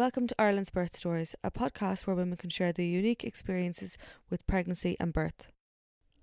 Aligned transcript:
Welcome 0.00 0.28
to 0.28 0.34
Ireland's 0.38 0.70
Birth 0.70 0.96
Stories, 0.96 1.34
a 1.44 1.50
podcast 1.50 2.06
where 2.06 2.16
women 2.16 2.38
can 2.38 2.48
share 2.48 2.72
their 2.72 2.86
unique 2.86 3.22
experiences 3.22 3.98
with 4.30 4.46
pregnancy 4.46 4.96
and 4.98 5.12
birth. 5.12 5.48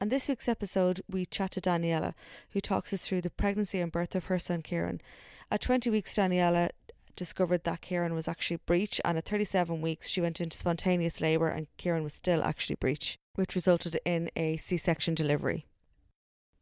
On 0.02 0.10
this 0.10 0.28
week's 0.28 0.48
episode, 0.48 1.02
we 1.08 1.28
chat 1.28 1.52
to 1.52 1.62
Daniela, 1.62 2.14
who 2.50 2.60
talks 2.60 2.92
us 2.92 3.08
through 3.08 3.22
the 3.22 3.30
pregnancy 3.30 3.80
and 3.80 3.92
birth 3.92 4.16
of 4.16 4.26
her 4.26 4.40
son 4.40 4.64
Kieran. 4.64 5.00
At 5.52 5.62
20 5.62 5.92
weeks, 5.92 6.16
Daniela 6.16 6.72
discovered 7.16 7.66
that 7.66 7.82
Kieran 7.82 8.16
was 8.16 8.28
actually 8.28 8.58
breech, 8.66 9.00
and 9.06 9.16
at 9.16 9.26
37 9.26 9.80
weeks, 9.80 10.10
she 10.10 10.22
went 10.22 10.42
into 10.42 10.58
spontaneous 10.58 11.22
labour 11.22 11.50
and 11.50 11.68
Kieran 11.78 12.04
was 12.04 12.16
still 12.16 12.42
actually 12.42 12.78
breech, 12.78 13.20
which 13.36 13.54
resulted 13.54 14.00
in 14.04 14.32
a 14.36 14.58
C 14.58 14.78
section 14.78 15.14
delivery. 15.14 15.68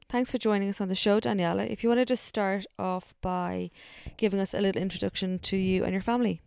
Thanks 0.10 0.32
for 0.32 0.38
joining 0.38 0.68
us 0.68 0.82
on 0.82 0.90
the 0.90 0.96
show, 0.96 1.22
Daniela. 1.22 1.66
If 1.66 1.82
you 1.82 1.88
want 1.88 2.02
to 2.02 2.06
just 2.06 2.26
start 2.26 2.66
off 2.78 3.16
by 3.22 3.72
giving 4.18 4.42
us 4.42 4.54
a 4.54 4.60
little 4.60 4.82
introduction 4.82 5.40
to 5.40 5.56
you 5.56 5.86
and 5.86 5.94
your 5.94 6.02
family. 6.02 6.42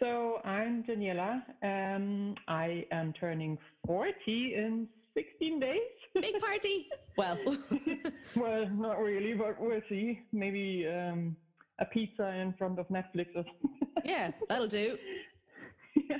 So 0.00 0.40
I'm 0.44 0.82
Daniela. 0.84 1.42
Um, 1.62 2.34
I 2.48 2.86
am 2.90 3.12
turning 3.12 3.58
40 3.86 4.14
in 4.26 4.88
16 5.12 5.60
days. 5.60 5.76
Big 6.14 6.40
party. 6.40 6.88
Well, 7.18 7.36
well, 8.36 8.66
not 8.70 8.98
really, 8.98 9.34
but 9.34 9.60
we'll 9.60 9.82
see. 9.90 10.20
Maybe 10.32 10.86
um, 10.88 11.36
a 11.80 11.84
pizza 11.84 12.28
in 12.28 12.54
front 12.54 12.78
of 12.78 12.88
Netflix 12.88 13.26
or 13.34 13.44
something. 13.44 13.88
yeah, 14.02 14.30
that'll 14.48 14.68
do. 14.68 14.96
yeah. 16.08 16.16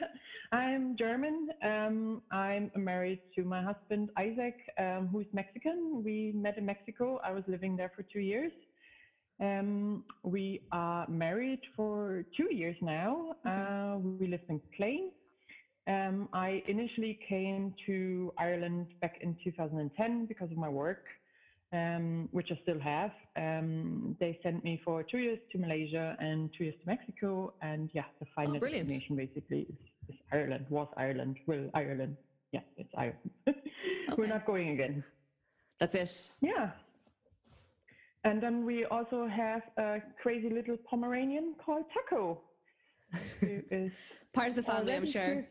I'm 0.52 0.94
German. 0.98 1.48
Um, 1.64 2.20
I'm 2.30 2.70
married 2.76 3.20
to 3.36 3.44
my 3.44 3.62
husband 3.62 4.10
Isaac, 4.18 4.56
um, 4.78 5.08
who's 5.10 5.26
Mexican. 5.32 6.02
We 6.04 6.32
met 6.34 6.58
in 6.58 6.66
Mexico. 6.66 7.18
I 7.24 7.30
was 7.30 7.44
living 7.46 7.76
there 7.76 7.92
for 7.96 8.02
two 8.02 8.20
years. 8.20 8.52
Um, 9.40 10.04
we 10.22 10.60
are 10.70 11.08
married 11.08 11.60
for 11.74 12.24
two 12.36 12.54
years 12.54 12.76
now. 12.82 13.36
Okay. 13.46 13.56
Uh, 13.56 13.96
we 13.98 14.26
live 14.26 14.40
in 14.48 14.60
Plain. 14.76 15.10
Um, 15.86 16.28
I 16.32 16.62
initially 16.68 17.18
came 17.26 17.74
to 17.86 18.32
Ireland 18.38 18.88
back 19.00 19.16
in 19.22 19.36
2010 19.42 20.26
because 20.26 20.50
of 20.50 20.58
my 20.58 20.68
work, 20.68 21.04
um, 21.72 22.28
which 22.32 22.48
I 22.52 22.58
still 22.62 22.78
have. 22.80 23.12
Um, 23.34 24.14
they 24.20 24.38
sent 24.42 24.62
me 24.62 24.80
for 24.84 25.02
two 25.02 25.18
years 25.18 25.38
to 25.52 25.58
Malaysia 25.58 26.16
and 26.20 26.50
two 26.56 26.64
years 26.64 26.76
to 26.82 26.86
Mexico. 26.86 27.54
And 27.62 27.90
yeah, 27.94 28.04
the 28.20 28.26
final 28.36 28.56
Oh, 28.56 28.60
destination 28.60 29.16
basically 29.16 29.60
is, 29.60 29.76
is 30.10 30.16
Ireland, 30.30 30.66
was 30.68 30.88
Ireland, 30.98 31.38
will 31.46 31.70
Ireland. 31.72 32.16
Yeah, 32.52 32.60
it's 32.76 32.90
Ireland. 32.96 33.30
We're 34.18 34.26
not 34.26 34.44
going 34.44 34.70
again. 34.70 35.02
That's 35.78 35.94
it. 35.94 36.30
Yeah. 36.42 36.72
And 38.24 38.42
then 38.42 38.66
we 38.66 38.84
also 38.84 39.26
have 39.26 39.62
a 39.78 39.98
crazy 40.22 40.50
little 40.50 40.76
Pomeranian 40.88 41.54
called 41.64 41.84
Taco, 41.94 42.40
who 43.40 43.60
is 43.70 43.92
Part 44.32 44.48
of 44.48 44.54
the 44.54 44.62
family, 44.62 44.94
I'm 44.94 45.06
sure. 45.06 45.44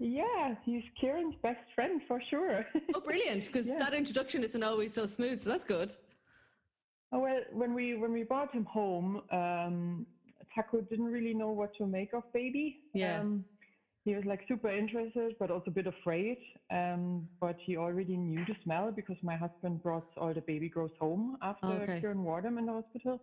Yeah, 0.00 0.54
he's 0.64 0.82
Kieran's 1.00 1.34
best 1.42 1.60
friend 1.74 2.00
for 2.08 2.20
sure. 2.30 2.64
Oh, 2.94 3.00
brilliant! 3.00 3.44
Because 3.46 3.66
Yeah. 3.66 3.78
that 3.78 3.92
introduction 3.94 4.42
isn't 4.42 4.62
always 4.62 4.94
so 4.94 5.04
smooth, 5.06 5.40
so 5.40 5.50
that's 5.50 5.64
good. 5.64 5.94
Oh, 7.12 7.20
well, 7.20 7.40
when 7.52 7.74
we 7.74 7.94
when 7.94 8.12
we 8.12 8.22
brought 8.22 8.50
him 8.52 8.64
home, 8.64 9.22
um, 9.30 10.06
Taco 10.54 10.80
didn't 10.80 11.12
really 11.12 11.34
know 11.34 11.50
what 11.50 11.74
to 11.76 11.86
make 11.86 12.12
of 12.14 12.24
baby. 12.32 12.80
Yeah. 12.94 13.20
Um, 13.20 13.44
he 14.08 14.14
was 14.14 14.24
like 14.24 14.40
super 14.48 14.70
interested, 14.70 15.34
but 15.38 15.50
also 15.50 15.66
a 15.66 15.70
bit 15.70 15.86
afraid. 15.86 16.38
Um, 16.72 17.28
but 17.40 17.56
he 17.64 17.76
already 17.76 18.16
knew 18.16 18.42
the 18.46 18.54
smell 18.64 18.90
because 18.90 19.16
my 19.22 19.36
husband 19.36 19.82
brought 19.82 20.06
all 20.16 20.32
the 20.32 20.40
baby 20.40 20.68
grows 20.70 20.90
home 20.98 21.36
after 21.42 21.66
Okay. 21.66 22.00
Kieran 22.00 22.24
wore 22.24 22.40
them 22.40 22.56
in 22.56 22.64
the 22.66 22.72
hospital. 22.72 23.20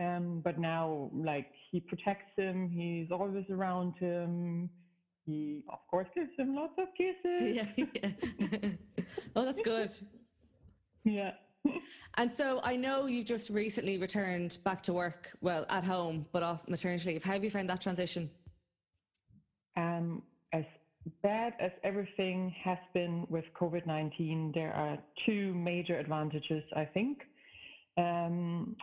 Um, 0.00 0.40
but 0.42 0.58
now, 0.58 1.10
like, 1.12 1.50
he 1.70 1.78
protects 1.80 2.32
him. 2.36 2.70
He's 2.70 3.10
always 3.12 3.44
around 3.50 3.94
him. 4.00 4.70
He, 5.26 5.62
of 5.70 5.78
course, 5.90 6.08
gives 6.14 6.30
him 6.38 6.54
lots 6.56 6.72
of 6.78 6.88
kisses. 6.96 7.56
yeah, 7.56 7.68
yeah. 8.40 8.70
oh, 9.36 9.44
that's 9.44 9.60
good. 9.60 9.90
yeah. 11.04 11.32
And 12.16 12.32
so 12.32 12.60
I 12.62 12.76
know 12.76 13.06
you 13.06 13.24
just 13.24 13.50
recently 13.50 13.98
returned 13.98 14.58
back 14.64 14.82
to 14.82 14.92
work, 14.94 15.30
well, 15.40 15.66
at 15.68 15.84
home, 15.84 16.26
but 16.32 16.42
off 16.42 16.60
maternity 16.68 17.12
leave. 17.12 17.24
How 17.24 17.34
have 17.34 17.44
you 17.44 17.50
found 17.50 17.68
that 17.70 17.80
transition? 17.80 18.30
Um, 19.76 20.22
as 20.52 20.64
bad 21.22 21.54
as 21.60 21.70
everything 21.82 22.54
has 22.62 22.78
been 22.92 23.26
with 23.28 23.44
COVID 23.58 23.86
19, 23.86 24.52
there 24.54 24.72
are 24.72 24.98
two 25.26 25.54
major 25.54 25.98
advantages, 25.98 26.62
I 26.76 26.84
think. 26.84 27.18
Um, 27.96 28.76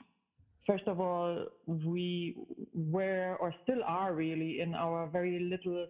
first 0.67 0.87
of 0.87 0.99
all, 0.99 1.45
we 1.65 2.35
were 2.73 3.37
or 3.39 3.53
still 3.63 3.83
are 3.85 4.13
really 4.13 4.61
in 4.61 4.73
our 4.75 5.07
very 5.07 5.39
little 5.39 5.87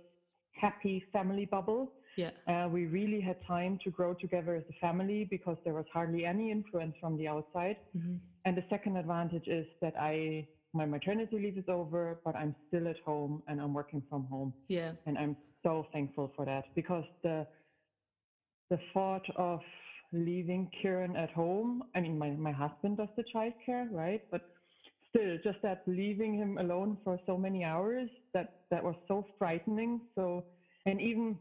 happy 0.54 1.04
family 1.12 1.46
bubble. 1.46 1.92
Yeah. 2.18 2.32
Uh, 2.48 2.68
we 2.70 2.86
really 2.88 3.22
had 3.22 3.38
time 3.48 3.80
to 3.84 3.90
grow 3.90 4.14
together 4.14 4.56
as 4.56 4.64
a 4.70 4.74
family 4.80 5.28
because 5.30 5.58
there 5.64 5.74
was 5.74 5.86
hardly 5.94 6.26
any 6.26 6.52
influence 6.52 6.96
from 7.00 7.18
the 7.18 7.28
outside. 7.28 7.78
Mhm. 7.96 8.20
And 8.46 8.58
the 8.58 8.64
second 8.70 8.98
advantage 8.98 9.48
is 9.48 9.66
that 9.82 9.96
I 9.98 10.48
my 10.74 10.86
maternity 10.86 11.38
leave 11.40 11.58
is 11.58 11.66
over, 11.68 12.18
but 12.24 12.36
I'm 12.36 12.56
still 12.68 12.88
at 12.88 12.98
home 13.06 13.42
and 13.48 13.60
I'm 13.62 13.74
working 13.74 14.04
from 14.10 14.26
home, 14.26 14.54
Yeah. 14.68 14.94
and 15.06 15.18
I'm 15.18 15.36
so 15.64 15.86
thankful 15.92 16.32
for 16.36 16.46
that 16.46 16.66
because 16.76 17.06
the 17.24 17.46
the 18.70 18.80
thought 18.94 19.26
of 19.36 19.60
leaving 20.14 20.68
Kieran 20.82 21.16
at 21.16 21.30
home. 21.32 21.84
I 21.96 22.00
mean, 22.02 22.18
my 22.18 22.32
my 22.32 22.52
husband 22.52 22.98
does 22.98 23.10
the 23.18 23.24
childcare, 23.34 23.88
right? 23.92 24.22
But 24.32 24.42
still, 25.10 25.38
just 25.44 25.58
that 25.64 25.80
leaving 25.88 26.34
him 26.36 26.58
alone 26.58 26.98
for 27.04 27.18
so 27.26 27.38
many 27.38 27.64
hours 27.64 28.10
that 28.34 28.48
that 28.72 28.84
was 28.84 28.96
so 29.08 29.26
frightening. 29.38 30.02
So, 30.16 30.44
and 30.86 31.02
even 31.02 31.38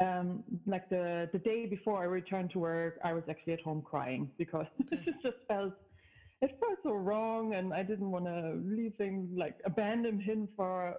um, 0.00 0.42
like 0.66 0.82
the 0.90 1.28
the 1.32 1.38
day 1.40 1.66
before 1.66 2.00
I 2.00 2.04
returned 2.04 2.50
to 2.50 2.58
work, 2.58 2.94
I 3.04 3.12
was 3.12 3.24
actually 3.28 3.54
at 3.54 3.60
home 3.60 3.82
crying 3.82 4.30
because 4.38 4.66
it 4.92 5.14
just 5.22 5.36
felt 5.48 5.72
it 6.42 6.56
felt 6.60 6.78
so 6.82 6.92
wrong, 6.92 7.54
and 7.54 7.72
I 7.72 7.82
didn't 7.82 8.10
want 8.10 8.26
to 8.26 8.60
leave 8.64 8.96
him 8.98 9.34
like 9.36 9.56
abandon 9.64 10.20
him 10.20 10.48
for 10.56 10.94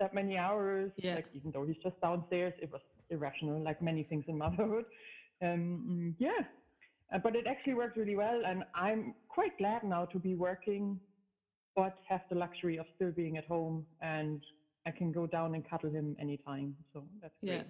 that 0.00 0.14
many 0.14 0.36
hours. 0.36 0.92
Yeah. 0.96 1.16
Like 1.16 1.28
even 1.34 1.50
though 1.50 1.64
he's 1.66 1.82
just 1.82 2.00
downstairs, 2.00 2.52
it 2.60 2.70
was 2.72 2.82
irrational, 3.10 3.62
like 3.62 3.80
many 3.82 4.02
things 4.04 4.24
in 4.28 4.38
motherhood. 4.38 4.84
Um, 5.42 6.14
yeah, 6.18 6.30
Uh, 7.12 7.18
but 7.18 7.36
it 7.36 7.46
actually 7.46 7.74
worked 7.74 7.96
really 7.96 8.16
well, 8.16 8.42
and 8.46 8.64
I'm 8.74 9.14
quite 9.28 9.56
glad 9.58 9.84
now 9.84 10.04
to 10.06 10.18
be 10.18 10.34
working, 10.34 10.98
but 11.76 11.96
have 12.08 12.22
the 12.30 12.34
luxury 12.36 12.78
of 12.78 12.86
still 12.96 13.10
being 13.12 13.36
at 13.36 13.46
home, 13.46 13.86
and 14.00 14.42
I 14.86 14.90
can 14.90 15.12
go 15.12 15.26
down 15.26 15.54
and 15.54 15.68
cuddle 15.68 15.90
him 15.90 16.16
anytime. 16.18 16.76
So 16.92 17.04
that's 17.20 17.34
great. 17.42 17.56
Yeah. 17.56 17.62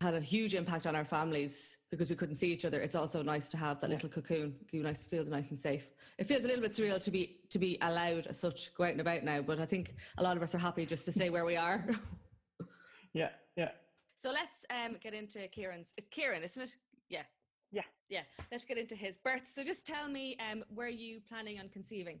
Had 0.00 0.14
a 0.14 0.20
huge 0.20 0.54
impact 0.54 0.86
on 0.86 0.94
our 0.94 1.04
families 1.04 1.75
because 1.90 2.10
we 2.10 2.16
couldn't 2.16 2.34
see 2.34 2.50
each 2.52 2.64
other, 2.64 2.80
it's 2.80 2.94
also 2.96 3.22
nice 3.22 3.48
to 3.50 3.56
have 3.56 3.80
that 3.80 3.90
little 3.90 4.08
cocoon. 4.08 4.54
You 4.72 4.82
nice 4.82 5.04
feel 5.04 5.24
nice 5.24 5.50
and 5.50 5.58
safe. 5.58 5.88
It 6.18 6.26
feels 6.26 6.42
a 6.44 6.46
little 6.46 6.62
bit 6.62 6.72
surreal 6.72 7.02
to 7.02 7.10
be 7.10 7.38
to 7.50 7.58
be 7.58 7.78
allowed 7.82 8.26
as 8.26 8.38
such 8.38 8.74
go 8.74 8.84
out 8.84 8.92
and 8.92 9.00
about 9.00 9.22
now, 9.22 9.42
but 9.42 9.60
I 9.60 9.66
think 9.66 9.94
a 10.18 10.22
lot 10.22 10.36
of 10.36 10.42
us 10.42 10.54
are 10.54 10.58
happy 10.58 10.86
just 10.86 11.04
to 11.06 11.12
stay 11.12 11.30
where 11.30 11.44
we 11.44 11.56
are. 11.56 11.84
yeah, 13.14 13.30
yeah. 13.56 13.70
So 14.20 14.30
let's 14.30 14.64
um, 14.70 14.96
get 15.02 15.14
into 15.14 15.46
Kieran's. 15.48 15.92
It's 15.96 16.08
Kieran, 16.10 16.42
isn't 16.42 16.62
it? 16.62 16.76
Yeah. 17.08 17.22
Yeah. 17.70 17.82
Yeah. 18.08 18.22
Let's 18.50 18.64
get 18.64 18.78
into 18.78 18.96
his 18.96 19.18
birth. 19.18 19.42
So 19.46 19.62
just 19.62 19.86
tell 19.86 20.08
me, 20.08 20.36
um, 20.50 20.64
were 20.74 20.88
you 20.88 21.20
planning 21.28 21.60
on 21.60 21.68
conceiving? 21.68 22.20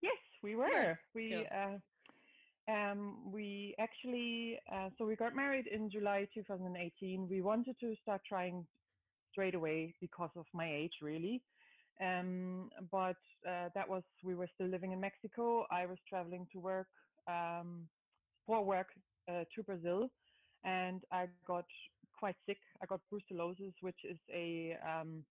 Yes, 0.00 0.16
we 0.42 0.54
were. 0.56 0.70
Yeah, 0.70 0.94
We 1.14 1.30
cool. 1.30 1.44
uh, 1.54 1.78
um, 2.70 3.32
we 3.32 3.74
actually 3.78 4.58
uh, 4.72 4.88
so 4.96 5.04
we 5.06 5.16
got 5.16 5.34
married 5.34 5.66
in 5.66 5.90
July 5.90 6.26
2018. 6.34 7.28
We 7.28 7.40
wanted 7.40 7.76
to 7.80 7.94
start 8.02 8.20
trying 8.28 8.66
straight 9.32 9.54
away 9.54 9.94
because 10.00 10.30
of 10.36 10.46
my 10.52 10.70
age, 10.72 10.92
really. 11.02 11.42
Um, 12.00 12.70
but 12.90 13.16
uh, 13.46 13.68
that 13.74 13.88
was 13.88 14.02
we 14.24 14.34
were 14.34 14.48
still 14.54 14.68
living 14.68 14.92
in 14.92 15.00
Mexico. 15.00 15.66
I 15.70 15.86
was 15.86 15.98
traveling 16.08 16.46
to 16.52 16.58
work 16.58 16.86
um, 17.28 17.88
for 18.46 18.64
work 18.64 18.88
uh, 19.28 19.44
to 19.54 19.62
Brazil, 19.62 20.08
and 20.64 21.02
I 21.12 21.26
got 21.46 21.66
quite 22.18 22.36
sick. 22.46 22.58
I 22.82 22.86
got 22.86 23.00
brucellosis, 23.12 23.74
which 23.80 23.98
is 24.08 24.18
a 24.32 24.76
um, 24.86 25.24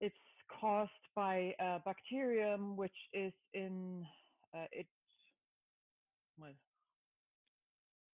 it's 0.00 0.14
caused 0.60 0.90
by 1.14 1.54
a 1.60 1.78
bacterium 1.84 2.76
which 2.76 2.96
is 3.12 3.32
in 3.52 4.04
uh, 4.54 4.66
it 4.72 4.86
well 6.38 6.54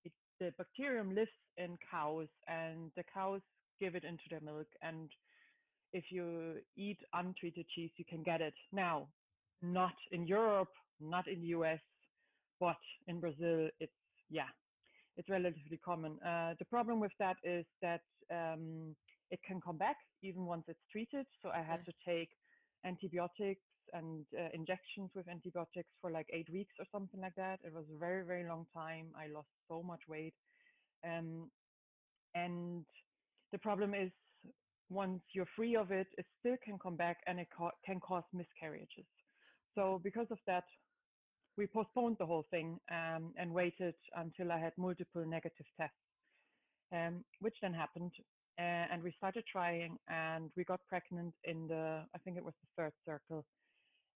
it, 0.04 0.12
the 0.40 0.52
bacterium 0.58 1.14
lives 1.14 1.30
in 1.56 1.78
cows 1.90 2.28
and 2.48 2.92
the 2.96 3.04
cows 3.04 3.42
give 3.80 3.94
it 3.96 4.04
into 4.04 4.24
their 4.30 4.40
milk 4.40 4.68
and 4.82 5.10
if 5.92 6.04
you 6.10 6.62
eat 6.76 6.98
untreated 7.14 7.66
cheese 7.68 7.92
you 7.96 8.04
can 8.04 8.22
get 8.24 8.40
it. 8.42 8.54
Now 8.72 9.14
not 9.62 9.94
in 10.12 10.26
europe 10.26 10.72
not 11.00 11.26
in 11.28 11.40
the 11.42 11.48
us 11.48 11.80
but 12.60 12.76
in 13.08 13.20
brazil 13.20 13.70
it's 13.80 13.92
yeah 14.28 14.48
it's 15.16 15.28
relatively 15.30 15.78
common. 15.78 16.20
Uh, 16.22 16.54
the 16.58 16.64
problem 16.66 17.00
with 17.00 17.12
that 17.18 17.36
is 17.44 17.66
that 17.82 18.02
um, 18.30 18.96
it 19.30 19.40
can 19.46 19.60
come 19.60 19.78
back 19.78 19.96
even 20.22 20.46
once 20.46 20.64
it's 20.68 20.80
treated 20.92 21.26
so 21.42 21.50
i 21.50 21.62
had 21.62 21.78
Yeah. 21.78 21.84
to 21.86 21.92
take 22.06 22.30
antibiotics 22.84 23.65
and 23.93 24.27
uh, 24.38 24.49
injections 24.55 25.11
with 25.15 25.29
antibiotics 25.29 25.91
for 26.00 26.11
like 26.11 26.29
eight 26.33 26.50
weeks 26.53 26.75
or 26.79 26.87
something 26.93 27.21
like 27.21 27.35
that. 27.37 27.61
It 27.65 27.73
was 27.73 27.87
a 27.94 27.99
very 27.99 28.25
very 28.27 28.49
long 28.49 28.67
time. 28.75 29.12
I 29.17 29.29
lost 29.29 29.49
so 29.69 29.83
much 29.83 30.03
weight. 30.09 30.35
Um, 31.05 31.50
and 32.35 32.87
the 33.53 33.59
problem 33.59 33.94
is 33.94 34.12
once 34.91 35.23
you're 35.35 35.49
free 35.56 35.77
of 35.77 35.91
it 35.93 36.09
it 36.19 36.27
still 36.41 36.56
can 36.65 36.79
come 36.79 36.97
back 36.97 37.19
and 37.27 37.41
it 37.41 37.49
ca- 37.56 37.73
can 37.85 38.00
cause 38.00 38.25
miscarriages. 38.33 39.06
So 39.75 40.00
because 40.03 40.29
of 40.31 40.38
that 40.47 40.65
we 41.56 41.67
postponed 41.67 42.17
the 42.19 42.27
whole 42.27 42.44
thing 42.50 42.81
um, 42.91 43.35
and 43.38 43.53
waited 43.53 43.94
until 44.17 44.53
i 44.53 44.59
had 44.59 44.73
multiple 44.79 45.25
negative 45.27 45.67
tests 45.79 45.97
um, 46.93 47.25
which 47.41 47.56
then 47.62 47.75
happened 47.75 48.12
uh, 48.59 48.62
and 48.93 49.03
we 49.03 49.12
started 49.19 49.44
trying 49.50 49.99
and 50.09 50.50
we 50.56 50.65
got 50.65 50.81
pregnant 50.88 51.35
in 51.44 51.69
the 51.69 52.05
i 52.15 52.19
think 52.19 52.37
it 52.37 52.44
was 52.44 52.55
the 52.62 52.69
third 52.77 52.93
circle 53.06 53.47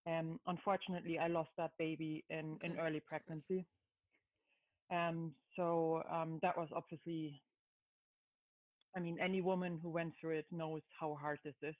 um, 0.06 0.40
unfortunately 0.46 1.18
i 1.18 1.28
lost 1.28 1.50
that 1.56 1.72
baby 1.78 2.24
in, 2.30 2.58
in 2.62 2.78
early 2.78 3.00
pregnancy 3.00 3.66
um, 4.90 5.34
so 5.56 6.02
um, 6.10 6.38
that 6.42 6.56
was 6.56 6.68
obviously 6.74 7.42
i 8.96 9.00
mean 9.00 9.18
any 9.20 9.40
woman 9.40 9.78
who 9.82 9.90
went 9.90 10.12
through 10.20 10.38
it 10.38 10.46
knows 10.50 10.82
how 11.00 11.16
hard 11.20 11.38
this 11.44 11.54
is 11.62 11.74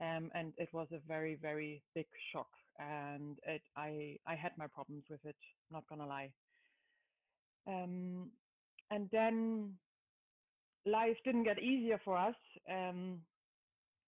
um, 0.00 0.30
and 0.34 0.52
it 0.58 0.68
was 0.72 0.88
a 0.92 1.00
very 1.08 1.36
very 1.36 1.82
big 1.94 2.06
shock 2.32 2.48
and 2.78 3.38
it 3.46 3.62
i 3.76 4.16
i 4.26 4.34
had 4.34 4.52
my 4.58 4.66
problems 4.68 5.04
with 5.10 5.24
it 5.24 5.36
not 5.70 5.84
gonna 5.88 6.06
lie 6.06 6.30
um, 7.66 8.30
and 8.90 9.08
then 9.12 9.74
life 10.86 11.16
didn't 11.24 11.44
get 11.44 11.58
easier 11.62 12.00
for 12.04 12.16
us. 12.16 12.36
Um, 12.70 13.20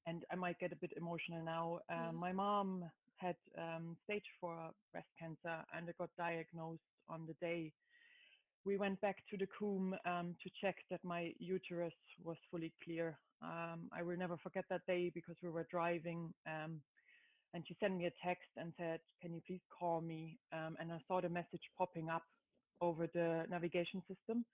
and 0.07 0.25
I 0.31 0.37
might 0.37 0.59
get 0.59 0.73
a 0.73 0.77
bit 0.77 0.93
emotional 0.97 1.45
now. 1.45 1.81
Uh, 1.91 2.13
Mhm. 2.13 2.15
My 2.15 2.33
mom 2.33 2.91
had 3.19 3.37
um, 3.59 3.97
stage 4.05 4.25
four 4.41 4.73
breast 4.93 5.09
cancer 5.19 5.65
and 5.75 5.89
I 5.89 5.93
got 5.99 6.11
diagnosed 6.19 6.83
on 7.09 7.27
the 7.27 7.35
day 7.35 7.73
we 8.67 8.77
went 8.77 9.01
back 9.01 9.19
to 9.31 9.39
the 9.39 9.49
Coombe 9.59 9.95
um, 10.07 10.37
to 10.43 10.51
check 10.63 10.77
that 10.91 11.05
my 11.05 11.33
uterus 11.39 11.95
was 12.25 12.37
fully 12.51 12.75
clear. 12.85 13.19
Um, 13.43 13.91
I 13.93 14.03
will 14.03 14.19
never 14.19 14.39
forget 14.43 14.65
that 14.71 14.87
day 14.87 15.11
because 15.15 15.37
we 15.43 15.51
were 15.51 15.67
driving 15.71 16.35
um, 16.47 16.83
and 17.55 17.65
she 17.67 17.77
sent 17.81 17.97
me 17.97 18.07
a 18.07 18.27
text 18.27 18.49
and 18.57 18.75
said, 18.79 19.01
Can 19.23 19.35
you 19.35 19.43
please 19.47 19.63
call 19.79 20.01
me? 20.03 20.39
Um, 20.53 20.77
and 20.81 20.93
I 20.93 21.01
saw 21.09 21.21
the 21.23 21.31
message 21.31 21.63
popping 21.79 22.11
up 22.11 22.25
over 22.81 23.09
the 23.15 23.45
navigation 23.51 24.03
system. 24.09 24.45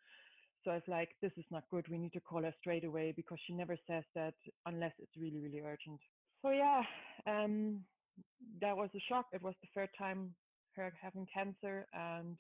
So 0.65 0.73
I 0.73 0.77
was 0.77 0.85
like, 0.89 1.11
This 1.23 1.33
is 1.39 1.47
not 1.51 1.65
good. 1.71 1.87
We 1.91 1.99
need 1.99 2.13
to 2.15 2.21
call 2.21 2.43
her 2.43 2.55
straight 2.61 2.85
away 2.85 3.13
because 3.17 3.39
she 3.47 3.55
never 3.55 3.79
says 3.89 4.05
that 4.15 4.35
unless 4.67 4.93
it's 4.99 5.17
really, 5.19 5.41
really 5.41 5.61
urgent. 5.61 6.01
So 6.43 6.51
yeah, 6.51 6.83
um, 7.27 7.85
that 8.61 8.77
was 8.77 8.91
a 8.95 9.01
shock. 9.09 9.27
It 9.33 9.43
was 9.43 9.55
the 9.63 9.69
third 9.75 9.91
time 9.99 10.35
her 10.77 10.93
having 11.01 11.27
cancer 11.33 11.87
and 11.93 12.37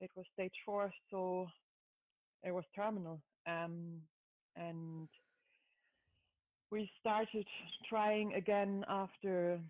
it 0.00 0.10
was 0.14 0.26
stage 0.34 0.52
four, 0.64 0.92
so 1.10 1.46
it 2.42 2.52
was 2.52 2.64
terminal. 2.74 3.20
Um, 3.46 4.02
and 4.56 5.08
we 6.70 6.90
started 7.00 7.46
trying 7.88 8.34
again 8.34 8.84
after 8.88 9.60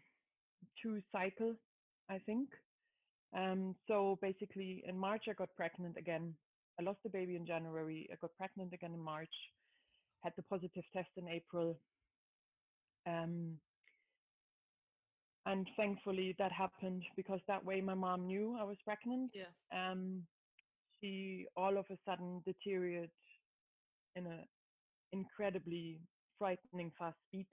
two 0.82 1.00
cycles, 1.12 1.56
I 2.10 2.18
think. 2.18 2.48
Um, 3.36 3.74
so 3.86 4.18
basically, 4.22 4.82
in 4.86 4.98
March, 4.98 5.24
I 5.28 5.34
got 5.34 5.54
pregnant 5.56 5.96
again. 5.96 6.34
I 6.78 6.82
lost 6.82 6.98
the 7.04 7.10
baby 7.10 7.36
in 7.36 7.46
January. 7.46 8.08
I 8.12 8.16
got 8.20 8.36
pregnant 8.36 8.72
again 8.72 8.94
in 8.94 9.00
March. 9.00 9.34
Had 10.22 10.32
the 10.36 10.42
positive 10.42 10.84
test 10.92 11.08
in 11.16 11.28
April. 11.28 11.78
Um, 13.06 13.58
and 15.46 15.66
thankfully, 15.76 16.34
that 16.38 16.52
happened 16.52 17.04
because 17.16 17.40
that 17.46 17.64
way 17.64 17.80
my 17.80 17.94
mom 17.94 18.26
knew 18.26 18.56
I 18.58 18.64
was 18.64 18.76
pregnant 18.84 19.30
Yeah. 19.34 19.44
um, 19.72 20.22
she 21.00 21.46
all 21.56 21.76
of 21.78 21.86
a 21.90 21.96
sudden 22.04 22.42
deteriorated 22.44 23.10
in 24.16 24.26
a 24.26 24.44
incredibly 25.12 26.00
frightening 26.38 26.90
fast 26.98 27.16
speed. 27.28 27.46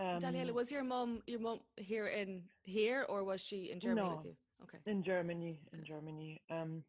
Um, 0.00 0.20
Daniela, 0.20 0.52
was 0.54 0.70
your 0.70 0.84
mom 0.84 1.22
your 1.26 1.40
mom 1.40 1.60
here 1.76 2.06
in 2.06 2.42
here 2.64 3.04
or 3.08 3.24
was 3.24 3.40
she 3.40 3.70
in 3.72 3.80
Germany 3.80 4.08
with 4.10 4.24
No. 4.24 4.24
you? 4.24 4.36
Okay. 4.62 4.78
in 4.86 5.02
Germany, 5.02 5.58
in. 5.72 5.84
Germany. 5.84 6.40
Um, 6.50 6.84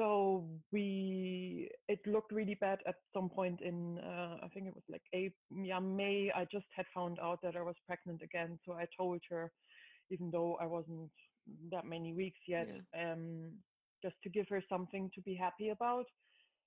so 0.00 0.48
we, 0.72 1.70
it 1.88 2.00
looked 2.06 2.32
really 2.32 2.54
bad 2.54 2.78
at 2.86 2.96
some 3.12 3.28
point 3.28 3.60
in, 3.60 3.98
uh, 3.98 4.38
I 4.42 4.48
think 4.54 4.66
it 4.66 4.74
was 4.74 4.84
like 4.88 5.02
April, 5.12 5.66
yeah, 5.66 5.78
May. 5.78 6.32
I 6.34 6.46
just 6.50 6.66
had 6.74 6.86
found 6.94 7.18
out 7.20 7.40
that 7.42 7.54
I 7.56 7.62
was 7.62 7.76
pregnant 7.86 8.22
again, 8.22 8.58
so 8.64 8.72
I 8.72 8.86
told 8.96 9.20
her, 9.30 9.52
even 10.10 10.30
though 10.30 10.56
I 10.56 10.66
wasn't 10.66 11.10
that 11.70 11.84
many 11.84 12.14
weeks 12.14 12.40
yet, 12.48 12.68
um, 12.98 13.52
just 14.02 14.16
to 14.22 14.30
give 14.30 14.46
her 14.48 14.62
something 14.70 15.10
to 15.14 15.20
be 15.22 15.34
happy 15.34 15.68
about. 15.68 16.06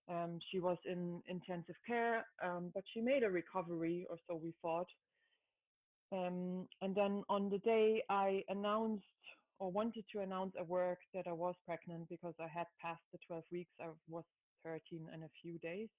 Um, 0.07 0.39
she 0.51 0.59
was 0.59 0.77
in 0.85 1.23
intensive 1.27 1.75
care, 1.87 2.25
um, 2.43 2.71
but 2.75 2.83
she 2.93 3.01
made 3.01 3.23
a 3.23 3.31
recovery, 3.31 4.05
or 4.11 4.17
so 4.27 4.35
we 4.35 4.53
thought. 4.61 4.87
Um, 6.11 6.67
and 6.81 6.95
then 6.95 7.23
on 7.29 7.49
the 7.49 7.57
day 7.59 8.03
I 8.09 8.43
announced 8.49 9.05
or 9.59 9.71
wanted 9.71 10.05
to 10.13 10.21
announce 10.21 10.53
at 10.59 10.67
work 10.67 10.99
that 11.13 11.27
I 11.27 11.33
was 11.33 11.55
pregnant 11.65 12.09
because 12.09 12.33
I 12.39 12.47
had 12.47 12.67
passed 12.81 13.03
the 13.11 13.19
12 13.27 13.43
weeks, 13.51 13.71
I 13.81 13.89
was 14.09 14.25
13 14.63 15.09
and 15.13 15.23
a 15.23 15.29
few 15.41 15.59
days. 15.59 15.89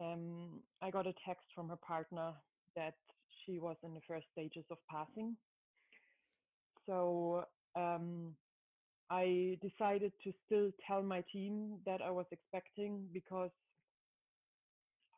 Um, 0.00 0.62
I 0.82 0.90
got 0.90 1.06
a 1.06 1.14
text 1.26 1.46
from 1.54 1.68
her 1.68 1.76
partner 1.86 2.34
that 2.76 2.94
she 3.44 3.58
was 3.58 3.76
in 3.82 3.94
the 3.94 4.00
first 4.08 4.26
stages 4.32 4.64
of 4.70 4.78
passing. 4.90 5.36
So 6.86 7.44
um, 7.76 8.36
I 9.10 9.58
decided 9.62 10.12
to 10.24 10.32
still 10.46 10.70
tell 10.86 11.02
my 11.02 11.22
team 11.32 11.80
that 11.86 12.00
I 12.02 12.10
was 12.10 12.26
expecting 12.32 13.08
because 13.12 13.50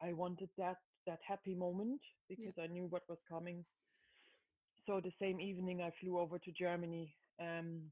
I 0.02 0.12
wanted 0.12 0.50
that 0.58 0.76
that 1.06 1.20
happy 1.26 1.54
moment 1.54 2.00
because 2.28 2.54
I 2.60 2.66
knew 2.66 2.86
what 2.86 3.02
was 3.08 3.18
coming. 3.28 3.64
So 4.86 5.00
the 5.00 5.12
same 5.20 5.40
evening 5.40 5.82
I 5.82 5.92
flew 6.00 6.18
over 6.18 6.38
to 6.38 6.52
Germany 6.52 7.14
um, 7.40 7.82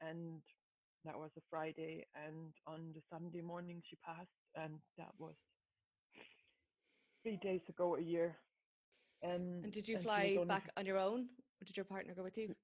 and 0.00 0.40
that 1.04 1.18
was 1.18 1.30
a 1.36 1.40
Friday 1.50 2.06
and 2.14 2.52
on 2.66 2.92
the 2.94 3.02
Sunday 3.10 3.40
morning 3.40 3.82
she 3.88 3.96
passed 3.96 4.28
and 4.54 4.74
that 4.98 5.10
was 5.18 5.34
three 7.22 7.38
days 7.42 7.60
ago 7.68 7.96
a 7.96 8.00
year. 8.00 8.36
Um, 9.24 9.62
And 9.64 9.72
did 9.72 9.86
you 9.88 9.96
and 9.96 10.04
fly 10.04 10.34
only- 10.38 10.48
back 10.48 10.70
on 10.76 10.86
your 10.86 10.98
own? 10.98 11.20
Or 11.60 11.64
did 11.64 11.76
your 11.76 11.84
partner 11.84 12.14
go 12.14 12.24
with 12.24 12.36
you? 12.36 12.54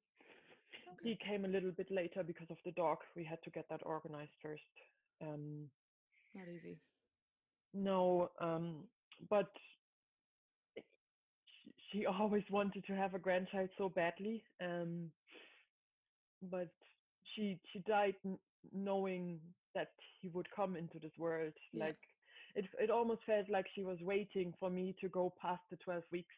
He 1.03 1.17
came 1.17 1.45
a 1.45 1.49
little 1.49 1.71
bit 1.71 1.91
later 1.91 2.25
because 2.25 2.51
of 2.51 2.57
the 2.65 2.73
dog. 2.73 2.99
We 3.15 3.25
had 3.25 3.39
to 3.45 3.51
get 3.51 3.69
that 3.71 3.81
organized 3.87 4.33
first. 4.43 4.63
Um, 5.21 5.71
Not 6.35 6.49
easy. 6.49 6.81
no, 7.73 8.31
um, 8.41 8.89
but 9.31 9.51
she, 10.75 11.73
she 11.93 12.07
always 12.07 12.45
wanted 12.51 12.85
to 12.87 12.95
have 12.97 13.15
a 13.15 13.19
grandchild 13.19 13.71
so 13.79 13.89
badly. 13.89 14.43
Um, 14.61 15.13
but 16.43 16.69
she 17.35 17.59
she 17.73 17.81
died 17.81 18.15
n- 18.25 18.39
knowing 18.73 19.41
that 19.75 19.93
he 20.21 20.29
would 20.29 20.49
come 20.55 20.77
into 20.77 20.99
this 20.99 21.13
world. 21.19 21.53
Yeah. 21.73 21.87
Like 21.87 21.99
it 22.55 22.67
it 22.79 22.91
almost 22.91 23.23
felt 23.27 23.49
like 23.49 23.67
she 23.75 23.83
was 23.83 23.99
waiting 24.01 24.55
for 24.59 24.71
me 24.71 24.95
to 25.01 25.09
go 25.09 25.33
past 25.41 25.63
the 25.71 25.77
12 25.77 26.03
weeks. 26.13 26.35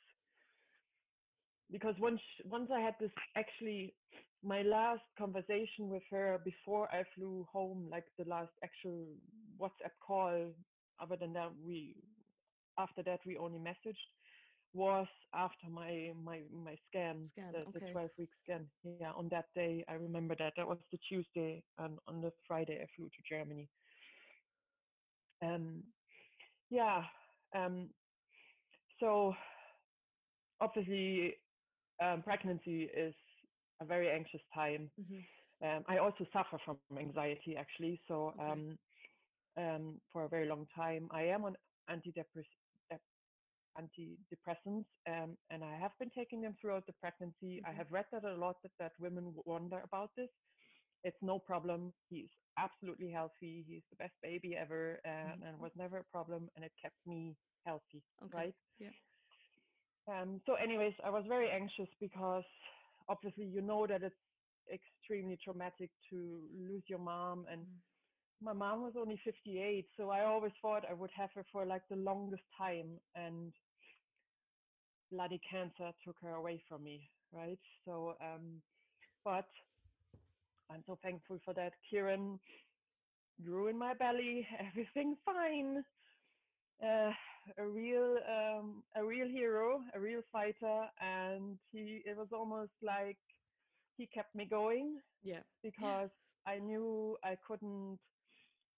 Because 1.70 1.94
once 1.98 2.20
once 2.44 2.70
I 2.74 2.80
had 2.80 2.94
this 3.00 3.12
actually 3.36 3.94
my 4.42 4.62
last 4.62 5.02
conversation 5.18 5.88
with 5.88 6.02
her 6.10 6.40
before 6.44 6.88
I 6.92 7.04
flew 7.14 7.46
home, 7.52 7.88
like 7.90 8.06
the 8.18 8.24
last 8.24 8.52
actual 8.64 9.06
WhatsApp 9.60 9.92
call, 10.00 10.46
other 11.00 11.16
than 11.16 11.32
that 11.34 11.50
we 11.64 11.96
after 12.78 13.02
that 13.02 13.20
we 13.26 13.36
only 13.36 13.58
messaged 13.58 14.08
was 14.74 15.08
after 15.34 15.68
my 15.68 16.12
my 16.14 16.42
my 16.50 16.76
scan, 16.88 17.32
Scan, 17.32 17.52
the, 17.52 17.66
okay. 17.68 17.86
the 17.86 17.92
12 17.92 18.10
week 18.18 18.30
scan. 18.42 18.70
Yeah, 18.84 19.12
on 19.12 19.28
that 19.30 19.46
day 19.54 19.84
I 19.88 19.94
remember 19.94 20.36
that 20.38 20.54
that 20.56 20.66
was 20.68 20.78
the 20.92 20.98
Tuesday, 20.98 21.64
and 21.78 21.98
on 22.06 22.20
the 22.22 22.32
Friday 22.46 22.82
I 22.82 22.86
flew 22.96 23.08
to 23.10 23.22
Germany. 23.28 23.70
Um, 25.42 25.92
yeah. 26.70 27.08
Um, 27.54 27.94
so 29.00 29.34
obviously, 30.60 31.42
um, 32.00 32.22
pregnancy 32.22 32.84
is 32.84 33.14
a 33.80 33.86
very 33.86 34.10
anxious 34.10 34.42
time. 34.54 34.92
Mhm. 34.98 35.28
Um, 35.62 35.84
I 35.88 35.98
also 35.98 36.26
suffer 36.32 36.58
from 36.64 36.80
anxiety 36.98 37.56
actually. 37.56 38.02
So 38.08 38.34
Okay. 38.36 38.40
um, 38.40 38.78
um, 39.56 40.00
for 40.12 40.24
a 40.24 40.28
very 40.28 40.46
long 40.46 40.66
time, 40.68 41.08
I 41.12 41.24
am 41.24 41.44
on 41.44 41.56
antidepress- 41.88 42.14
dep- 42.14 42.59
antidepressants, 43.80 44.86
um, 45.06 45.38
and 45.50 45.64
I 45.64 45.78
have 45.78 45.92
been 45.98 46.10
taking 46.10 46.42
them 46.42 46.56
throughout 46.60 46.86
the 46.86 46.94
pregnancy. 46.94 47.60
I 47.66 47.72
Mhm. 47.72 47.78
have 47.78 47.90
read 47.92 48.06
that 48.12 48.24
a 48.24 48.34
lot 48.36 48.62
that, 48.62 48.72
that 48.78 48.92
women 49.00 49.34
wonder 49.46 49.80
about 49.80 50.10
this. 50.16 50.30
It's 51.02 51.18
no 51.22 51.38
problem. 51.40 51.94
He's 52.08 52.30
absolutely 52.56 53.10
healthy. 53.10 53.64
He's 53.66 53.84
the 53.90 53.96
best 53.96 54.14
baby 54.22 54.56
ever, 54.56 55.00
um, 55.06 55.42
Mhm. 55.42 55.44
and 55.44 55.60
was 55.60 55.72
never 55.76 55.98
a 55.98 56.04
problem. 56.04 56.50
And 56.56 56.64
it 56.64 56.72
kept 56.82 57.06
me 57.06 57.38
healthy, 57.64 58.04
Okay. 58.22 58.42
right? 58.42 58.56
Yeah. 58.78 58.92
Um, 60.06 60.42
so, 60.46 60.54
anyways, 60.54 60.94
I 61.04 61.10
was 61.10 61.24
very 61.28 61.50
anxious 61.50 61.88
because 62.00 62.44
obviously 63.08 63.46
you 63.46 63.62
know 63.62 63.86
that 63.86 64.02
it's 64.02 64.16
extremely 64.72 65.38
traumatic 65.44 65.92
to 66.10 66.48
lose 66.52 66.84
your 66.88 66.98
mom, 67.00 67.46
and 67.46 67.66
Mm. 67.66 67.82
my 68.40 68.52
mom 68.54 68.82
was 68.82 68.94
only 68.96 69.20
58, 69.24 69.90
so 69.96 70.10
I 70.10 70.24
always 70.24 70.52
thought 70.62 70.84
I 70.86 70.94
would 70.94 71.10
have 71.16 71.30
her 71.34 71.46
for 71.52 71.66
like 71.66 71.88
the 71.88 71.96
longest 71.96 72.44
time, 72.58 73.00
and 73.14 73.54
bloody 75.10 75.40
cancer 75.50 75.92
took 76.04 76.16
her 76.22 76.34
away 76.34 76.62
from 76.68 76.84
me, 76.84 77.10
right? 77.32 77.58
So, 77.84 78.14
um, 78.20 78.62
but 79.24 79.46
I'm 80.70 80.82
so 80.86 80.96
thankful 81.02 81.38
for 81.44 81.54
that. 81.54 81.72
Kieran 81.90 82.38
grew 83.44 83.68
in 83.68 83.78
my 83.78 83.94
belly, 83.94 84.46
everything 84.68 85.16
fine. 85.24 85.84
Uh, 86.82 87.10
a 87.58 87.66
real, 87.66 88.16
um, 88.28 88.82
a 88.96 89.04
real 89.04 89.28
hero, 89.28 89.80
a 89.94 90.00
real 90.00 90.22
fighter, 90.32 90.82
and 91.00 91.58
he. 91.72 92.02
It 92.04 92.16
was 92.16 92.28
almost 92.32 92.72
like 92.82 93.18
he 93.96 94.06
kept 94.06 94.34
me 94.34 94.46
going 94.46 94.98
Yeah. 95.22 95.42
because 95.62 96.10
I 96.46 96.58
knew 96.58 97.16
I 97.24 97.36
couldn't 97.46 97.98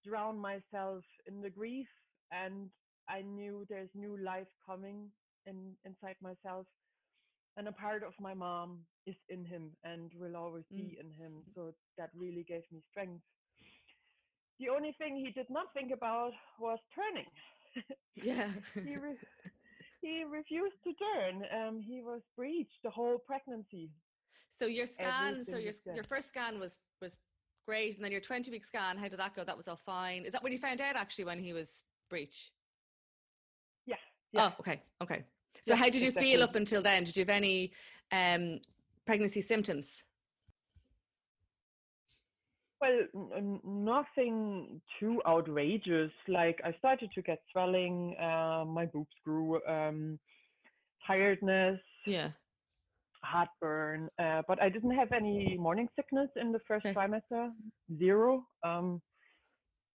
drown 0.04 0.38
myself 0.38 1.04
in 1.26 1.40
the 1.42 1.50
grief, 1.50 1.88
and 2.30 2.70
I 3.08 3.22
knew 3.22 3.66
there's 3.68 3.90
new 3.94 4.16
life 4.18 4.48
coming 4.66 5.10
in 5.46 5.76
inside 5.84 6.16
myself, 6.22 6.66
and 7.56 7.68
a 7.68 7.72
part 7.72 8.02
of 8.02 8.12
my 8.20 8.34
mom 8.34 8.80
is 9.06 9.16
in 9.28 9.44
him 9.44 9.70
and 9.84 10.10
will 10.14 10.36
always 10.36 10.64
be 10.70 10.96
in 11.00 11.10
him. 11.12 11.42
So 11.54 11.74
that 11.98 12.10
really 12.14 12.44
gave 12.48 12.62
me 12.72 12.82
strength. 12.90 13.22
The 14.58 14.68
only 14.68 14.94
thing 14.98 15.16
he 15.16 15.32
did 15.32 15.46
not 15.50 15.66
think 15.74 15.90
about 15.92 16.32
was 16.58 16.78
turning. 16.94 17.26
Yeah. 18.14 18.50
he 18.84 18.96
re- 18.96 19.16
he 20.02 20.24
refused 20.30 20.76
to 20.84 20.92
turn. 20.92 21.42
Um, 21.50 21.80
he 21.80 22.02
was 22.02 22.20
breached 22.36 22.78
the 22.84 22.90
whole 22.90 23.18
pregnancy. 23.26 23.90
so 24.50 24.66
your 24.66 24.86
scan, 24.86 25.42
so 25.44 25.56
your 25.56 25.72
your 25.94 26.04
first 26.04 26.28
scan 26.28 26.60
was 26.60 26.76
was 27.00 27.16
great, 27.66 27.96
and 27.96 28.04
then 28.04 28.12
your 28.12 28.20
twenty 28.20 28.50
week 28.50 28.66
scan. 28.66 28.98
How 28.98 29.08
did 29.08 29.18
that 29.18 29.34
go? 29.34 29.44
That 29.44 29.56
was 29.56 29.66
all 29.66 29.76
fine. 29.76 30.24
Is 30.26 30.32
that 30.32 30.42
when 30.42 30.52
you 30.52 30.58
found 30.58 30.82
out 30.82 30.94
actually 30.96 31.24
when 31.24 31.38
he 31.38 31.54
was 31.54 31.84
breech? 32.10 32.52
Yeah. 33.86 33.96
yeah. 34.32 34.50
Oh, 34.50 34.54
okay, 34.60 34.82
okay. 35.02 35.24
So 35.60 35.74
how 35.76 35.84
did 35.90 36.02
you 36.02 36.10
feel 36.10 36.42
up 36.42 36.54
until 36.54 36.82
then? 36.82 37.04
Did 37.04 37.16
you 37.16 37.22
have 37.22 37.28
any 37.28 37.72
um, 38.10 38.58
pregnancy 39.06 39.40
symptoms? 39.40 40.02
Well, 42.80 42.98
n- 43.36 43.60
nothing 43.64 44.80
too 44.98 45.22
outrageous. 45.26 46.10
Like 46.26 46.60
I 46.64 46.72
started 46.78 47.10
to 47.14 47.22
get 47.22 47.38
swelling, 47.52 48.16
uh, 48.18 48.64
my 48.66 48.86
boobs 48.86 49.14
grew, 49.24 49.64
um, 49.66 50.18
tiredness, 51.06 51.80
Yeah. 52.06 52.30
heartburn, 53.22 54.08
uh, 54.18 54.42
but 54.48 54.60
I 54.60 54.68
didn't 54.68 54.96
have 54.96 55.12
any 55.12 55.56
morning 55.56 55.88
sickness 55.94 56.28
in 56.34 56.50
the 56.50 56.58
first 56.66 56.86
Okay. 56.86 56.94
trimester. 56.94 57.52
Zero. 57.98 58.44
Um, 58.64 59.00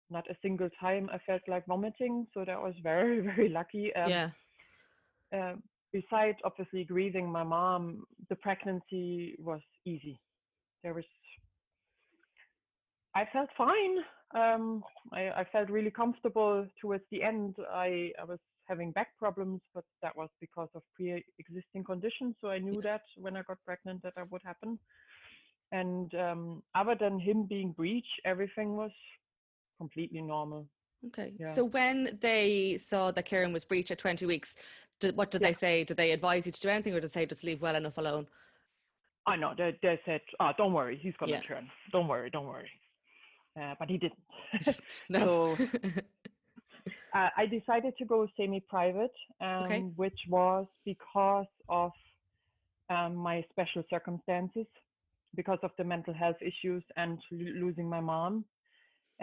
not 0.10 0.30
a 0.30 0.36
single 0.42 0.70
time 0.80 1.10
I 1.12 1.20
felt 1.20 1.42
like 1.48 1.66
vomiting, 1.66 2.28
so 2.34 2.44
that 2.46 2.62
was 2.62 2.76
very, 2.84 3.22
very 3.32 3.48
lucky. 3.48 3.96
Um, 3.96 4.10
yeah. 4.10 4.30
Uh, 5.34 5.54
besides 5.92 6.38
obviously 6.44 6.84
grieving 6.84 7.30
my 7.30 7.44
mom, 7.44 8.04
the 8.30 8.36
pregnancy 8.36 9.36
was 9.40 9.62
easy. 9.86 10.20
There 10.84 10.94
was, 10.94 11.06
I 13.16 13.26
felt 13.32 13.50
fine. 13.58 13.98
Um, 14.36 14.84
I, 15.12 15.30
I 15.30 15.46
felt 15.52 15.70
really 15.70 15.92
comfortable 15.92 16.68
towards 16.82 17.04
the 17.12 17.24
end. 17.24 17.56
I, 17.72 18.12
I 18.20 18.24
was 18.26 18.40
having 18.68 18.92
back 18.92 19.10
problems, 19.20 19.62
but 19.76 19.84
that 20.02 20.16
was 20.16 20.30
because 20.40 20.70
of 20.74 20.82
pre-existing 20.96 21.84
conditions. 21.84 22.36
So 22.42 22.50
I 22.50 22.60
knew 22.60 22.82
that 22.82 23.02
when 23.18 23.36
I 23.38 23.44
got 23.44 23.58
pregnant 23.66 24.02
that 24.04 24.14
that 24.16 24.32
would 24.32 24.42
happen. 24.44 24.80
And 25.72 26.14
um, 26.16 26.64
other 26.76 26.96
than 27.00 27.20
him 27.20 27.46
being 27.46 27.72
breech, 27.72 28.06
everything 28.26 28.76
was 28.76 28.92
completely 29.80 30.22
normal. 30.22 30.68
Okay. 31.08 31.34
Yeah. 31.38 31.54
So 31.54 31.66
when 31.66 32.18
they 32.22 32.78
saw 32.78 33.12
that 33.12 33.26
Kieran 33.26 33.54
was 33.54 33.66
breech 33.66 33.92
at 33.92 33.98
20 33.98 34.26
weeks, 34.26 34.56
did, 35.00 35.16
what 35.18 35.32
did 35.32 35.42
Yeah. 35.42 35.48
they 35.50 35.54
say? 35.54 35.84
Did 35.84 35.98
they 35.98 36.12
advise 36.12 36.46
you 36.46 36.52
to 36.52 36.62
do 36.62 36.70
anything 36.70 36.94
or 36.94 37.00
did 37.00 37.10
they 37.10 37.14
say 37.22 37.26
just 37.26 37.44
leave 37.44 37.62
well 37.62 37.76
enough 37.76 37.98
alone? 37.98 38.28
I 39.26 39.36
know 39.38 39.54
they, 39.58 39.78
they 39.82 40.00
said, 40.06 40.22
"Oh, 40.40 40.52
don't 40.58 40.74
worry, 40.74 40.98
he's 41.02 41.14
gonna 41.18 41.34
Yeah. 41.34 41.42
turn. 41.42 41.70
Don't 41.92 42.08
worry, 42.08 42.30
don't 42.30 42.46
worry." 42.48 42.70
Uh, 43.60 43.74
but 43.80 43.90
he 43.90 43.98
didn't. 43.98 44.20
no. 45.10 45.58
uh, 47.16 47.30
I 47.38 47.46
decided 47.46 47.96
to 47.98 48.06
go 48.06 48.28
semi-private, 48.36 49.14
um, 49.40 49.64
Okay. 49.66 49.86
which 49.96 50.20
was 50.28 50.66
because 50.84 51.46
of 51.70 51.92
um, 52.90 53.16
my 53.16 53.46
special 53.52 53.84
circumstances, 53.90 54.66
because 55.36 55.60
of 55.64 55.72
the 55.78 55.84
mental 55.86 56.14
health 56.14 56.38
issues 56.42 56.84
and 56.98 57.18
lo- 57.32 57.66
losing 57.66 57.88
my 57.90 58.02
mom. 58.02 58.44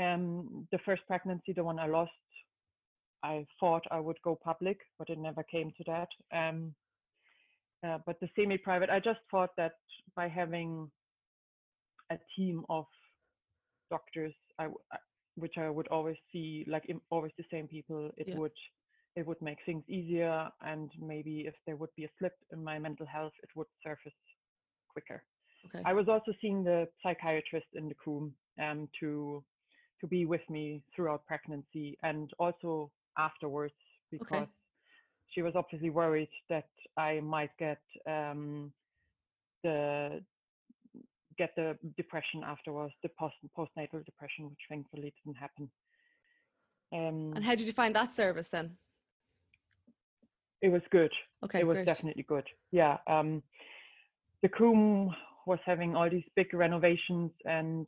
Um, 0.01 0.67
the 0.73 0.79
first 0.85 1.03
pregnancy, 1.07 1.53
the 1.53 1.65
one 1.65 1.79
I 1.79 1.87
lost, 1.87 2.13
I 3.23 3.47
thought 3.59 3.85
I 3.91 4.01
would 4.01 4.21
go 4.23 4.39
public, 4.43 4.79
but 4.99 5.11
it 5.11 5.19
never 5.19 5.43
came 5.43 5.73
to 5.77 5.85
that. 5.87 6.09
Um, 6.33 6.75
uh, 7.87 7.99
but 8.07 8.19
the 8.21 8.29
semi-private, 8.37 8.91
I 8.91 9.01
just 9.01 9.21
thought 9.31 9.51
that 9.57 9.75
by 10.17 10.29
having 10.29 10.91
a 12.11 12.19
team 12.37 12.65
of 12.69 12.87
doctors, 13.91 14.35
I, 14.59 14.69
which 15.37 15.55
I 15.59 15.69
would 15.71 15.89
always 15.89 16.17
see, 16.33 16.65
like 16.69 16.85
im- 16.89 17.03
always 17.11 17.33
the 17.37 17.45
same 17.51 17.69
people, 17.69 18.11
it 18.17 18.29
Yeah. 18.29 18.37
would 18.37 18.53
it 19.17 19.27
would 19.27 19.43
make 19.43 19.59
things 19.67 19.83
easier, 19.89 20.49
and 20.63 20.91
maybe 21.01 21.41
if 21.47 21.55
there 21.67 21.77
would 21.77 21.95
be 21.97 22.05
a 22.05 22.11
slip 22.19 22.37
in 22.53 22.63
my 22.63 22.79
mental 22.79 23.07
health, 23.07 23.33
it 23.43 23.51
would 23.57 23.67
surface 23.83 24.15
quicker. 24.89 25.25
okay. 25.67 25.83
I 25.85 25.93
was 25.95 26.09
also 26.09 26.33
seeing 26.41 26.63
the 26.63 26.89
psychiatrist 27.03 27.67
in 27.75 27.89
the 27.89 27.95
crew 27.95 28.33
um, 28.61 28.89
to 29.01 29.43
to 30.01 30.07
be 30.07 30.25
with 30.25 30.41
me 30.49 30.83
throughout 30.95 31.27
pregnancy 31.27 31.99
and 32.03 32.31
also 32.39 32.91
afterwards 33.19 33.75
because 34.11 34.47
she 35.35 35.43
was 35.43 35.53
obviously 35.55 35.91
worried 35.91 36.29
that 36.49 36.69
I 36.97 37.21
might 37.21 37.51
get 37.59 37.81
um, 38.07 38.73
the 39.63 40.23
get 41.39 41.55
the 41.57 41.79
depression 41.97 42.43
afterwards, 42.45 42.93
the 43.03 43.11
post 43.19 43.37
postnatal 43.57 44.05
depression, 44.05 44.51
which 44.51 44.59
thankfully 44.69 45.15
didn't 45.25 45.39
happen. 45.39 45.71
Um, 46.93 47.33
and 47.37 47.45
how 47.45 47.55
did 47.55 47.67
you 47.67 47.73
find 47.73 47.95
that 47.95 48.13
service 48.13 48.51
then? 48.51 48.77
it 50.63 50.69
was 50.69 50.83
good. 50.91 51.11
Okay, 51.45 51.61
it 51.61 51.67
was 51.67 51.77
great. 51.77 51.87
definitely 51.87 52.25
good. 52.25 52.45
Yeah. 52.71 52.99
Um, 53.07 53.43
the 54.43 54.49
Coombe 54.49 55.15
was 55.47 55.59
having 55.65 55.97
all 55.97 56.11
these 56.11 56.25
big 56.37 56.53
renovations, 56.53 57.31
and 57.45 57.87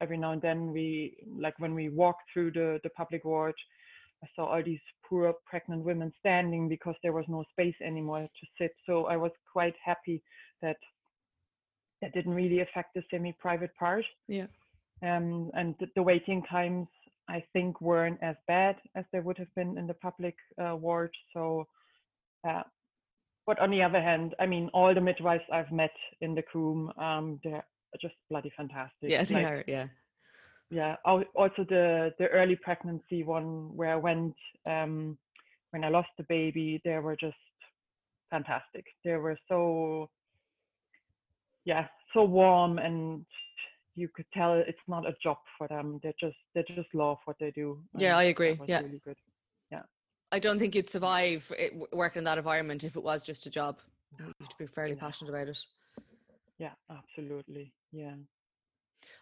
every 0.00 0.18
now 0.18 0.32
and 0.32 0.42
then 0.42 0.72
we, 0.72 1.16
like 1.38 1.58
when 1.58 1.74
we 1.74 1.88
walked 1.88 2.22
through 2.32 2.52
the 2.52 2.80
the 2.82 2.90
public 2.90 3.24
ward, 3.24 3.54
I 4.22 4.26
saw 4.34 4.46
all 4.46 4.62
these 4.62 4.80
poor 5.08 5.34
pregnant 5.46 5.84
women 5.84 6.12
standing 6.20 6.68
because 6.68 6.94
there 7.02 7.12
was 7.12 7.24
no 7.28 7.44
space 7.52 7.74
anymore 7.84 8.22
to 8.22 8.46
sit. 8.58 8.72
So 8.86 9.06
I 9.06 9.16
was 9.16 9.32
quite 9.52 9.74
happy 9.84 10.22
that 10.62 10.76
that 12.00 12.14
didn't 12.14 12.34
really 12.34 12.60
affect 12.60 12.94
the 12.94 13.02
semi-private 13.10 13.74
part. 13.76 14.04
Yeah. 14.28 14.46
Um, 15.02 15.50
and 15.54 15.74
the, 15.80 15.86
the 15.96 16.02
waiting 16.02 16.42
times 16.44 16.88
I 17.28 17.44
think 17.52 17.80
weren't 17.80 18.18
as 18.22 18.36
bad 18.46 18.76
as 18.94 19.04
they 19.12 19.20
would 19.20 19.38
have 19.38 19.54
been 19.54 19.76
in 19.78 19.86
the 19.86 19.94
public 19.94 20.36
uh, 20.62 20.76
ward. 20.76 21.10
So, 21.34 21.66
uh, 22.48 22.62
but 23.46 23.58
on 23.60 23.70
the 23.70 23.82
other 23.82 24.00
hand, 24.00 24.34
I 24.38 24.46
mean, 24.46 24.70
all 24.72 24.94
the 24.94 25.00
midwives 25.00 25.44
I've 25.52 25.72
met 25.72 25.92
in 26.20 26.34
the 26.34 26.42
Coombe, 26.42 26.92
um, 26.98 27.40
they're 27.42 27.64
just 28.00 28.14
bloody 28.30 28.52
fantastic. 28.56 29.10
Yeah, 29.10 29.24
they 29.24 29.34
Like, 29.34 29.46
are. 29.46 29.64
Yeah. 29.66 29.86
yeah 30.70 30.96
also 31.04 31.64
the 31.68 32.12
the 32.18 32.26
early 32.28 32.56
pregnancy 32.56 33.24
one 33.24 33.74
where 33.74 33.92
i 33.92 33.96
went 33.96 34.34
um 34.66 35.16
when 35.70 35.82
i 35.82 35.88
lost 35.88 36.08
the 36.18 36.24
baby 36.28 36.78
they 36.84 36.98
were 36.98 37.16
just 37.16 37.36
fantastic 38.30 38.84
they 39.04 39.14
were 39.16 39.38
so 39.48 40.10
yeah 41.64 41.86
so 42.12 42.24
warm 42.24 42.78
and 42.78 43.24
you 43.94 44.08
could 44.14 44.26
tell 44.34 44.52
it's 44.54 44.78
not 44.86 45.06
a 45.08 45.14
job 45.22 45.38
for 45.56 45.66
them 45.68 45.98
they 46.02 46.12
just 46.20 46.36
they 46.54 46.62
just 46.68 46.92
love 46.94 47.16
what 47.24 47.36
they 47.40 47.50
do 47.50 47.78
Yeah, 47.98 48.16
I 48.18 48.24
agree, 48.24 48.58
yeah. 48.66 48.82
really 48.82 49.00
good 49.04 49.16
Yeah. 49.72 49.82
I 50.30 50.38
don't 50.38 50.58
think 50.58 50.74
you'd 50.74 50.90
survive 50.90 51.50
it, 51.58 51.72
working 51.92 52.20
in 52.20 52.24
that 52.24 52.36
environment 52.38 52.84
if 52.84 52.96
it 52.96 53.02
was 53.02 53.24
just 53.24 53.46
a 53.46 53.50
job. 53.50 53.78
You 54.18 54.26
have 54.40 54.48
to 54.50 54.58
be 54.58 54.66
fairly 54.66 54.94
Yeah. 54.94 55.00
passionate 55.00 55.30
about 55.30 55.48
it. 55.48 55.58
Yeah 56.58 56.72
absolutely 56.90 57.72
yeah 57.92 58.14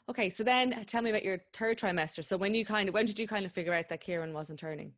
Okay, 0.09 0.31
so 0.31 0.43
then 0.43 0.73
uh, 0.73 0.85
tell 0.87 1.03
me 1.03 1.11
about 1.11 1.23
your 1.23 1.39
third 1.53 1.79
trimester. 1.79 2.25
So 2.25 2.37
when 2.39 2.55
you 2.55 2.65
kind 2.65 2.89
of 2.89 2.95
when 2.95 3.05
did 3.05 3.19
you 3.19 3.29
kind 3.29 3.45
of 3.45 3.53
figure 3.53 3.75
out 3.75 3.89
that 3.91 4.01
Kieran 4.01 4.33
wasn't 4.33 4.59
turning? 4.59 4.91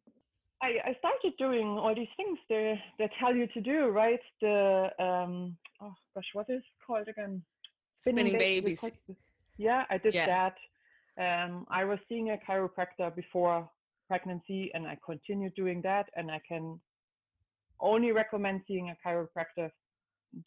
I, 0.62 0.68
I 0.90 0.96
started 0.98 1.32
doing 1.36 1.66
all 1.66 1.94
these 1.94 2.08
things 2.16 2.38
they 2.48 2.80
they 2.98 3.10
tell 3.18 3.34
you 3.34 3.48
to 3.48 3.60
do, 3.60 3.86
right? 3.88 4.20
The 4.40 4.88
um 5.00 5.56
oh 5.82 5.94
gosh, 6.14 6.24
what 6.32 6.46
is 6.48 6.58
it 6.60 6.86
called 6.86 7.08
again? 7.08 7.42
Spinning 8.02 8.32
ba- 8.34 8.38
babies. 8.38 8.80
request- 8.82 9.18
Yeah, 9.56 9.84
I 9.90 9.98
did 9.98 10.14
Yeah. 10.14 10.26
that. 10.26 10.56
Um, 11.44 11.66
I 11.70 11.84
was 11.84 11.98
seeing 12.08 12.30
a 12.30 12.38
chiropractor 12.48 13.12
before 13.14 13.68
pregnancy, 14.06 14.70
and 14.74 14.86
I 14.86 14.96
continued 15.04 15.54
doing 15.56 15.82
that. 15.82 16.06
And 16.14 16.30
I 16.30 16.40
can 16.46 16.80
only 17.80 18.12
recommend 18.12 18.62
seeing 18.68 18.90
a 18.90 18.96
chiropractor 19.04 19.70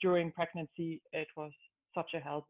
during 0.02 0.32
pregnancy. 0.32 1.02
It 1.12 1.28
was 1.36 1.52
such 1.96 2.12
a 2.16 2.20
help. 2.20 2.46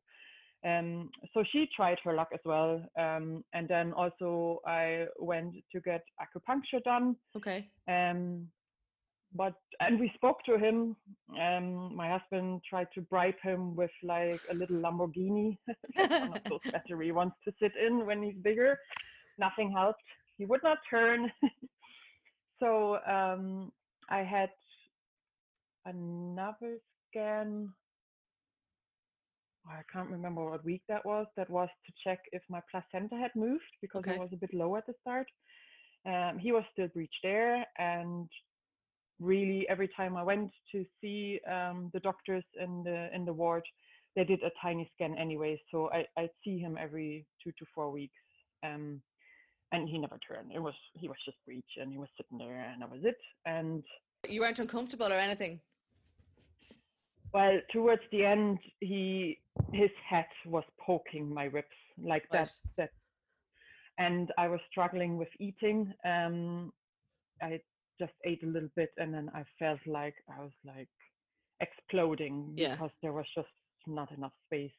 Um, 0.65 1.09
so 1.33 1.43
she 1.51 1.67
tried 1.75 1.97
her 2.03 2.13
luck 2.13 2.29
as 2.33 2.39
well. 2.45 2.83
Um, 2.97 3.43
and 3.53 3.67
then 3.67 3.93
also 3.93 4.61
I 4.65 5.05
went 5.19 5.55
to 5.71 5.81
get 5.81 6.03
acupuncture 6.21 6.83
done. 6.83 7.15
Okay. 7.35 7.67
Um, 7.87 8.47
but 9.33 9.53
and 9.79 9.99
we 9.99 10.11
spoke 10.15 10.43
to 10.45 10.57
him. 10.57 10.95
Um, 11.39 11.95
my 11.95 12.09
husband 12.09 12.61
tried 12.69 12.87
to 12.95 13.01
bribe 13.01 13.39
him 13.41 13.75
with 13.75 13.91
like 14.03 14.41
a 14.51 14.53
little 14.53 14.77
Lamborghini, 14.77 15.57
one 15.95 16.33
of 16.33 16.43
those 16.49 16.59
battery 16.71 17.11
ones 17.11 17.31
to 17.45 17.53
sit 17.61 17.71
in 17.75 18.05
when 18.05 18.21
he's 18.21 18.35
bigger. 18.41 18.77
Nothing 19.39 19.71
helped. 19.71 20.03
He 20.37 20.45
would 20.45 20.61
not 20.63 20.79
turn. 20.89 21.31
so 22.59 22.97
um, 23.07 23.71
I 24.09 24.19
had 24.19 24.49
another 25.85 26.77
scan. 27.09 27.69
I 29.71 29.83
can't 29.91 30.09
remember 30.09 30.49
what 30.49 30.65
week 30.65 30.81
that 30.89 31.05
was. 31.05 31.27
That 31.37 31.49
was 31.49 31.69
to 31.85 31.93
check 32.03 32.19
if 32.31 32.41
my 32.49 32.61
placenta 32.69 33.15
had 33.15 33.31
moved 33.35 33.63
because 33.81 34.01
Okay. 34.01 34.15
it 34.15 34.19
was 34.19 34.29
a 34.33 34.37
bit 34.37 34.53
low 34.53 34.75
at 34.75 34.85
the 34.85 34.93
start. 35.01 35.27
Um, 36.05 36.39
he 36.39 36.51
was 36.51 36.63
still 36.73 36.87
breached 36.89 37.23
there, 37.23 37.65
and 37.77 38.27
really 39.19 39.67
every 39.69 39.87
time 39.95 40.17
I 40.17 40.23
went 40.23 40.51
to 40.71 40.85
see 40.99 41.39
um, 41.49 41.89
the 41.93 41.99
doctors 41.99 42.43
in 42.59 42.83
the 42.83 43.09
in 43.15 43.25
the 43.25 43.33
ward, 43.33 43.63
they 44.15 44.23
did 44.23 44.41
a 44.43 44.51
tiny 44.61 44.89
scan 44.95 45.15
anyway. 45.17 45.61
So 45.71 45.89
I 45.91 46.05
I'd 46.17 46.29
see 46.43 46.57
him 46.59 46.77
every 46.79 47.25
two 47.43 47.51
to 47.51 47.65
four 47.73 47.91
weeks, 47.91 48.21
um, 48.63 49.01
and 49.71 49.87
he 49.87 49.97
never 49.99 50.17
turned. 50.27 50.51
It 50.51 50.59
was 50.59 50.75
he 50.93 51.07
was 51.07 51.17
just 51.25 51.37
breached, 51.45 51.77
and 51.79 51.91
he 51.91 51.97
was 51.97 52.09
sitting 52.17 52.39
there, 52.39 52.61
and 52.61 52.81
that 52.81 52.91
was 52.91 53.01
it. 53.03 53.17
And 53.45 53.83
You 54.27 54.41
weren't 54.41 54.59
uncomfortable 54.59 55.07
or 55.07 55.19
anything. 55.19 55.61
Well, 57.33 57.59
towards 57.71 58.01
the 58.11 58.25
end, 58.25 58.59
he 58.79 59.39
his 59.73 59.91
head 60.09 60.27
was 60.45 60.63
poking 60.79 61.33
my 61.33 61.45
ribs 61.45 61.67
like 61.97 62.27
that. 62.31 62.49
Right. 62.49 62.59
That, 62.77 62.91
and 63.97 64.31
I 64.37 64.47
was 64.47 64.59
struggling 64.69 65.17
with 65.17 65.29
eating. 65.39 65.93
Um, 66.05 66.73
I 67.41 67.61
just 67.99 68.13
ate 68.25 68.43
a 68.43 68.47
little 68.47 68.69
bit, 68.75 68.91
and 68.97 69.13
then 69.13 69.29
I 69.33 69.43
felt 69.59 69.79
like 69.85 70.15
I 70.29 70.41
was 70.41 70.51
like 70.65 70.89
exploding 71.61 72.53
Yeah. 72.55 72.71
because 72.71 72.91
there 73.01 73.13
was 73.13 73.27
just 73.35 73.49
not 73.87 74.11
enough 74.11 74.33
space, 74.47 74.77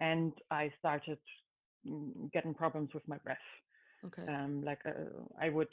and 0.00 0.32
I 0.50 0.72
started 0.78 1.18
mm, 1.86 2.30
getting 2.32 2.54
problems 2.54 2.90
with 2.94 3.06
my 3.08 3.18
breath. 3.18 3.48
Okay. 4.06 4.26
Um, 4.26 4.62
like 4.64 4.80
uh, 4.86 5.24
I 5.40 5.48
would 5.50 5.68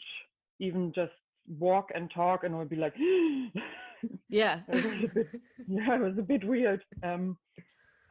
even 0.59 0.91
just 0.93 1.13
walk 1.59 1.91
and 1.95 2.09
talk, 2.11 2.43
and 2.43 2.55
I 2.55 2.59
would 2.59 2.69
be 2.69 2.75
like. 2.75 2.95
yeah. 4.29 4.62
it 4.69 5.13
bit- 5.13 5.41
yeah, 5.67 5.95
it 5.95 6.01
was 6.01 6.17
a 6.17 6.21
bit 6.23 6.43
weird. 6.47 6.83
Um, 7.03 7.38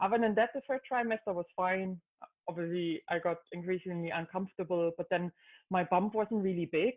other 0.00 0.18
than 0.18 0.34
that, 0.34 0.50
the 0.54 0.60
first 0.66 0.84
trimester 0.90 1.34
was 1.34 1.46
fine. 1.56 2.00
Obviously, 2.48 3.02
I 3.10 3.18
got 3.18 3.38
increasingly 3.52 4.10
uncomfortable, 4.10 4.92
but 4.96 5.06
then 5.10 5.32
my 5.70 5.84
bump 5.84 6.14
wasn't 6.14 6.42
really 6.44 6.68
big. 6.70 6.94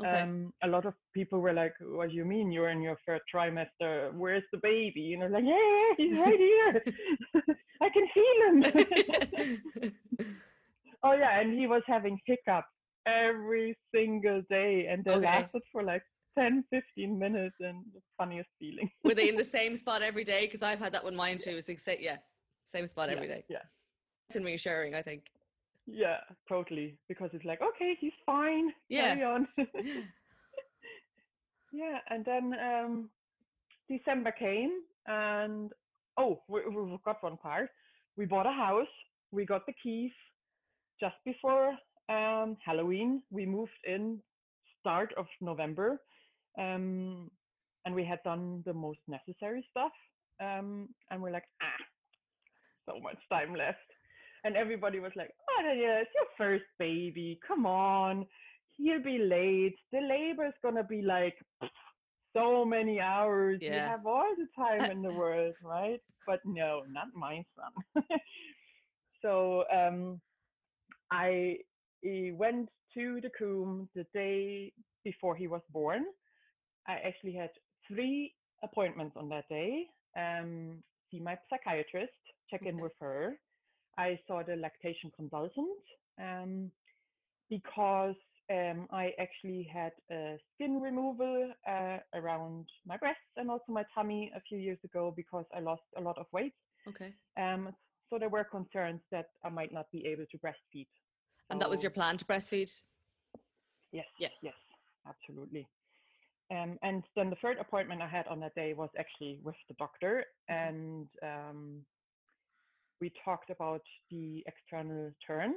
okay. 0.00 0.20
Um, 0.22 0.52
a 0.62 0.68
lot 0.68 0.86
of 0.86 0.94
people 1.14 1.40
were 1.40 1.52
like, 1.52 1.74
"What 1.80 2.10
do 2.10 2.14
you 2.14 2.24
mean 2.24 2.52
you're 2.52 2.70
in 2.70 2.82
your 2.82 2.98
third 3.06 3.20
trimester? 3.34 4.12
Where's 4.14 4.44
the 4.52 4.58
baby?" 4.62 5.00
You 5.00 5.18
know, 5.18 5.26
like, 5.26 5.44
"Yeah, 5.44 5.66
yeah, 5.78 5.94
he's 5.98 6.18
right 6.18 6.38
here. 6.38 6.82
I 7.82 7.88
can 7.94 8.06
feel 8.16 8.38
him." 8.48 9.62
oh 11.02 11.12
yeah, 11.12 11.40
and 11.40 11.58
he 11.58 11.66
was 11.66 11.82
having 11.86 12.18
hiccups 12.26 12.68
every 13.06 13.76
single 13.94 14.42
day, 14.48 14.86
and 14.90 15.04
they 15.04 15.12
Okay. 15.12 15.26
lasted 15.26 15.62
for 15.72 15.82
like 15.82 16.02
10, 16.38 16.64
15 16.70 17.18
minutes, 17.18 17.56
and 17.60 17.84
the 17.94 18.00
funniest 18.18 18.48
feeling. 18.58 18.90
Were 19.04 19.14
they 19.14 19.28
in 19.28 19.36
the 19.36 19.44
same 19.58 19.76
spot 19.76 20.02
every 20.02 20.24
day? 20.24 20.46
Because 20.46 20.62
I've 20.62 20.78
had 20.78 20.92
that 20.92 21.04
one 21.04 21.16
mine 21.16 21.38
too. 21.38 21.60
It's 21.66 21.68
like, 21.86 22.00
yeah, 22.00 22.16
same 22.66 22.86
spot 22.86 23.08
every 23.08 23.28
yeah, 23.28 23.34
day. 23.34 23.44
Yeah. 23.48 23.62
It's 24.28 24.36
and 24.36 24.44
reassuring, 24.44 24.94
I 24.94 25.02
think. 25.02 25.24
Yeah, 25.86 26.18
totally. 26.48 26.96
Because 27.08 27.30
it's 27.32 27.44
like, 27.44 27.60
okay, 27.60 27.96
he's 28.00 28.12
fine. 28.24 28.72
Yeah. 28.88 29.14
Carry 29.14 29.24
on. 29.24 29.48
yeah, 31.72 31.98
and 32.08 32.24
then 32.24 32.54
um, 32.62 33.10
December 33.90 34.32
came, 34.32 34.70
and 35.06 35.72
oh, 36.16 36.40
we, 36.48 36.60
we 36.66 36.98
forgot 37.04 37.22
one 37.22 37.36
part. 37.36 37.70
We 38.16 38.26
bought 38.26 38.46
a 38.46 38.52
house. 38.52 38.86
We 39.32 39.44
got 39.44 39.66
the 39.66 39.74
keys 39.82 40.12
just 41.00 41.16
before 41.24 41.76
um, 42.08 42.56
Halloween. 42.64 43.22
We 43.30 43.46
moved 43.46 43.72
in 43.84 44.20
start 44.80 45.12
of 45.16 45.26
November, 45.40 46.00
um, 46.58 47.30
and 47.84 47.94
we 47.94 48.04
had 48.04 48.20
done 48.24 48.62
the 48.66 48.72
most 48.72 49.00
necessary 49.08 49.66
stuff. 49.70 49.92
Um, 50.40 50.88
and 51.10 51.22
we're 51.22 51.30
like, 51.30 51.44
ah, 51.62 51.84
so 52.88 53.00
much 53.00 53.18
time 53.30 53.54
left. 53.54 53.78
And 54.44 54.56
everybody 54.56 54.98
was 54.98 55.12
like, 55.16 55.30
oh, 55.50 55.72
yeah, 55.72 56.00
it's 56.00 56.10
your 56.14 56.26
first 56.36 56.64
baby. 56.78 57.38
Come 57.46 57.66
on. 57.66 58.26
He'll 58.76 59.02
be 59.02 59.18
late. 59.18 59.76
The 59.92 60.00
labor's 60.00 60.54
going 60.62 60.76
to 60.76 60.84
be 60.84 61.02
like 61.02 61.36
so 62.34 62.64
many 62.64 63.00
hours. 63.00 63.60
You 63.74 63.80
have 63.80 64.06
all 64.06 64.34
the 64.36 64.48
time 64.56 64.90
in 64.90 65.02
the 65.02 65.12
world, 65.12 65.54
right? 65.62 66.00
But 66.26 66.40
no, 66.44 66.82
not 66.90 67.08
my 67.14 67.44
son. 67.56 68.04
so 69.22 69.64
um, 69.72 70.20
I 71.12 71.58
went 72.02 72.68
to 72.94 73.20
the 73.20 73.30
Coombe 73.38 73.88
the 73.94 74.06
day 74.14 74.72
before 75.04 75.36
he 75.36 75.46
was 75.46 75.62
born. 75.70 76.04
I 76.86 76.94
actually 76.94 77.34
had 77.34 77.50
three 77.88 78.34
appointments 78.62 79.16
on 79.16 79.28
that 79.30 79.48
day. 79.48 79.86
Um, 80.16 80.82
see 81.10 81.20
my 81.20 81.38
psychiatrist, 81.48 82.12
check 82.50 82.62
in 82.62 82.74
Okay. 82.74 82.82
with 82.82 82.92
her. 83.00 83.38
I 83.98 84.18
saw 84.26 84.42
the 84.42 84.56
lactation 84.56 85.10
consultant 85.14 85.78
um, 86.18 86.70
because 87.50 88.16
um, 88.50 88.86
I 88.90 89.12
actually 89.18 89.68
had 89.72 89.92
a 90.10 90.38
skin 90.54 90.80
removal 90.80 91.52
uh, 91.68 91.98
around 92.14 92.66
my 92.86 92.96
breasts 92.96 93.20
and 93.36 93.50
also 93.50 93.64
my 93.68 93.84
tummy 93.94 94.32
a 94.34 94.40
few 94.40 94.58
years 94.58 94.78
ago 94.84 95.12
because 95.14 95.44
I 95.54 95.60
lost 95.60 95.82
a 95.96 96.00
lot 96.00 96.18
of 96.18 96.26
weight. 96.32 96.54
Okay. 96.88 97.14
Um, 97.36 97.74
so 98.10 98.18
there 98.18 98.28
were 98.28 98.44
concerns 98.44 99.00
that 99.10 99.26
I 99.44 99.48
might 99.48 99.72
not 99.72 99.90
be 99.90 100.06
able 100.06 100.24
to 100.30 100.38
breastfeed. 100.38 100.86
And 101.50 101.60
that 101.60 101.70
was 101.70 101.82
your 101.82 101.90
plan 101.90 102.16
to 102.18 102.24
breastfeed? 102.24 102.82
Yes. 103.92 104.06
Yeah. 104.18 104.28
Yes, 104.42 104.54
absolutely. 105.06 105.68
Um, 106.52 106.78
and 106.82 107.04
then 107.16 107.30
the 107.30 107.36
third 107.42 107.58
appointment 107.58 108.02
I 108.02 108.08
had 108.08 108.28
on 108.28 108.40
that 108.40 108.54
day 108.54 108.74
was 108.74 108.90
actually 108.98 109.40
with 109.44 109.56
the 109.68 109.74
doctor, 109.78 110.26
and 110.48 111.08
um, 111.22 111.86
we 113.00 113.12
talked 113.24 113.50
about 113.50 113.82
the 114.10 114.44
external 114.46 115.12
turn. 115.26 115.54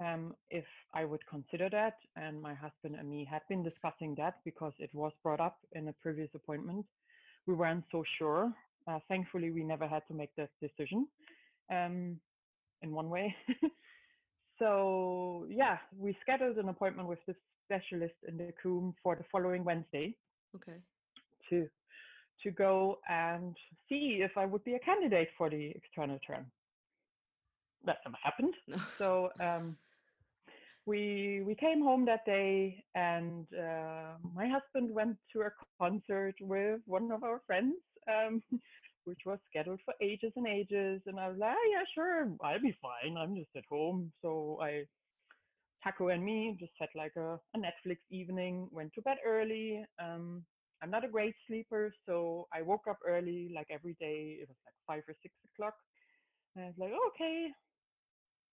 um, 0.00 0.34
if 0.50 0.64
I 0.94 1.04
would 1.04 1.26
consider 1.28 1.68
that. 1.70 1.94
And 2.16 2.40
my 2.40 2.54
husband 2.54 2.96
and 2.98 3.10
me 3.10 3.26
had 3.30 3.42
been 3.48 3.62
discussing 3.64 4.14
that 4.16 4.36
because 4.44 4.72
it 4.78 4.90
was 4.94 5.12
brought 5.22 5.40
up 5.40 5.58
in 5.72 5.88
a 5.88 5.92
previous 5.94 6.30
appointment. 6.34 6.86
We 7.46 7.54
weren't 7.54 7.84
so 7.90 8.04
sure. 8.18 8.52
Uh, 8.88 9.00
thankfully, 9.08 9.50
we 9.50 9.64
never 9.64 9.88
had 9.88 10.02
to 10.08 10.14
make 10.14 10.30
that 10.36 10.50
decision 10.62 11.06
um, 11.70 12.20
in 12.82 12.92
one 12.92 13.10
way. 13.10 13.34
so, 14.58 15.46
yeah, 15.48 15.78
we 15.96 16.16
scheduled 16.22 16.58
an 16.58 16.68
appointment 16.68 17.08
with 17.08 17.20
the 17.26 17.34
specialist 17.66 18.14
in 18.26 18.36
the 18.38 18.52
Coombe 18.52 18.94
for 19.02 19.16
the 19.16 19.24
following 19.30 19.64
Wednesday 19.64 20.16
Okay. 20.54 20.80
to 21.48 21.68
to 22.42 22.50
go 22.50 22.98
and 23.08 23.56
see 23.88 24.20
if 24.22 24.36
I 24.36 24.44
would 24.46 24.64
be 24.64 24.74
a 24.74 24.78
candidate 24.80 25.28
for 25.36 25.50
the 25.50 25.70
external 25.74 26.18
term. 26.26 26.46
That 27.84 27.98
never 28.04 28.16
happened. 28.22 28.54
No. 28.68 28.76
So 28.98 29.30
um, 29.40 29.76
we 30.86 31.42
we 31.44 31.54
came 31.54 31.82
home 31.82 32.04
that 32.06 32.24
day, 32.26 32.84
and 32.94 33.46
uh, 33.54 34.14
my 34.34 34.48
husband 34.48 34.94
went 34.94 35.16
to 35.32 35.42
a 35.42 35.50
concert 35.80 36.34
with 36.40 36.80
one 36.86 37.10
of 37.12 37.22
our 37.24 37.40
friends, 37.46 37.74
um, 38.08 38.42
which 39.08 39.22
was 39.26 39.40
scheduled 39.50 39.80
for 39.84 39.94
ages 40.02 40.32
and 40.36 40.46
ages. 40.46 41.02
And 41.06 41.18
I 41.20 41.28
was 41.30 41.38
like, 41.38 41.54
"Ah, 41.56 41.66
yeah, 41.72 41.84
sure, 41.94 42.36
I'll 42.42 42.60
be 42.62 42.76
fine. 42.82 43.16
I'm 43.18 43.36
just 43.36 43.56
at 43.56 43.64
home. 43.70 44.12
So 44.22 44.58
I, 44.62 44.84
Taco 45.84 46.08
and 46.08 46.24
me, 46.24 46.56
just 46.60 46.72
had 46.78 46.90
like 46.94 47.16
a, 47.16 47.40
a 47.54 47.58
Netflix 47.58 47.98
evening. 48.10 48.68
Went 48.72 48.92
to 48.94 49.02
bed 49.02 49.18
early. 49.26 49.84
Um, 50.00 50.46
I'm 50.82 50.90
not 50.90 51.04
a 51.04 51.08
great 51.08 51.34
sleeper, 51.46 51.92
so 52.06 52.46
I 52.52 52.62
woke 52.62 52.86
up 52.88 52.98
early, 53.06 53.50
like 53.54 53.68
every 53.70 53.94
day. 54.00 54.38
It 54.42 54.48
was 54.48 54.58
like 54.66 54.74
five 54.86 55.04
or 55.08 55.14
six 55.22 55.34
o'clock. 55.54 55.74
And 56.56 56.64
I 56.64 56.68
was 56.68 56.76
like, 56.78 56.92
okay, 57.08 57.48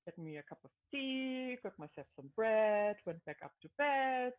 get 0.06 0.18
me 0.18 0.38
a 0.38 0.44
cup 0.44 0.60
of 0.64 0.72
tea, 0.92 1.58
cooked 1.62 1.80
myself 1.80 2.08
some 2.16 2.32
bread, 2.36 2.96
went 3.06 3.24
back 3.26 3.38
up 3.44 3.54
to 3.62 3.70
bed, 3.78 4.32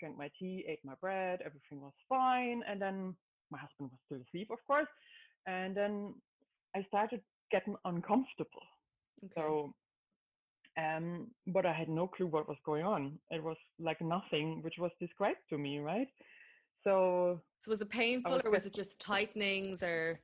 drank 0.00 0.16
my 0.16 0.30
tea, 0.38 0.64
ate 0.68 0.84
my 0.84 0.94
bread, 1.00 1.40
everything 1.44 1.80
was 1.80 1.94
fine. 2.08 2.62
And 2.68 2.80
then 2.80 3.16
my 3.50 3.58
husband 3.58 3.90
was 3.90 4.00
still 4.06 4.22
asleep, 4.26 4.50
of 4.50 4.58
course. 4.66 4.88
And 5.46 5.76
then 5.76 6.14
I 6.74 6.82
started 6.88 7.20
getting 7.50 7.76
uncomfortable. 7.84 8.62
Okay. 9.24 9.32
So, 9.36 9.74
um, 10.76 11.28
but 11.46 11.66
I 11.66 11.72
had 11.72 11.88
no 11.88 12.06
clue 12.08 12.26
what 12.26 12.48
was 12.48 12.56
going 12.64 12.84
on. 12.84 13.18
It 13.30 13.42
was 13.42 13.56
like 13.78 14.00
nothing 14.00 14.62
which 14.62 14.74
was 14.78 14.90
described 15.00 15.38
to 15.50 15.58
me, 15.58 15.78
right? 15.78 16.08
So 16.82 17.40
So 17.62 17.70
was 17.70 17.80
it 17.80 17.90
painful 17.90 18.32
was 18.32 18.42
or 18.44 18.50
was 18.50 18.64
just- 18.64 18.74
it 18.76 18.82
just 18.82 19.00
tightenings 19.00 19.82
or 19.82 20.20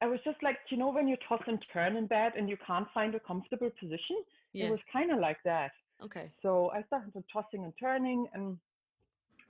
I 0.00 0.06
was 0.06 0.18
just 0.24 0.42
like, 0.42 0.58
you 0.70 0.76
know, 0.76 0.90
when 0.90 1.06
you 1.06 1.16
toss 1.28 1.42
and 1.46 1.64
turn 1.72 1.96
in 1.96 2.08
bed 2.08 2.32
and 2.36 2.48
you 2.48 2.56
can't 2.66 2.88
find 2.92 3.14
a 3.14 3.20
comfortable 3.20 3.70
position, 3.78 4.24
yeah. 4.52 4.66
it 4.66 4.70
was 4.72 4.80
kind 4.92 5.12
of 5.12 5.20
like 5.20 5.38
that. 5.44 5.70
okay. 6.02 6.32
So 6.42 6.70
I 6.72 6.82
started 6.82 7.22
tossing 7.32 7.62
and 7.62 7.72
turning 7.78 8.26
and 8.34 8.58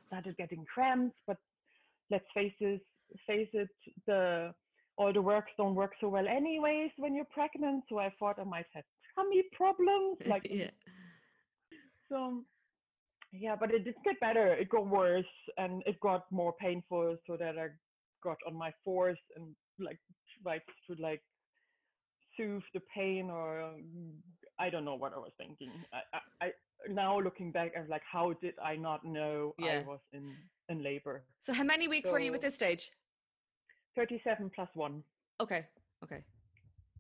started 0.09 0.37
getting 0.37 0.67
cramps. 0.67 1.17
But 1.27 1.39
let's 2.11 2.27
face 2.35 2.53
it, 2.61 2.83
face 3.27 3.49
it, 3.55 3.71
the 4.07 4.53
all 4.97 5.13
the 5.13 5.23
works 5.23 5.51
don't 5.57 5.75
work 5.75 5.93
so 6.01 6.09
well 6.09 6.27
anyways 6.29 6.91
when 6.97 7.15
you're 7.15 7.33
pregnant. 7.33 7.85
So 7.89 7.99
I 7.99 8.13
thought 8.19 8.39
I 8.39 8.45
might 8.45 8.67
have 8.75 8.85
tummy 9.15 9.43
problems, 9.53 10.19
like 10.27 10.47
yeah. 10.49 10.71
so. 12.09 12.45
Yeah, 13.35 13.57
but 13.59 13.71
it 13.71 13.85
didn't 13.85 14.05
get 14.05 14.21
better. 14.21 14.53
It 14.53 14.69
got 14.69 14.87
worse 14.87 15.25
and 15.57 15.83
it 15.87 15.99
got 16.01 16.31
more 16.31 16.53
painful. 16.61 17.17
So 17.27 17.39
that 17.39 17.59
I 17.59 17.69
got 18.23 18.37
on 18.47 18.55
my 18.55 18.73
force 18.85 19.19
and 19.37 19.55
like 19.79 19.99
tried 20.43 20.61
to 20.89 21.03
like 21.03 21.23
soothe 22.37 22.63
the 22.75 22.81
pain 22.95 23.31
or 23.31 23.63
um, 23.63 24.13
I 24.59 24.71
don't 24.71 24.85
know 24.85 24.95
what 24.95 25.13
I 25.15 25.19
was 25.19 25.33
thinking. 25.39 25.71
I, 25.93 26.19
I, 26.43 26.47
I 26.47 26.51
now 26.89 27.19
looking 27.21 27.53
back, 27.53 27.73
I 27.77 27.81
was 27.81 27.89
like, 27.89 28.03
how 28.11 28.35
did 28.41 28.55
I 28.63 28.77
not 28.77 29.05
know 29.05 29.55
Yeah. 29.59 29.81
I 29.81 29.87
was 29.87 30.01
in 30.13 30.35
in 30.69 30.83
labor? 30.83 31.25
So 31.43 31.53
how 31.53 31.65
many 31.65 31.89
weeks 31.89 32.11
were 32.11 32.21
you 32.21 32.35
at 32.35 32.41
this 32.41 32.55
stage? 32.55 32.91
Thirty-seven 33.97 34.51
plus 34.55 34.69
one. 34.75 35.03
Okay. 35.41 35.67
Okay. 36.05 36.25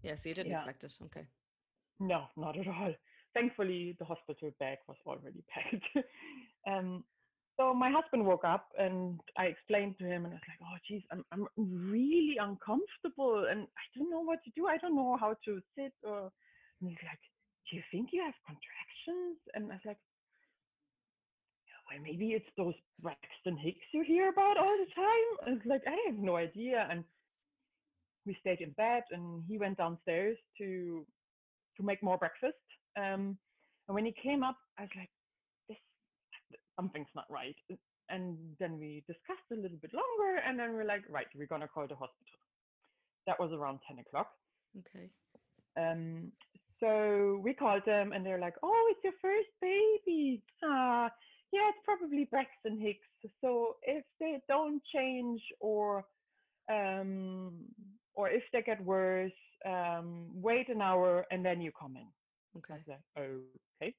Yeah, 0.02 0.16
so 0.16 0.28
you 0.28 0.34
didn't 0.34 0.52
Yeah. 0.52 0.58
expect 0.58 0.84
it. 0.84 0.98
Okay. 1.06 1.26
No, 2.00 2.24
not 2.36 2.58
at 2.58 2.66
all. 2.66 2.94
Thankfully, 3.34 3.96
the 3.98 4.04
hospital 4.04 4.50
bag 4.58 4.78
was 4.88 4.96
already 5.06 5.42
packed. 5.54 6.06
um, 6.66 7.04
so 7.58 7.72
my 7.74 7.90
husband 7.90 8.24
woke 8.26 8.44
up 8.44 8.68
and 8.78 9.20
I 9.38 9.44
explained 9.46 9.96
to 9.98 10.04
him, 10.04 10.24
and 10.24 10.34
I 10.34 10.36
was 10.36 10.48
like, 10.48 10.60
"Oh, 10.62 10.76
geez, 10.88 11.02
I'm 11.12 11.24
I'm 11.32 11.46
really 11.90 12.36
uncomfortable, 12.40 13.46
and 13.50 13.60
I 13.62 13.84
don't 13.96 14.10
know 14.10 14.20
what 14.20 14.40
to 14.44 14.50
do. 14.56 14.66
I 14.66 14.78
don't 14.78 14.96
know 14.96 15.16
how 15.18 15.34
to 15.44 15.60
sit." 15.76 15.92
Or 16.02 16.30
and 16.80 16.90
he's 16.90 16.98
like, 17.06 17.20
"Do 17.70 17.76
you 17.76 17.82
think 17.90 18.10
you 18.12 18.22
have 18.22 18.34
contractions?" 18.46 19.38
And 19.54 19.70
I 19.70 19.76
was 19.76 19.84
like, 19.86 19.98
"Well, 21.92 22.02
maybe 22.02 22.32
it's 22.32 22.48
those 22.56 22.74
Braxton 23.00 23.56
Hicks 23.56 23.86
you 23.92 24.02
hear 24.02 24.28
about 24.28 24.58
all 24.58 24.76
the 24.78 24.90
time." 24.94 25.28
I 25.46 25.50
was 25.52 25.66
like, 25.66 25.82
"I 25.86 25.96
have 26.06 26.18
no 26.18 26.36
idea." 26.36 26.86
And 26.90 27.04
we 28.26 28.34
stayed 28.40 28.60
in 28.60 28.70
bed, 28.72 29.02
and 29.10 29.44
he 29.48 29.58
went 29.58 29.78
downstairs 29.78 30.38
to 30.58 31.06
to 31.76 31.82
make 31.82 32.02
more 32.02 32.18
breakfast. 32.18 32.58
Um, 32.96 33.38
and 33.88 33.94
when 33.94 34.04
he 34.04 34.12
came 34.12 34.42
up, 34.42 34.56
I 34.78 34.82
was 34.82 34.90
like, 34.96 35.10
"This 35.68 35.78
something's 36.76 37.14
not 37.14 37.30
right." 37.30 37.56
And 38.08 38.56
then 38.58 38.78
we 38.78 39.04
discussed 39.06 39.50
a 39.52 39.56
little 39.56 39.78
bit 39.78 39.92
longer, 39.94 40.36
and 40.44 40.58
then 40.58 40.74
we're 40.74 40.84
like, 40.84 41.08
"Right, 41.08 41.26
we're 41.34 41.46
gonna 41.46 41.68
call 41.68 41.86
the 41.88 41.96
hospital." 41.96 42.38
That 43.26 43.38
was 43.40 43.52
around 43.52 43.80
ten 43.88 43.98
o'clock. 43.98 44.30
Okay. 44.78 45.10
Um, 45.76 46.32
so 46.80 47.40
we 47.42 47.54
called 47.54 47.84
them, 47.86 48.12
and 48.12 48.24
they're 48.26 48.40
like, 48.40 48.56
"Oh, 48.62 48.88
it's 48.90 49.04
your 49.04 49.14
first 49.22 49.48
baby. 49.60 50.42
Ah, 50.64 51.10
yeah, 51.52 51.68
it's 51.68 51.78
probably 51.84 52.24
Braxton 52.30 52.80
Hicks. 52.80 53.06
So 53.40 53.76
if 53.82 54.04
they 54.18 54.40
don't 54.48 54.82
change 54.94 55.40
or 55.60 56.04
um, 56.70 57.52
or 58.14 58.30
if 58.30 58.42
they 58.52 58.62
get 58.62 58.82
worse, 58.84 59.32
um, 59.66 60.28
wait 60.34 60.68
an 60.68 60.80
hour 60.82 61.26
and 61.30 61.44
then 61.44 61.60
you 61.60 61.72
come 61.78 61.96
in." 61.96 62.08
Okay. 62.58 62.82
like, 62.88 63.00
okay. 63.16 63.94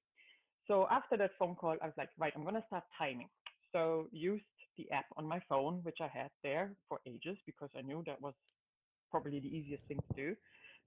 So 0.67 0.87
after 0.91 1.17
that 1.17 1.31
phone 1.39 1.55
call, 1.55 1.75
I 1.81 1.85
was 1.85 1.95
like, 1.97 2.09
right, 2.17 2.33
I'm 2.35 2.43
gonna 2.43 2.63
start 2.67 2.83
timing. 2.97 3.29
So 3.71 4.07
used 4.11 4.45
the 4.77 4.89
app 4.91 5.05
on 5.17 5.25
my 5.27 5.41
phone, 5.49 5.79
which 5.83 5.97
I 6.01 6.07
had 6.07 6.29
there 6.43 6.75
for 6.87 6.99
ages 7.05 7.37
because 7.45 7.69
I 7.77 7.81
knew 7.81 8.03
that 8.05 8.21
was 8.21 8.33
probably 9.11 9.39
the 9.39 9.47
easiest 9.47 9.83
thing 9.87 9.99
to 10.09 10.15
do. 10.15 10.35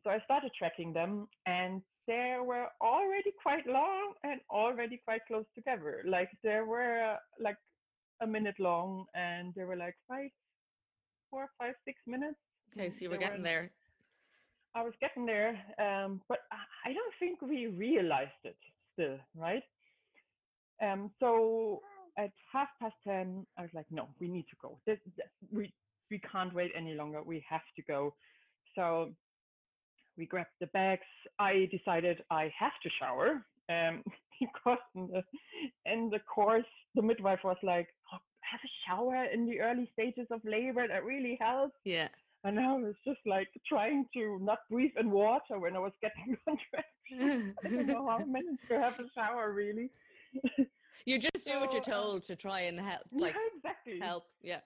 So 0.03 0.11
I 0.11 0.19
started 0.25 0.53
tracking 0.59 0.93
them, 0.93 1.29
and 1.47 1.83
they 2.07 2.37
were 2.45 2.67
already 2.81 3.33
quite 3.43 3.67
long 3.67 4.15
and 4.23 4.41
already 4.51 5.01
quite 5.05 5.23
close 5.27 5.45
together. 5.55 6.03
Like 6.07 6.31
they 6.43 6.61
were 6.61 7.17
like 7.41 7.57
a 8.23 8.27
minute 8.27 8.59
long, 8.59 9.07
and 9.15 9.53
they 9.55 9.65
were 9.65 9.77
like 9.77 9.95
five, 10.09 10.31
four, 11.31 11.49
five, 11.59 11.75
six 11.85 12.01
minutes. 12.07 12.39
Okay, 12.73 12.91
so 12.91 12.99
you 13.03 13.11
were 13.11 13.17
They 13.17 13.25
getting 13.25 13.39
in- 13.39 13.43
there. 13.43 13.71
I 14.75 14.83
was 14.83 14.93
getting 15.01 15.25
there, 15.27 15.57
um, 15.79 16.21
but 16.29 16.41
I- 16.53 16.91
I 16.91 16.93
don't 16.93 17.15
think 17.19 17.41
we 17.41 17.67
realized 17.67 18.43
it 18.45 18.59
still, 18.93 19.19
right? 19.35 19.63
Um, 20.83 21.11
so 21.19 21.83
at 22.19 22.31
half 22.53 22.69
past 22.79 22.95
ten, 23.03 23.47
I 23.59 23.63
was 23.63 23.71
like, 23.73 23.91
no, 23.91 24.09
we 24.21 24.29
need 24.29 24.47
to 24.49 24.57
go. 24.57 24.79
This, 24.87 24.99
this- 25.17 25.27
we 25.51 25.73
we 26.11 26.21
can't 26.21 26.55
wait 26.55 26.71
any 26.77 26.95
longer. 26.95 27.21
We 27.23 27.41
have 27.49 27.65
to 27.75 27.83
go. 27.83 28.15
So 28.77 29.13
we 30.17 30.27
grabbed 30.27 30.51
the 30.61 30.67
bags. 30.69 31.03
I 31.39 31.69
decided 31.71 32.23
I 32.31 32.53
have 32.59 32.73
to 32.83 32.91
shower 33.01 33.45
um, 33.69 34.03
because 34.41 34.79
in 34.95 35.09
the 35.09 35.23
in 35.85 36.11
the 36.11 36.21
course 36.21 36.65
the 36.95 37.03
midwife 37.03 37.41
was 37.45 37.57
like, 37.63 37.89
oh, 38.13 38.19
have 38.41 38.61
a 38.65 38.73
shower 38.87 39.25
in 39.33 39.47
the 39.47 39.61
early 39.61 39.91
stages 39.93 40.27
of 40.31 40.41
labor. 40.45 40.87
That 40.89 41.05
really 41.05 41.39
helps. 41.41 41.77
Yeah. 41.85 42.09
And 42.45 42.61
I 42.61 42.73
was 42.75 42.95
just 43.05 43.19
like 43.27 43.49
trying 43.67 44.07
to 44.15 44.39
not 44.41 44.59
breathe 44.71 44.93
in 44.99 45.11
water 45.11 45.59
when 45.59 45.75
I 45.75 45.81
was 45.81 45.93
getting 46.01 46.37
contractions. 46.45 47.55
I 47.65 47.69
don't 47.69 47.87
know 47.87 48.07
how 48.07 48.19
I 48.21 48.25
managed 48.25 48.69
to 48.69 48.81
have 48.81 48.99
a 49.01 49.05
shower 49.15 49.53
really. 49.53 49.91
you 51.05 51.19
just 51.19 51.47
do 51.47 51.59
what 51.61 51.73
you're 51.73 51.83
uh, 51.83 51.85
told 51.85 52.25
to 52.25 52.37
try 52.37 52.61
and 52.61 52.79
help, 52.79 53.03
like 53.13 53.35
yeah, 53.35 53.57
exactly. 53.57 53.99
help. 54.01 54.25
Yeah. 54.43 54.61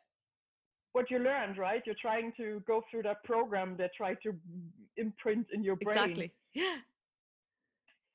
What 0.93 1.11
you 1.11 1.19
learned, 1.19 1.57
right? 1.59 1.83
You're 1.87 1.95
trying 2.01 2.33
to 2.37 2.63
go 2.67 2.83
through 2.91 3.03
that 3.05 3.23
program 3.25 3.77
that 3.79 3.91
try 3.97 4.15
to 4.25 4.35
imprint 4.97 5.47
in 5.53 5.63
your 5.63 5.77
brain. 5.77 5.97
Exactly. 5.99 6.33
Yeah. 6.55 6.77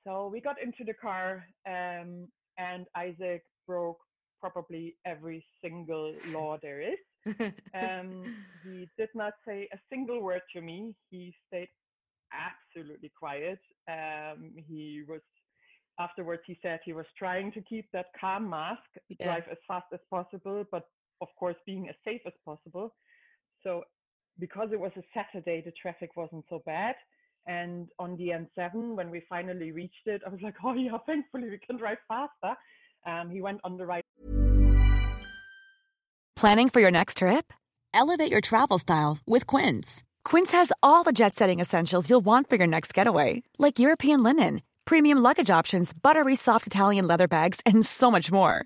So 0.06 0.28
we 0.28 0.42
got 0.42 0.62
into 0.62 0.84
the 0.84 0.94
car, 0.94 1.46
um, 1.68 2.28
and 2.58 2.86
Isaac 2.96 3.44
broke 3.66 3.98
probably 4.40 4.96
every 5.06 5.44
single 5.64 6.14
law 6.28 6.58
there 6.62 6.82
is. 6.82 6.98
Um, 7.74 8.36
he 8.64 8.88
did 8.98 9.10
not 9.16 9.34
say 9.48 9.68
a 9.74 9.78
single 9.90 10.22
word 10.22 10.42
to 10.56 10.62
me. 10.62 10.94
He 11.10 11.34
stayed 11.48 11.70
absolutely 12.32 13.12
quiet. 13.18 13.60
Um, 13.90 14.54
he 14.68 15.04
was 15.08 15.22
afterwards. 16.00 16.44
He 16.46 16.60
said 16.62 16.82
he 16.86 16.94
was 16.94 17.08
trying 17.18 17.52
to 17.54 17.62
keep 17.62 17.88
that 17.94 18.08
calm 18.20 18.48
mask, 18.50 18.84
Yeah. 19.10 19.26
drive 19.26 19.48
as 19.50 19.58
fast 19.68 19.88
as 19.92 20.00
possible, 20.12 20.64
but 20.72 20.84
of 21.22 21.28
course 21.40 21.56
being 21.66 21.88
as 21.90 21.96
safe 22.04 22.22
as 22.26 22.34
possible. 22.44 22.94
So 23.64 23.84
because 24.40 24.70
it 24.72 24.80
was 24.80 24.92
a 24.98 25.04
Saturday, 25.14 25.62
the 25.64 25.74
traffic 25.82 26.12
wasn't 26.16 26.46
so 26.50 26.62
bad, 26.66 26.96
And 27.48 27.90
on 28.00 28.18
the 28.18 28.30
N7, 28.30 28.96
when 28.96 29.12
we 29.12 29.22
finally 29.30 29.72
reached 29.72 30.08
it, 30.08 30.22
I 30.26 30.30
was 30.30 30.42
like, 30.42 30.56
oh 30.64 30.74
yeah, 30.74 30.98
thankfully 31.06 31.50
we 31.50 31.60
can 31.60 31.78
drive 31.78 32.00
faster. 32.08 32.56
Um, 33.06 33.30
he 33.30 33.42
went 33.42 33.60
on 33.64 33.78
the 33.78 33.86
right. 33.86 34.04
Planning 36.36 36.70
for 36.70 36.82
your 36.82 36.92
next 36.92 37.18
trip? 37.20 37.54
Elevate 37.94 38.32
your 38.32 38.42
travel 38.42 38.78
style 38.80 39.20
with 39.26 39.48
Quince. 39.48 40.04
Quince 40.24 40.52
has 40.52 40.72
all 40.82 41.04
the 41.04 41.14
jet 41.14 41.36
setting 41.36 41.60
essentials 41.60 42.10
you'll 42.10 42.26
want 42.26 42.50
for 42.50 42.58
your 42.58 42.68
next 42.68 42.94
getaway, 42.94 43.44
like 43.58 43.80
European 43.80 44.24
linen, 44.24 44.62
premium 44.84 45.20
luggage 45.20 45.50
options, 45.50 45.94
buttery 45.94 46.36
soft 46.36 46.68
Italian 46.68 47.08
leather 47.08 47.28
bags, 47.28 47.62
and 47.66 47.86
so 47.86 48.12
much 48.12 48.32
more. 48.32 48.66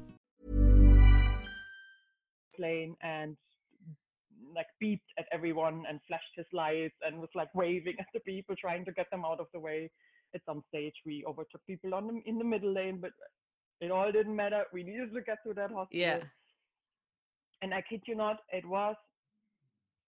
Plane 2.61 2.95
and 3.01 3.37
like 4.55 4.67
beeped 4.83 5.11
at 5.19 5.25
everyone 5.31 5.83
and 5.89 5.99
flashed 6.07 6.35
his 6.35 6.45
lights 6.53 6.95
and 7.05 7.19
was 7.19 7.29
like 7.35 7.53
waving 7.55 7.95
at 8.03 8.07
the 8.13 8.19
people 8.21 8.55
trying 8.59 8.85
to 8.85 8.91
get 8.93 9.09
them 9.11 9.25
out 9.25 9.39
of 9.39 9.47
the 9.53 9.59
way 9.59 9.89
at 10.35 10.41
some 10.45 10.61
stage 10.69 10.93
we 11.05 11.23
overtook 11.27 11.61
people 11.67 11.93
on 11.93 12.07
them 12.07 12.21
in 12.25 12.37
the 12.37 12.43
middle 12.53 12.73
lane 12.73 12.99
but 13.01 13.11
it 13.81 13.91
all 13.91 14.11
didn't 14.11 14.35
matter 14.35 14.63
we 14.73 14.83
needed 14.83 15.13
to 15.13 15.21
get 15.21 15.37
to 15.45 15.53
that 15.53 15.71
hospital 15.71 15.99
Yeah. 15.99 16.19
and 17.61 17.73
i 17.73 17.81
kid 17.89 18.01
you 18.07 18.15
not 18.15 18.39
it 18.51 18.65
was 18.65 18.95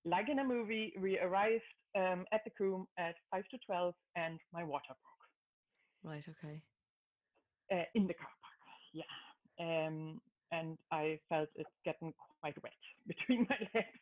like 0.05 0.29
in 0.29 0.39
a 0.39 0.43
movie 0.43 0.93
we 0.99 1.19
arrived 1.19 1.63
um, 1.95 2.25
at 2.33 2.41
the 2.43 2.51
Coombe 2.57 2.87
at 2.97 3.15
5 3.31 3.43
to 3.51 3.57
12 3.65 3.93
and 4.15 4.39
my 4.51 4.63
water 4.63 4.93
broke 5.03 6.13
Right. 6.13 6.25
Okay. 6.27 6.61
uh, 7.71 7.85
in 7.95 8.07
the 8.07 8.13
car 8.13 8.27
park. 8.41 8.59
Yeah. 8.93 9.13
Um, 9.87 10.19
and 10.53 10.77
I 10.91 11.19
felt 11.29 11.49
it 11.55 11.67
getting 11.83 12.13
quite 12.39 12.55
wet 12.61 12.81
between 13.07 13.47
my 13.49 13.57
legs. 13.73 13.99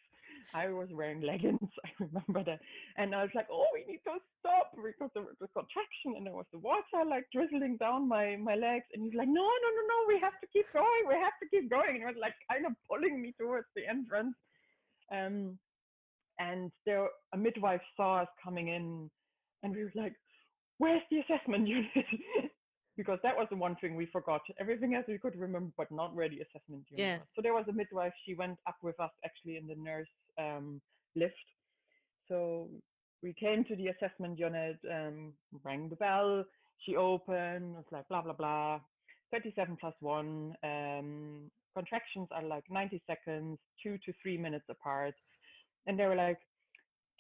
I 0.54 0.68
was 0.70 0.90
wearing 0.92 1.22
leggings, 1.22 1.72
I 1.86 1.90
remember 2.00 2.44
that. 2.44 2.60
And 2.98 3.16
I 3.16 3.22
was 3.24 3.32
like, 3.36 3.48
oh, 3.52 3.68
we 3.74 3.86
need 3.88 4.02
to 4.06 4.20
stop 4.40 4.72
because 4.76 5.10
there 5.14 5.24
was 5.24 5.40
a 5.42 5.48
contraction 5.56 6.18
and 6.18 6.26
there 6.26 6.34
was 6.34 6.50
the 6.52 6.60
water 6.60 7.08
like 7.08 7.26
drizzling 7.32 7.78
down 7.78 8.08
my, 8.08 8.36
my 8.36 8.56
legs. 8.56 8.86
And 8.94 9.04
he's 9.06 9.16
like, 9.16 9.28
no, 9.28 9.42
no, 9.42 9.70
no, 9.78 9.84
no, 9.88 9.98
we 10.08 10.20
have 10.20 10.36
to 10.42 10.48
keep 10.52 10.66
going. 10.74 11.04
We 11.08 11.16
have 11.16 11.38
to 11.42 11.50
keep 11.50 11.70
going. 11.70 11.90
And 11.90 11.98
he 11.98 12.06
was 12.06 12.20
like 12.20 12.36
kind 12.52 12.66
of 12.66 12.74
pulling 12.90 13.22
me 13.22 13.34
towards 13.40 13.68
the 13.76 13.88
entrance. 13.88 14.36
Um, 15.12 15.58
and 16.40 16.72
there, 16.86 17.08
a 17.34 17.38
midwife 17.38 17.82
saw 17.96 18.22
us 18.22 18.30
coming 18.44 18.70
in 18.70 19.10
and 19.64 19.76
we 19.76 19.84
were 19.84 19.92
like, 19.96 20.16
where's 20.80 21.04
the 21.12 21.20
assessment 21.20 21.68
unit? 21.68 21.92
because 22.98 23.20
that 23.24 23.36
was 23.36 23.48
the 23.50 23.56
one 23.56 23.76
thing 23.78 23.96
we 23.96 24.06
forgot. 24.08 24.42
Everything 24.60 24.96
else 24.96 25.06
we 25.08 25.18
could 25.18 25.36
remember, 25.36 25.72
but 25.78 25.92
not 25.92 26.14
where 26.16 26.30
the 26.30 26.40
assessment 26.42 26.86
unit 26.90 27.00
Yeah. 27.00 27.18
was. 27.20 27.28
So 27.36 27.42
there 27.42 27.54
was 27.54 27.68
a 27.68 27.74
midwife. 27.74 28.14
She 28.26 28.36
went 28.36 28.60
up 28.68 28.78
with 28.82 29.00
us 29.00 29.12
actually 29.26 29.58
in 29.58 29.68
the 29.68 29.76
nurse 29.76 30.10
um, 30.38 30.82
lift. 31.16 31.36
So 32.28 32.70
we 33.24 33.34
came 33.34 33.64
to 33.66 33.76
the 33.76 33.88
assessment 33.88 34.38
unit, 34.38 34.78
um, 34.90 35.34
rang 35.64 35.90
the 35.90 35.96
bell. 35.96 36.46
She 36.80 36.96
opened. 36.96 37.76
Was 37.76 37.86
like 37.92 38.08
blah 38.10 38.22
blah 38.22 38.34
blah. 38.34 38.80
37 39.32 39.78
plus 39.80 39.94
one. 40.02 40.56
Um, 40.64 41.50
contractions 41.74 42.28
are 42.32 42.44
like 42.44 42.66
90 42.70 43.02
seconds, 43.08 43.58
two 43.82 43.98
to 44.06 44.14
three 44.22 44.38
minutes 44.38 44.66
apart. 44.70 45.16
And 45.88 45.98
they 45.98 46.06
were 46.06 46.16
like, 46.16 46.40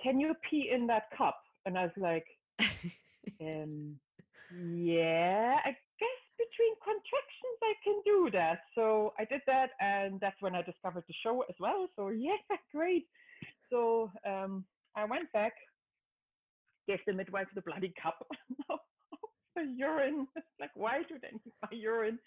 "Can 0.04 0.20
you 0.20 0.36
pee 0.50 0.70
in 0.74 0.88
that 0.88 1.10
cup?" 1.18 1.42
And 1.66 1.78
I 1.78 1.84
was 1.84 1.98
like, 1.98 2.26
um, 3.42 4.00
yeah, 4.56 5.58
I 5.64 5.70
guess 5.70 6.22
between 6.38 6.74
contractions 6.84 7.58
I 7.64 7.74
can 7.84 8.02
do 8.06 8.30
that. 8.34 8.60
So 8.76 9.14
I 9.20 9.26
did 9.26 9.42
that, 9.48 9.70
and 9.80 10.20
that's 10.20 10.42
when 10.42 10.56
I 10.56 10.62
discovered 10.62 11.04
the 11.08 11.14
show 11.24 11.42
as 11.50 11.56
well. 11.60 11.88
So 11.96 12.10
yeah, 12.10 12.36
great. 12.74 13.08
So 13.72 14.12
um, 14.28 14.66
I 14.96 15.06
went 15.06 15.32
back, 15.32 15.54
gave 16.88 17.00
the 17.08 17.14
midwife 17.14 17.48
the 17.56 17.62
bloody 17.62 17.94
cup 18.02 18.26
of 18.70 18.80
urine. 19.76 20.28
like, 20.60 20.72
why 20.76 21.04
do 21.08 21.16
they 21.22 21.30
need 21.32 21.54
my 21.62 21.70
urine? 21.72 22.20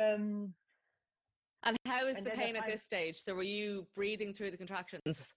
Um, 0.00 0.54
And 1.64 1.76
how 1.86 2.06
is 2.06 2.16
And 2.18 2.26
the 2.26 2.30
pain 2.30 2.54
at 2.56 2.64
I- 2.64 2.70
this 2.70 2.82
stage? 2.84 3.16
So 3.16 3.34
were 3.34 3.42
you 3.42 3.86
breathing 3.96 4.32
through 4.32 4.52
the 4.52 4.56
contractions? 4.56 5.32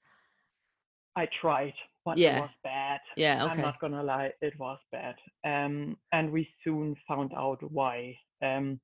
I 1.15 1.27
tried, 1.41 1.73
but 2.05 2.17
Yeah. 2.17 2.37
it 2.37 2.41
was 2.41 2.49
bad. 2.63 2.99
Yeah. 3.15 3.45
I'm 3.45 3.61
not 3.61 3.79
gonna 3.79 4.03
lie, 4.03 4.31
it 4.41 4.57
was 4.59 4.79
bad. 4.91 5.15
Um, 5.43 5.97
and 6.11 6.31
we 6.31 6.47
soon 6.63 6.95
found 7.07 7.31
out 7.33 7.61
why. 7.71 8.17
Um, 8.41 8.79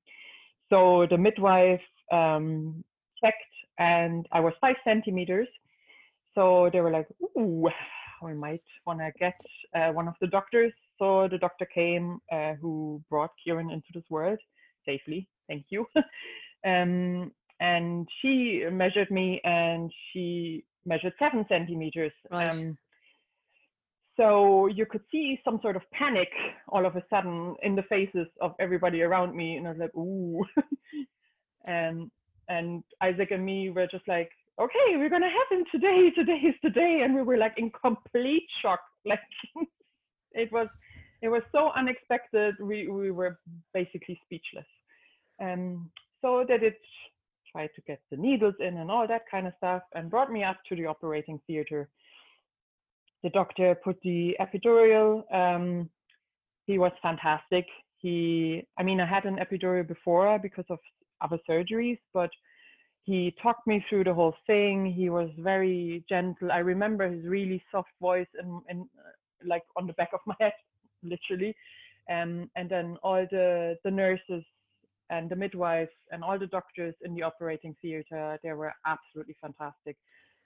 so 0.70 1.08
the 1.10 1.18
midwife 1.18 1.82
um, 2.12 2.84
checked, 3.24 3.56
and 3.80 4.28
I 4.32 4.40
was 4.40 4.54
five 4.62 4.76
centimeters. 4.84 5.48
So 6.36 6.70
they 6.72 6.82
were 6.82 6.92
like, 6.92 7.08
"Ooh, 7.38 7.70
we 8.22 8.34
might 8.34 8.64
want 8.86 9.00
to 9.00 9.12
get 9.20 9.40
uh, 9.76 9.92
one 9.92 10.08
of 10.08 10.16
the 10.22 10.28
doctors." 10.28 10.74
So 11.00 11.28
the 11.28 11.38
doctor 11.38 11.66
came, 11.66 12.20
uh, 12.32 12.54
who 12.56 13.02
brought 13.10 13.32
Kieran 13.44 13.72
into 13.72 13.88
this 13.94 14.04
world 14.10 14.40
safely. 14.86 15.28
Thank 15.48 15.66
you. 15.70 15.86
um, 16.66 17.32
and 17.60 18.08
she 18.22 18.66
measured 18.72 19.10
me, 19.10 19.42
and 19.44 19.92
she 20.12 20.64
measured 20.86 21.14
seven 21.18 21.46
centimeters. 21.50 22.14
Right. 22.32 22.76
So 24.18 24.68
you 24.68 24.86
could 24.88 25.04
see 25.12 25.40
some 25.46 25.60
sort 25.62 25.76
of 25.76 25.84
panic 25.94 26.30
all 26.70 26.86
of 26.86 26.96
a 26.96 27.04
sudden 27.10 27.56
in 27.64 27.76
the 27.76 27.84
faces 27.84 28.28
of 28.42 28.56
everybody 28.60 29.04
around 29.04 29.36
me, 29.36 29.58
and 29.58 29.68
I 29.68 29.72
was 29.72 29.80
like, 29.80 29.96
"Ooh," 29.96 30.44
and 31.66 32.12
and 32.50 32.84
Isaac 33.02 33.32
and 33.32 33.46
me 33.46 33.70
were 33.70 33.88
just 33.88 34.08
like, 34.08 34.32
"Okay, 34.60 34.98
we're 34.98 35.10
gonna 35.10 35.30
have 35.30 35.60
him 35.60 35.66
today. 35.72 36.10
Today 36.16 36.42
is 36.50 36.56
today," 36.64 37.02
and 37.04 37.16
we 37.16 37.22
were 37.22 37.38
like 37.38 37.54
in 37.58 37.72
complete 37.72 38.48
shock. 38.62 38.82
Like 39.06 39.20
it 40.34 40.52
was, 40.52 40.68
it 41.22 41.30
was 41.30 41.42
so 41.54 41.72
unexpected. 41.76 42.56
We 42.62 42.90
we 42.90 43.12
were 43.12 43.40
basically 43.74 44.20
speechless. 44.26 44.66
Um, 45.42 45.90
so 46.22 46.44
they 46.48 46.58
did 46.58 46.74
try 47.52 47.68
to 47.68 47.82
get 47.88 48.02
the 48.12 48.18
needles 48.18 48.56
in 48.60 48.78
and 48.78 48.92
all 48.92 49.08
that 49.08 49.24
kind 49.32 49.48
of 49.48 49.54
stuff 49.58 49.84
and 49.96 50.10
brought 50.10 50.32
me 50.32 50.44
up 50.44 50.58
to 50.70 50.76
the 50.76 50.86
operating 50.86 51.40
theater. 51.48 51.90
The 53.24 53.30
doctor 53.30 53.76
put 53.76 53.98
the 54.04 54.36
epidural. 54.40 55.24
Um, 55.34 55.90
he 56.66 56.78
was 56.78 56.92
fantastic. 57.02 57.66
He, 57.98 58.66
I 58.78 58.84
mean, 58.84 59.00
I 59.02 59.06
had 59.06 59.26
an 59.26 59.38
epidural 59.38 59.88
before 59.88 60.38
because 60.40 60.66
of 60.70 60.80
other 61.22 61.40
surgeries, 61.50 62.00
but 62.14 62.30
he 63.04 63.34
talked 63.42 63.66
me 63.66 63.84
through 63.90 64.04
the 64.04 64.14
whole 64.14 64.36
thing. 64.46 64.86
He 64.86 65.10
was 65.10 65.30
very 65.40 66.04
gentle. 66.10 66.52
I 66.52 66.58
remember 66.58 67.10
his 67.10 67.26
really 67.26 67.64
soft 67.72 67.90
voice 68.02 68.28
and, 68.38 68.62
and 68.68 68.82
uh, 68.82 69.48
like 69.48 69.64
on 69.78 69.88
the 69.88 69.94
back 69.94 70.10
of 70.14 70.20
my 70.26 70.36
head, 70.40 70.54
literally. 71.04 71.56
Um, 72.12 72.50
and 72.56 72.70
then 72.70 72.98
all 73.04 73.26
the 73.32 73.78
the 73.84 73.92
nurses 73.92 74.44
and 75.10 75.30
the 75.30 75.36
midwives 75.36 75.92
and 76.12 76.24
all 76.24 76.38
the 76.38 76.48
doctors 76.48 76.96
in 77.04 77.16
the 77.16 77.24
operating 77.24 77.76
theater, 77.82 78.38
they 78.44 78.52
were 78.52 78.74
absolutely 78.86 79.36
fantastic. 79.42 79.98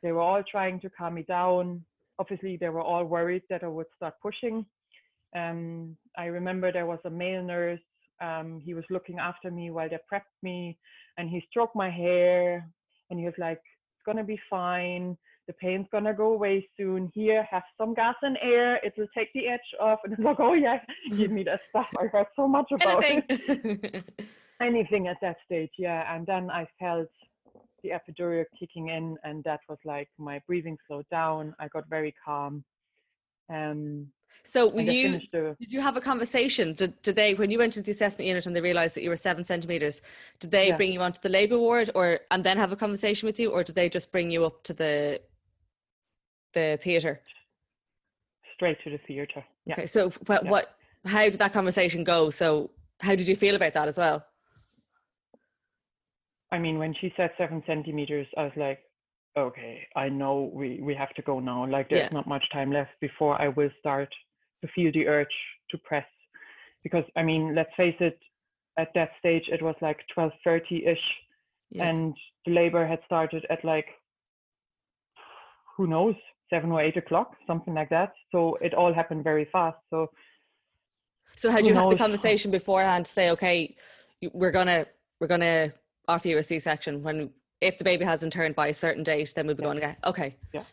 They 0.04 0.12
were 0.12 0.22
all 0.22 0.44
trying 0.44 0.80
to 0.82 0.90
calm 0.90 1.16
me 1.16 1.24
down. 1.24 1.84
Obviously, 2.20 2.58
they 2.58 2.70
were 2.70 2.82
all 2.82 3.06
worried 3.06 3.44
that 3.50 3.64
I 3.64 3.68
would 3.68 3.88
start 3.96 4.16
pushing. 4.22 4.66
Um, 5.36 5.98
I 6.18 6.26
remember 6.26 6.72
there 6.72 6.86
was 6.86 7.00
a 7.06 7.10
male 7.10 7.44
nurse. 7.44 7.80
Um, 8.22 8.60
he 8.64 8.74
was 8.74 8.84
looking 8.90 9.18
after 9.20 9.50
me 9.50 9.72
while 9.72 9.90
they 9.90 9.98
prepped 10.12 10.38
me, 10.44 10.78
and 11.18 11.30
he 11.30 11.44
stroked 11.50 11.76
my 11.76 11.90
hair, 11.90 12.68
and 13.10 13.20
he 13.20 13.26
was 13.26 13.38
like, 13.38 13.58
"It's 13.58 14.06
gonna 14.06 14.24
be 14.24 14.40
fine. 14.50 15.18
The 15.48 15.54
pain's 15.54 15.88
gonna 15.92 16.14
go 16.14 16.34
away 16.34 16.68
soon. 16.78 17.12
Here, 17.14 17.44
have 17.50 17.64
some 17.78 17.94
gas 17.94 18.16
and 18.22 18.38
air. 18.42 18.76
It 18.84 18.94
will 18.98 19.08
take 19.16 19.34
the 19.34 19.48
edge 19.48 19.70
off." 19.80 20.00
And 20.04 20.14
I'm 20.14 20.24
like, 20.24 20.40
"Oh 20.40 20.54
yeah, 20.54 20.80
give 21.18 21.32
me 21.32 21.44
that 21.44 21.62
stuff. 21.70 21.90
I 21.98 22.08
heard 22.08 22.28
so 22.36 22.48
much 22.48 22.72
about 22.72 23.04
it." 23.04 24.06
anything 24.62 25.08
at 25.08 25.18
that 25.22 25.38
stage, 25.46 25.72
yeah. 25.78 26.14
And 26.14 26.26
then 26.26 26.50
I 26.50 26.68
felt 26.80 27.10
the 27.84 27.90
epidural 27.90 28.44
kicking 28.58 28.90
in, 28.90 29.18
and 29.24 29.44
that 29.44 29.62
was 29.70 29.78
like 29.86 30.10
my 30.18 30.42
breathing 30.48 30.78
slowed 30.88 31.08
down. 31.10 31.56
I 31.60 31.68
got 31.68 31.88
very 31.90 32.14
calm. 32.24 32.64
Um, 33.50 34.08
so 34.44 34.74
you 34.80 35.20
the, 35.32 35.56
did 35.60 35.72
you 35.72 35.82
have 35.82 35.98
a 35.98 36.02
conversation? 36.02 36.74
Did, 36.74 37.00
did 37.02 37.16
they 37.16 37.34
when 37.34 37.52
you 37.52 37.60
went 37.60 37.74
to 37.74 37.82
the 37.82 37.92
assessment 37.92 38.28
unit 38.28 38.46
and 38.46 38.56
they 38.56 38.62
realised 38.62 38.96
that 38.96 39.04
you 39.04 39.10
were 39.10 39.18
seven 39.18 39.44
centimeters? 39.44 40.02
Did 40.40 40.52
they 40.52 40.70
yeah. 40.70 40.78
bring 40.78 40.94
you 40.94 41.02
onto 41.02 41.20
the 41.22 41.30
labour 41.30 41.60
ward, 41.60 41.90
or 41.94 42.22
and 42.32 42.44
then 42.44 42.58
have 42.58 42.72
a 42.72 42.76
conversation 42.76 43.28
with 43.28 43.40
you, 43.40 43.52
or 43.52 43.64
did 43.64 43.76
they 43.76 43.90
just 43.90 44.12
bring 44.12 44.32
you 44.32 44.46
up 44.46 44.64
to 44.64 44.74
the 44.74 45.22
the 46.54 46.80
theatre? 46.82 47.22
Straight 48.56 48.78
to 48.84 48.92
the 48.92 49.00
theatre. 49.00 49.44
Yeah. 49.66 49.74
Okay. 49.74 49.88
So 49.88 50.10
what, 50.28 50.44
yeah. 50.44 50.50
what? 50.50 50.78
How 51.06 51.24
did 51.24 51.40
that 51.40 51.54
conversation 51.54 52.04
go? 52.04 52.30
So 52.30 52.72
how 53.02 53.16
did 53.16 53.28
you 53.28 53.36
feel 53.36 53.56
about 53.56 53.74
that 53.74 53.88
as 53.88 53.98
well? 53.98 54.26
I 56.52 56.60
mean, 56.60 56.78
when 56.78 56.94
she 57.00 57.14
said 57.16 57.32
seven 57.38 57.64
centimeters, 57.66 58.28
I 58.38 58.44
was 58.44 58.52
like, 58.58 58.80
okay, 59.38 59.88
I 59.96 60.10
know 60.10 60.52
we, 60.54 60.80
we 60.82 60.94
have 60.96 61.14
to 61.16 61.22
go 61.22 61.40
now. 61.40 61.66
Like, 61.66 61.90
there's 61.90 62.04
yeah. 62.04 62.10
not 62.12 62.28
much 62.28 62.44
time 62.52 62.72
left 62.72 62.92
before 63.00 63.42
I 63.42 63.48
will 63.48 63.70
start 63.80 64.10
to 64.62 64.68
feel 64.76 64.92
the 64.92 65.08
urge 65.08 65.28
to 65.72 65.78
press. 65.80 66.06
Because, 66.84 67.06
I 67.16 67.24
mean, 67.24 67.56
let's 67.56 67.70
face 67.78 67.96
it, 68.00 68.20
at 68.78 68.90
that 68.96 69.12
stage, 69.20 69.44
it 69.48 69.62
was 69.62 69.76
like 69.82 70.00
12.30 70.18 70.88
ish. 70.88 70.98
Yeah. 71.70 71.88
And 71.88 72.14
the 72.46 72.52
labor 72.52 72.86
had 72.86 73.00
started 73.06 73.46
at 73.50 73.64
like, 73.64 73.86
who 75.78 75.88
knows, 75.88 76.16
seven 76.50 76.72
or 76.72 76.82
eight 76.82 76.98
o'clock, 76.98 77.36
something 77.48 77.74
like 77.74 77.90
that. 77.90 78.12
So 78.32 78.58
it 78.62 78.74
all 78.74 78.94
happened 78.94 79.24
very 79.24 79.48
fast. 79.52 79.78
So, 79.90 80.10
so 81.36 81.50
had 81.50 81.66
you 81.66 81.74
knows? 81.74 81.84
had 81.84 81.92
the 81.94 81.98
conversation 81.98 82.52
beforehand 82.52 83.06
to 83.06 83.12
say, 83.12 83.30
okay, 83.32 83.76
we're 84.34 84.52
gonna 84.52 84.86
we're 85.20 85.28
gonna 85.28 85.72
offer 86.08 86.28
you 86.28 86.38
a 86.38 86.44
C-section 86.44 87.04
when 87.04 87.32
if 87.60 87.78
the 87.78 87.84
baby 87.84 88.06
hasn't 88.06 88.34
turned 88.34 88.56
by 88.56 88.68
a 88.68 88.74
certain 88.74 89.04
date, 89.04 89.34
then 89.36 89.46
we'll 89.46 89.56
be 89.56 89.62
yeah. 89.62 89.68
going 89.68 89.78
again. 89.78 89.96
okay. 90.04 90.36
Yeah, 90.54 90.64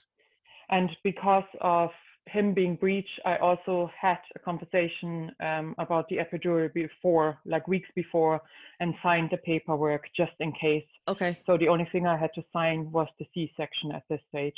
and 0.71 0.91
because 1.05 1.45
of 1.61 1.91
him 2.27 2.55
being 2.55 2.77
breech, 2.77 3.09
I 3.25 3.37
also 3.37 3.91
had 3.99 4.19
a 4.37 4.39
conversation 4.39 5.33
um, 5.41 5.75
about 5.79 6.09
the 6.09 6.17
epidural 6.17 6.73
before, 6.73 7.39
like 7.47 7.67
weeks 7.69 7.89
before, 7.95 8.41
and 8.81 8.95
signed 9.03 9.31
the 9.31 9.39
paperwork 9.39 10.05
just 10.17 10.33
in 10.41 10.53
case. 10.53 10.85
Okay. 11.09 11.39
So 11.47 11.57
the 11.57 11.69
only 11.69 11.89
thing 11.91 12.07
I 12.07 12.17
had 12.17 12.31
to 12.35 12.45
sign 12.53 12.91
was 12.93 13.09
the 13.19 13.27
C-section 13.35 13.93
at 13.93 14.03
this 14.09 14.21
stage 14.29 14.57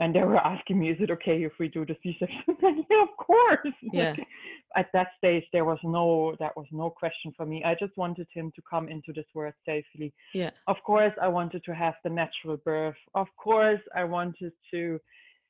and 0.00 0.14
they 0.14 0.22
were 0.22 0.38
asking 0.38 0.80
me, 0.80 0.90
"Is 0.90 1.00
it 1.00 1.10
okay 1.10 1.44
if 1.44 1.52
we 1.60 1.68
do 1.68 1.84
the 1.84 1.96
C-section?" 2.02 2.56
yeah, 2.90 3.02
of 3.02 3.16
course. 3.16 3.58
Yeah. 3.92 4.16
At 4.76 4.86
that 4.92 5.08
stage, 5.18 5.44
there 5.52 5.64
was 5.64 5.78
no 5.82 6.36
that 6.38 6.56
was 6.56 6.66
no 6.70 6.90
question 6.90 7.32
for 7.36 7.44
me. 7.44 7.62
I 7.64 7.74
just 7.74 7.96
wanted 7.96 8.28
him 8.32 8.52
to 8.54 8.62
come 8.68 8.88
into 8.88 9.12
this 9.12 9.26
world 9.34 9.54
safely. 9.66 10.12
Yeah. 10.32 10.50
Of 10.68 10.76
course, 10.86 11.12
I 11.20 11.28
wanted 11.28 11.64
to 11.64 11.74
have 11.74 11.94
the 12.04 12.10
natural 12.10 12.56
birth. 12.56 13.00
Of 13.14 13.26
course, 13.36 13.80
I 13.94 14.04
wanted 14.04 14.52
to 14.72 15.00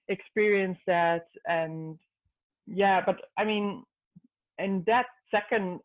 experience 0.09 0.79
that, 0.87 1.27
and 1.47 1.99
yeah, 2.67 3.03
but 3.05 3.17
I 3.39 3.45
mean, 3.45 3.85
in 4.59 4.83
that 4.87 5.07
second, 5.31 5.81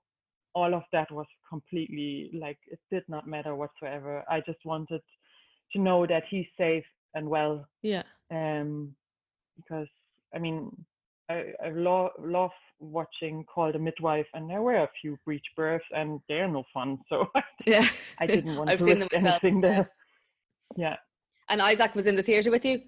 all 0.56 0.73
of 0.73 0.84
that 0.91 1.12
was 1.12 1.28
completely 1.47 2.32
like 2.34 2.58
it 2.67 2.80
did 2.89 3.04
not 3.10 3.28
matter 3.28 3.54
whatsoever. 3.56 4.23
I 4.30 4.39
just 4.39 4.63
wanted 4.65 5.01
to 5.73 5.80
know 5.80 6.08
that 6.08 6.23
he's 6.30 6.47
safe 6.58 6.86
and 7.15 7.28
well. 7.28 7.67
Yeah. 7.82 8.04
Um, 8.32 8.95
because 9.56 9.88
I 10.36 10.39
mean, 10.39 10.69
I, 11.30 11.54
I 11.63 11.69
love 11.69 12.12
love 12.19 12.51
watching 12.80 13.45
Call 13.45 13.71
the 13.71 13.80
Midwife, 13.80 14.28
and 14.34 14.49
there 14.49 14.62
were 14.62 14.75
a 14.75 14.89
few 15.01 15.17
breech 15.25 15.45
births, 15.56 15.86
and 15.95 16.19
they're 16.30 16.47
no 16.47 16.63
fun. 16.73 16.99
So 17.10 17.25
yeah, 17.65 17.88
I 18.19 18.28
didn't 18.28 18.56
want 18.58 18.69
I've 18.69 18.80
to 18.80 18.86
seen 18.86 18.99
risk 18.99 19.12
them 19.12 19.25
anything 19.25 19.62
there. 19.62 19.89
Yeah. 20.75 20.97
And 21.49 21.62
Isaac 21.62 21.95
was 21.95 22.08
in 22.08 22.15
the 22.15 22.23
theater 22.23 22.51
with 22.51 22.65
you. 22.65 22.82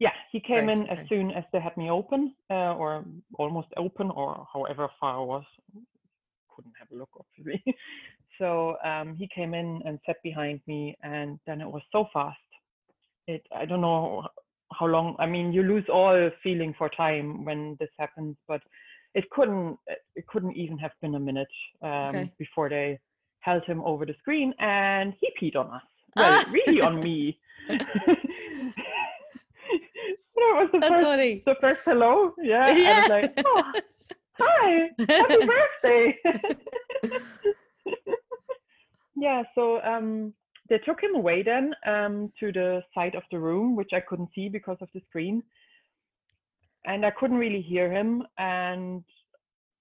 Yeah, 0.00 0.10
he 0.32 0.40
came 0.40 0.66
right, 0.66 0.76
in 0.76 0.82
okay. 0.82 1.00
as 1.00 1.08
soon 1.08 1.30
as 1.30 1.44
they 1.52 1.60
had 1.60 1.76
me 1.76 1.88
open, 1.88 2.34
uh, 2.50 2.74
or 2.74 3.04
almost 3.38 3.68
open, 3.76 4.10
or 4.10 4.46
however 4.52 4.88
far 5.00 5.20
I 5.20 5.24
was. 5.24 5.44
Couldn't 6.54 6.74
have 6.78 6.88
a 6.92 6.96
look, 6.96 7.10
obviously. 7.18 7.62
so 8.38 8.76
um, 8.84 9.16
he 9.16 9.28
came 9.32 9.54
in 9.54 9.80
and 9.86 9.98
sat 10.04 10.16
behind 10.22 10.60
me, 10.66 10.96
and 11.02 11.38
then 11.46 11.60
it 11.60 11.70
was 11.70 11.82
so 11.92 12.06
fast 12.12 12.38
it 13.26 13.42
i 13.54 13.64
don't 13.64 13.80
know 13.80 14.26
how 14.72 14.86
long 14.86 15.14
i 15.18 15.26
mean 15.26 15.52
you 15.52 15.62
lose 15.62 15.84
all 15.92 16.30
feeling 16.42 16.74
for 16.76 16.88
time 16.90 17.44
when 17.44 17.76
this 17.80 17.90
happens 17.98 18.36
but 18.48 18.60
it 19.14 19.28
couldn't 19.30 19.76
it 20.16 20.26
couldn't 20.26 20.56
even 20.56 20.76
have 20.78 20.90
been 21.00 21.14
a 21.14 21.20
minute 21.20 21.48
um, 21.82 21.90
okay. 22.08 22.32
before 22.38 22.68
they 22.68 22.98
held 23.40 23.64
him 23.64 23.82
over 23.82 24.04
the 24.04 24.14
screen 24.18 24.52
and 24.58 25.14
he 25.20 25.28
peed 25.40 25.56
on 25.56 25.68
us 25.72 25.82
well 26.16 26.44
really 26.50 26.80
on 26.80 27.02
me 27.02 27.38
that 27.68 27.82
was 30.36 30.68
the 30.72 30.78
That's 30.78 30.94
first, 30.94 31.04
funny. 31.04 31.42
the 31.46 31.54
first 31.60 31.80
hello 31.84 32.32
yeah, 32.42 32.70
yeah. 32.76 32.90
I 32.90 33.00
was 33.00 33.08
like 33.08 33.42
oh 33.46 33.72
hi 34.38 34.90
happy 35.08 35.46
birthday 35.82 36.18
yeah 39.16 39.42
so 39.54 39.80
um 39.82 40.34
they 40.68 40.78
took 40.78 41.02
him 41.02 41.14
away 41.14 41.42
then 41.42 41.74
um, 41.86 42.32
to 42.40 42.52
the 42.52 42.82
side 42.94 43.14
of 43.14 43.22
the 43.30 43.38
room, 43.38 43.76
which 43.76 43.90
I 43.92 44.00
couldn't 44.00 44.30
see 44.34 44.48
because 44.48 44.78
of 44.80 44.88
the 44.94 45.00
screen. 45.08 45.42
And 46.86 47.04
I 47.04 47.10
couldn't 47.10 47.36
really 47.36 47.60
hear 47.60 47.90
him. 47.90 48.22
And 48.38 49.04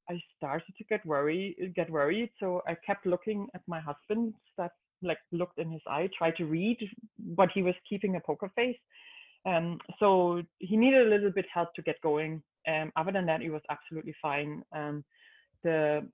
I 0.10 0.20
started 0.38 0.74
to 0.78 0.84
get 0.86 1.06
worried, 1.06 1.74
get 1.76 1.90
worried. 1.90 2.30
So 2.40 2.62
I 2.68 2.76
kept 2.86 3.06
looking 3.06 3.48
at 3.56 3.62
my 3.68 3.80
husband, 3.80 4.34
that 4.58 4.72
like 5.02 5.20
looked 5.32 5.60
in 5.60 5.72
his 5.72 5.82
eye, 5.88 6.10
tried 6.18 6.36
to 6.38 6.46
read, 6.46 6.78
but 7.36 7.50
he 7.54 7.62
was 7.62 7.76
keeping 7.90 8.16
a 8.16 8.20
poker 8.20 8.52
face. 8.56 8.78
Um, 9.46 9.80
so 10.00 10.42
he 10.60 10.78
needed 10.78 11.06
a 11.06 11.10
little 11.10 11.32
bit 11.32 11.46
help 11.54 11.74
to 11.76 11.82
get 11.82 12.02
going. 12.02 12.42
Um, 12.68 12.92
other 12.96 13.12
than 13.12 13.26
that, 13.26 13.42
he 13.42 13.50
was 13.50 13.62
absolutely 13.70 14.16
fine. 14.22 14.64
Um, 14.74 15.04
the 15.64 16.08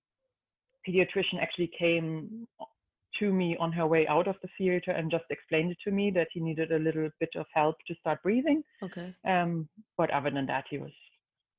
pediatrician 0.88 1.40
actually 1.42 1.72
came 1.78 2.48
to 3.20 3.32
me 3.32 3.56
on 3.60 3.72
her 3.72 3.88
way 3.88 4.08
out 4.08 4.28
of 4.28 4.36
the 4.42 4.50
theater 4.58 4.92
and 4.92 5.12
just 5.12 5.26
explained 5.30 5.72
it 5.72 5.78
to 5.84 5.92
me 5.92 6.12
that 6.12 6.28
he 6.34 6.40
needed 6.40 6.72
a 6.72 6.80
little 6.80 7.10
bit 7.20 7.30
of 7.36 7.46
help 7.54 7.76
to 7.88 7.96
start 7.96 8.22
breathing. 8.24 8.63
Okay. 8.84 9.13
Um, 9.28 9.67
but 9.98 10.10
other 10.12 10.32
than 10.32 10.46
that, 10.48 10.65
he 10.70 10.78
was 10.78 10.92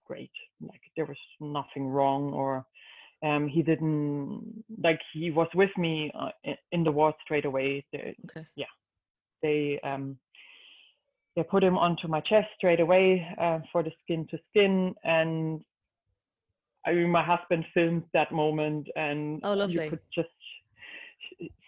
great. 0.06 0.30
Like 0.60 0.80
there 0.96 1.06
was 1.06 1.18
nothing 1.40 1.86
wrong, 1.86 2.32
or 2.32 2.64
um, 3.24 3.48
he 3.48 3.62
didn't 3.62 4.64
like 4.82 5.00
he 5.12 5.30
was 5.30 5.48
with 5.54 5.70
me 5.76 6.10
uh, 6.18 6.30
in 6.72 6.84
the 6.84 6.92
ward 6.92 7.14
straight 7.22 7.44
away. 7.44 7.84
They, 7.92 8.16
okay. 8.24 8.46
Yeah. 8.56 8.66
They 9.42 9.80
um, 9.84 10.18
they 11.36 11.42
put 11.44 11.62
him 11.62 11.78
onto 11.78 12.08
my 12.08 12.20
chest 12.20 12.48
straight 12.56 12.80
away 12.80 13.26
uh, 13.40 13.60
for 13.72 13.82
the 13.82 13.92
skin 14.02 14.26
to 14.30 14.38
skin 14.50 14.94
and 15.04 15.62
I 16.86 16.92
mean, 16.92 17.10
my 17.10 17.22
husband 17.22 17.66
filmed 17.74 18.04
that 18.14 18.32
moment, 18.32 18.88
and 18.96 19.40
oh, 19.42 19.66
you 19.66 19.90
could 19.90 20.00
just 20.14 20.28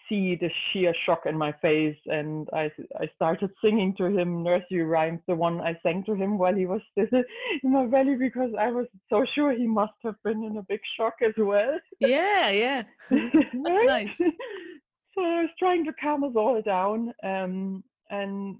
see 0.09 0.35
the 0.35 0.49
sheer 0.71 0.93
shock 1.05 1.23
in 1.25 1.37
my 1.37 1.51
face 1.61 1.97
and 2.07 2.47
I, 2.53 2.71
I 2.99 3.09
started 3.15 3.51
singing 3.63 3.95
to 3.97 4.05
him 4.05 4.43
nursery 4.43 4.83
rhymes 4.83 5.21
the 5.27 5.35
one 5.35 5.61
i 5.61 5.77
sang 5.83 6.03
to 6.05 6.13
him 6.13 6.37
while 6.37 6.55
he 6.55 6.65
was 6.65 6.81
still 6.91 7.07
in 7.63 7.71
my 7.71 7.85
belly 7.85 8.15
because 8.15 8.51
i 8.59 8.69
was 8.69 8.87
so 9.09 9.25
sure 9.33 9.53
he 9.53 9.67
must 9.67 9.93
have 10.03 10.15
been 10.23 10.43
in 10.43 10.57
a 10.57 10.63
big 10.63 10.81
shock 10.97 11.15
as 11.25 11.33
well 11.37 11.79
yeah 11.99 12.49
yeah 12.49 12.83
that's 13.09 13.85
nice 13.85 14.21
so 15.15 15.21
I 15.21 15.41
was 15.41 15.49
trying 15.59 15.85
to 15.85 15.93
calm 16.01 16.23
us 16.23 16.33
all 16.35 16.61
down. 16.61 17.13
Um, 17.23 17.83
and 18.09 18.57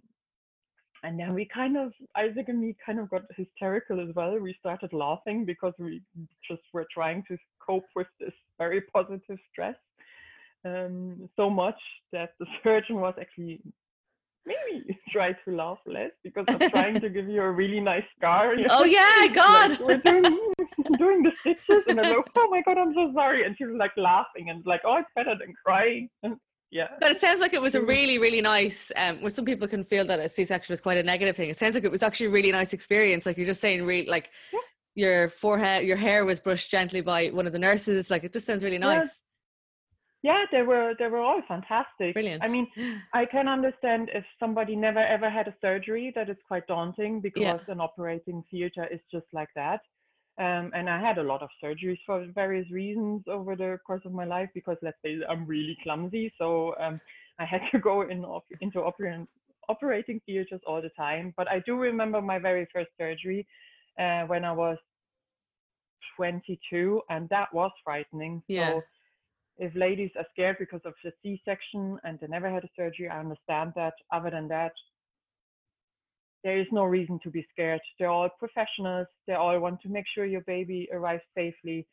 and 1.03 1.19
then 1.19 1.33
we 1.33 1.47
kind 1.53 1.77
of 1.77 1.91
Isaac 2.15 2.47
and 2.47 2.61
me 2.61 2.75
kind 2.85 2.99
of 2.99 3.09
got 3.09 3.23
hysterical 3.35 3.99
as 3.99 4.15
well. 4.15 4.39
We 4.39 4.55
started 4.59 4.93
laughing 4.93 5.45
because 5.45 5.73
we 5.79 6.01
just 6.49 6.61
were 6.73 6.87
trying 6.93 7.23
to 7.27 7.37
cope 7.65 7.85
with 7.95 8.07
this 8.19 8.33
very 8.57 8.81
positive 8.93 9.37
stress 9.51 9.75
um, 10.65 11.29
so 11.35 11.49
much 11.49 11.79
that 12.11 12.31
the 12.39 12.45
surgeon 12.63 12.97
was 12.97 13.13
actually 13.19 13.61
maybe 14.45 14.99
try 15.11 15.31
to 15.31 15.51
laugh 15.51 15.79
less 15.85 16.11
because 16.23 16.45
I'm 16.47 16.69
trying 16.71 16.99
to 16.99 17.09
give 17.09 17.27
you 17.27 17.41
a 17.41 17.51
really 17.51 17.79
nice 17.79 18.03
scar. 18.17 18.55
You 18.55 18.67
know? 18.67 18.77
Oh 18.79 18.83
yeah, 18.83 19.27
God! 19.33 19.71
Like, 19.71 19.79
we're 19.79 19.97
doing, 19.97 20.39
doing 20.97 21.23
the 21.23 21.31
stitches, 21.39 21.83
and 21.87 21.99
I'm 21.99 22.17
like, 22.17 22.25
oh 22.35 22.47
my 22.49 22.61
God, 22.61 22.77
I'm 22.77 22.93
so 22.93 23.11
sorry. 23.13 23.45
And 23.45 23.55
she 23.57 23.65
was 23.65 23.75
like 23.77 23.91
laughing 23.97 24.49
and 24.49 24.63
like, 24.65 24.81
oh, 24.85 24.97
it's 24.97 25.09
better 25.15 25.35
than 25.39 25.53
crying. 25.65 26.09
And 26.23 26.35
yeah. 26.71 26.87
But 26.99 27.11
it 27.11 27.21
sounds 27.21 27.39
like 27.39 27.53
it 27.53 27.61
was 27.61 27.75
a 27.75 27.81
really, 27.81 28.17
really 28.17 28.41
nice. 28.41 28.91
Um, 28.95 29.21
where 29.21 29.29
some 29.29 29.45
people 29.45 29.67
can 29.67 29.83
feel 29.83 30.05
that 30.05 30.19
a 30.19 30.27
C-section 30.27 30.73
is 30.73 30.81
quite 30.81 30.97
a 30.97 31.03
negative 31.03 31.35
thing. 31.35 31.49
It 31.49 31.57
sounds 31.57 31.75
like 31.75 31.83
it 31.83 31.91
was 31.91 32.01
actually 32.01 32.25
a 32.27 32.31
really 32.31 32.51
nice 32.51 32.73
experience. 32.73 33.27
Like 33.27 33.37
you're 33.37 33.45
just 33.45 33.61
saying, 33.61 33.85
really, 33.85 34.07
like 34.07 34.31
yeah. 34.51 34.59
your 34.95 35.29
forehead, 35.29 35.85
your 35.85 35.97
hair 35.97 36.25
was 36.25 36.39
brushed 36.39 36.71
gently 36.71 37.01
by 37.01 37.27
one 37.27 37.45
of 37.45 37.53
the 37.53 37.59
nurses. 37.59 38.09
Like 38.09 38.23
it 38.23 38.33
just 38.33 38.47
sounds 38.47 38.63
really 38.63 38.79
nice. 38.79 39.03
Yeah. 39.03 39.09
Yeah, 40.23 40.45
they 40.51 40.61
were 40.61 40.95
they 40.97 41.07
were 41.07 41.19
all 41.19 41.41
fantastic. 41.47 42.13
Brilliant. 42.13 42.43
I 42.43 42.47
mean, 42.47 42.67
I 43.13 43.25
can 43.25 43.47
understand 43.47 44.09
if 44.13 44.23
somebody 44.39 44.75
never 44.75 44.99
ever 44.99 45.29
had 45.29 45.47
a 45.47 45.55
surgery 45.61 46.11
that 46.15 46.29
is 46.29 46.37
quite 46.47 46.65
daunting 46.65 47.19
because 47.19 47.41
yeah. 47.67 47.73
an 47.73 47.81
operating 47.81 48.43
theater 48.49 48.87
is 48.89 49.01
just 49.11 49.27
like 49.33 49.49
that. 49.55 49.81
Um, 50.39 50.71
and 50.73 50.89
I 50.89 50.99
had 50.99 51.19
a 51.19 51.23
lot 51.23 51.43
of 51.43 51.49
surgeries 51.63 51.99
for 52.07 52.25
various 52.33 52.69
reasons 52.71 53.23
over 53.27 53.55
the 53.55 53.77
course 53.85 54.01
of 54.03 54.13
my 54.13 54.25
life 54.25 54.49
because, 54.55 54.77
let's 54.81 54.97
say, 55.05 55.19
I'm 55.29 55.45
really 55.45 55.77
clumsy. 55.83 56.33
So 56.39 56.73
um, 56.79 56.99
I 57.37 57.45
had 57.45 57.61
to 57.71 57.79
go 57.79 58.01
in 58.01 58.25
op- 58.25 58.45
into 58.61 58.79
operating, 58.79 59.27
operating 59.69 60.21
theaters 60.25 60.61
all 60.65 60.81
the 60.81 60.89
time. 60.89 61.35
But 61.37 61.47
I 61.49 61.59
do 61.67 61.75
remember 61.75 62.19
my 62.19 62.39
very 62.39 62.67
first 62.73 62.89
surgery 62.97 63.45
uh, 63.99 64.23
when 64.23 64.43
I 64.43 64.53
was 64.53 64.77
22, 66.15 67.01
and 67.09 67.29
that 67.29 67.53
was 67.53 67.71
frightening. 67.83 68.41
Yeah. 68.47 68.71
So 68.71 68.83
if 69.57 69.73
ladies 69.75 70.11
are 70.17 70.25
scared 70.31 70.57
because 70.59 70.81
of 70.85 70.93
the 71.03 71.11
C-section 71.21 71.99
and 72.03 72.19
they 72.19 72.27
never 72.27 72.49
had 72.49 72.63
a 72.63 72.69
surgery, 72.75 73.09
I 73.09 73.19
understand 73.19 73.73
that. 73.75 73.93
Other 74.11 74.31
than 74.31 74.47
that, 74.47 74.73
there 76.43 76.59
is 76.59 76.67
no 76.71 76.83
reason 76.83 77.19
to 77.23 77.29
be 77.29 77.45
scared. 77.51 77.81
They're 77.97 78.09
all 78.09 78.29
professionals. 78.39 79.07
They 79.27 79.33
all 79.33 79.57
want 79.59 79.81
to 79.81 79.89
make 79.89 80.05
sure 80.13 80.25
your 80.25 80.41
baby 80.41 80.89
arrives 80.91 81.23
safely. 81.35 81.87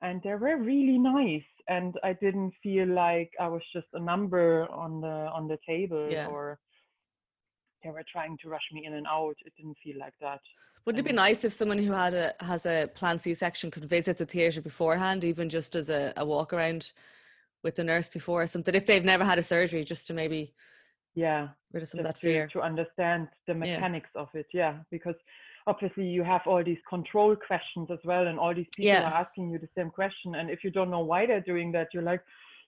And 0.00 0.20
they 0.22 0.34
were 0.34 0.56
really 0.56 0.98
nice. 0.98 1.44
And 1.68 1.94
I 2.02 2.14
didn't 2.14 2.52
feel 2.62 2.88
like 2.88 3.30
I 3.38 3.48
was 3.48 3.62
just 3.72 3.86
a 3.92 4.00
number 4.00 4.66
on 4.70 5.00
the 5.00 5.30
on 5.32 5.46
the 5.46 5.58
table 5.66 6.08
yeah. 6.10 6.26
or 6.26 6.58
they 7.82 7.90
were 7.90 8.04
trying 8.10 8.38
to 8.42 8.48
rush 8.48 8.62
me 8.72 8.84
in 8.86 8.94
and 8.94 9.06
out. 9.06 9.36
It 9.44 9.52
didn't 9.56 9.76
feel 9.82 9.98
like 9.98 10.14
that. 10.20 10.40
Wouldn't 10.84 11.06
it 11.06 11.08
be 11.08 11.14
nice 11.14 11.44
if 11.44 11.52
someone 11.52 11.78
who 11.78 11.92
had 11.92 12.14
a 12.14 12.34
has 12.40 12.66
a 12.66 12.90
planned 12.94 13.20
C 13.20 13.34
section 13.34 13.70
could 13.70 13.84
visit 13.84 14.16
the 14.16 14.24
theatre 14.24 14.60
beforehand, 14.60 15.22
even 15.24 15.48
just 15.48 15.76
as 15.76 15.90
a, 15.90 16.12
a 16.16 16.24
walk 16.24 16.52
around 16.52 16.92
with 17.62 17.76
the 17.76 17.84
nurse 17.84 18.08
before 18.08 18.42
or 18.42 18.46
something, 18.48 18.74
if 18.74 18.86
they've 18.86 19.04
never 19.04 19.24
had 19.24 19.38
a 19.38 19.42
surgery, 19.42 19.84
just 19.84 20.08
to 20.08 20.14
maybe 20.14 20.54
yeah 21.14 21.48
rid 21.72 21.82
of 21.82 21.88
some 21.88 22.00
of 22.00 22.06
that 22.06 22.18
fear 22.18 22.46
to, 22.46 22.54
to 22.54 22.60
understand 22.60 23.28
the 23.46 23.54
mechanics 23.54 24.08
yeah. 24.14 24.20
of 24.22 24.28
it 24.34 24.46
yeah 24.52 24.76
because 24.90 25.14
obviously 25.66 26.04
you 26.04 26.24
have 26.24 26.40
all 26.46 26.62
these 26.64 26.78
control 26.88 27.36
questions 27.36 27.88
as 27.90 27.98
well 28.04 28.26
and 28.26 28.38
all 28.38 28.54
these 28.54 28.66
people 28.74 28.88
yeah. 28.90 29.10
are 29.10 29.20
asking 29.20 29.50
you 29.50 29.58
the 29.58 29.68
same 29.76 29.90
question 29.90 30.34
and 30.36 30.50
if 30.50 30.64
you 30.64 30.70
don't 30.70 30.90
know 30.90 31.00
why 31.00 31.26
they're 31.26 31.40
doing 31.40 31.70
that 31.70 31.88
you're 31.92 32.02
like 32.02 32.20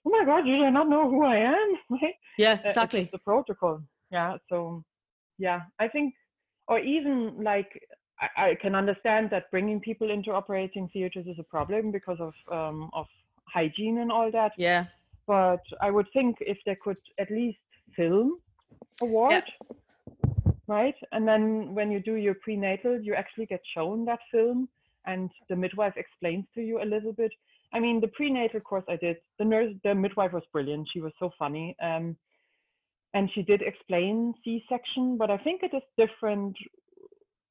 oh 0.07 0.11
my 0.11 0.25
god 0.25 0.47
you 0.47 0.57
do 0.57 0.71
not 0.71 0.89
know 0.89 1.09
who 1.09 1.25
i 1.25 1.37
am 1.37 1.79
yeah 2.39 2.59
uh, 2.65 2.69
exactly 2.69 3.03
it's 3.03 3.13
the 3.13 3.19
protocol 3.19 3.81
yeah 4.11 4.37
so 4.49 4.85
yeah 5.39 5.63
i 5.79 5.89
think 5.89 6.15
or 6.69 6.79
even 6.79 7.43
like 7.43 7.81
I, 8.21 8.51
I, 8.51 8.55
can 8.55 8.75
understand 8.75 9.29
that 9.31 9.51
bringing 9.51 9.81
people 9.81 10.11
into 10.11 10.33
operating 10.33 10.89
theaters 10.93 11.27
is 11.27 11.39
a 11.39 11.43
problem 11.43 11.91
because 11.91 12.19
of 12.21 12.33
um, 12.51 12.91
of 12.93 13.07
hygiene 13.47 13.99
and 13.99 14.11
all 14.11 14.31
that 14.31 14.53
yeah 14.57 14.87
but 15.27 15.63
i 15.81 15.91
would 15.91 16.07
think 16.13 16.37
if 16.41 16.59
they 16.65 16.77
could 16.77 16.97
at 17.19 17.31
least 17.31 17.59
film 17.97 18.39
award, 19.01 19.33
yeah. 19.33 19.77
right? 20.67 20.95
And 21.13 21.27
then 21.27 21.75
when 21.75 21.91
you 21.91 22.01
do 22.01 22.15
your 22.15 22.35
prenatal, 22.35 23.01
you 23.01 23.15
actually 23.15 23.47
get 23.47 23.61
shown 23.75 24.05
that 24.07 24.21
film, 24.31 24.69
and 25.07 25.31
the 25.49 25.57
midwife 25.57 25.95
explains 25.97 26.45
to 26.55 26.63
you 26.63 26.83
a 26.83 26.85
little 26.85 27.13
bit. 27.13 27.33
I 27.73 27.81
mean, 27.81 28.01
the 28.01 28.09
prenatal 28.09 28.61
course 28.61 28.85
I 28.89 28.97
did, 28.97 29.17
the 29.39 29.45
nurse, 29.45 29.75
the 29.83 29.95
midwife 29.95 30.33
was 30.33 30.45
brilliant. 30.53 30.89
She 30.93 31.01
was 31.01 31.13
so 31.19 31.33
funny. 31.39 31.77
Um, 31.83 32.17
and 33.15 33.31
she 33.33 33.43
did 33.43 33.63
explain 33.63 34.35
C-section, 34.45 35.17
but 35.17 35.31
I 35.31 35.39
think 35.39 35.63
it 35.63 35.75
is 35.75 35.83
different 35.97 36.57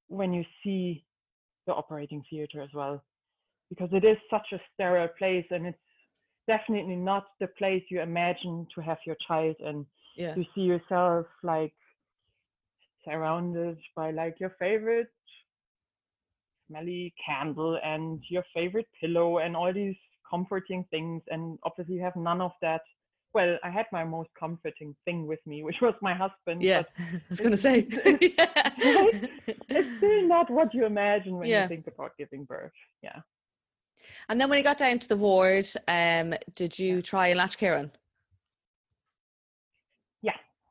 when 0.10 0.34
you 0.34 0.44
see 0.64 1.06
the 1.66 1.74
operating 1.74 2.22
theater 2.30 2.62
as 2.62 2.70
well, 2.74 3.02
because 3.70 3.90
it 3.94 4.04
is 4.04 4.18
such 4.30 4.48
a 4.52 4.60
sterile 4.74 5.10
place, 5.18 5.46
and 5.50 5.66
it's 5.66 5.78
definitely 6.48 6.98
not 6.98 7.26
the 7.40 7.48
place 7.48 7.84
you 7.90 8.02
imagine 8.02 8.68
to 8.76 8.82
have 8.82 8.98
your 9.06 9.16
child 9.26 9.56
and 9.60 9.86
yeah. 10.16 10.36
you 10.36 10.46
see 10.54 10.62
yourself 10.62 11.26
like 11.42 11.74
surrounded 13.06 13.78
by 13.96 14.12
like 14.12 14.36
your 14.40 14.56
favorite 14.60 15.08
smelly 16.68 17.14
candle 17.26 17.80
and 17.84 18.22
your 18.30 18.44
favorite 18.54 18.88
pillow 19.00 19.40
and 19.40 19.56
all 19.56 19.74
these 19.74 19.96
comforting 20.30 20.86
things 20.92 21.22
and 21.30 21.58
obviously 21.64 21.96
you 21.96 22.02
have 22.02 22.16
none 22.16 22.42
of 22.42 22.52
that 22.62 22.82
well 23.34 23.58
i 23.64 23.70
had 23.70 23.86
my 23.92 24.04
most 24.04 24.30
comforting 24.40 24.96
thing 25.06 25.28
with 25.28 25.40
me 25.46 25.64
which 25.64 25.78
was 25.82 25.94
my 26.02 26.14
husband 26.14 26.62
yeah 26.62 26.84
i 27.00 27.22
was 27.30 27.40
going 27.40 27.52
to 27.52 27.58
say 27.58 27.88
it's 27.90 29.98
still 29.98 30.28
not 30.36 30.50
what 30.50 30.74
you 30.74 30.86
imagine 30.86 31.38
when 31.38 31.48
yeah. 31.48 31.64
you 31.64 31.68
think 31.68 31.88
about 31.88 32.12
giving 32.18 32.44
birth 32.46 32.72
yeah 33.02 33.20
and 34.30 34.40
then 34.40 34.50
when 34.50 34.58
you 34.58 34.64
got 34.64 34.78
down 34.78 35.00
to 35.00 35.08
the 35.08 35.18
ward 35.18 35.68
um 35.88 36.34
did 36.56 36.78
you 36.78 37.02
try 37.02 37.30
a 37.30 37.36
latch 37.36 37.58
care 37.58 37.90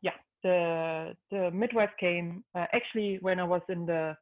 yeah. 0.03 0.13
the 0.43 1.15
the 1.31 1.51
midwife 1.51 1.93
came 1.99 2.45
uh, 2.55 2.67
actually 2.73 3.19
when 3.21 3.39
I 3.39 3.45
was 3.45 3.63
in 3.69 3.87
the 3.87 4.15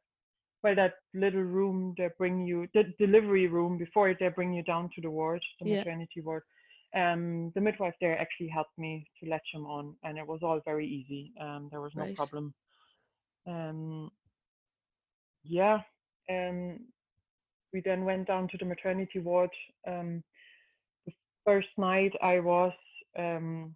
well 0.63 0.75
that 0.75 0.93
little 1.13 1.41
room 1.41 1.93
they 1.97 2.09
bring 2.17 2.45
you 2.45 2.67
the 2.73 2.83
delivery 2.99 3.47
room 3.47 3.77
before 3.77 4.15
they 4.19 4.29
bring 4.29 4.53
you 4.53 4.63
down 4.63 4.89
to 4.95 5.01
the 5.01 5.09
ward 5.09 5.41
the 5.59 5.69
yeah. 5.69 5.77
maternity 5.79 6.21
ward 6.21 6.43
um 6.95 7.51
the 7.55 7.61
midwife 7.61 7.93
there 8.01 8.19
actually 8.19 8.47
helped 8.49 8.77
me 8.77 9.05
to 9.21 9.29
latch 9.29 9.47
him 9.53 9.65
on 9.65 9.95
and 10.03 10.17
it 10.17 10.27
was 10.27 10.39
all 10.43 10.59
very 10.65 10.87
easy 10.87 11.31
um 11.41 11.67
there 11.71 11.81
was 11.81 11.93
no 11.95 12.03
right. 12.03 12.15
problem 12.15 12.53
um 13.47 14.09
yeah 15.43 15.79
um 16.29 16.79
we 17.73 17.81
then 17.85 18.03
went 18.05 18.27
down 18.27 18.47
to 18.49 18.57
the 18.57 18.65
maternity 18.65 19.19
ward 19.19 19.49
um 19.87 20.23
the 21.05 21.13
first 21.45 21.69
night 21.77 22.11
I 22.21 22.39
was 22.39 22.73
um 23.17 23.75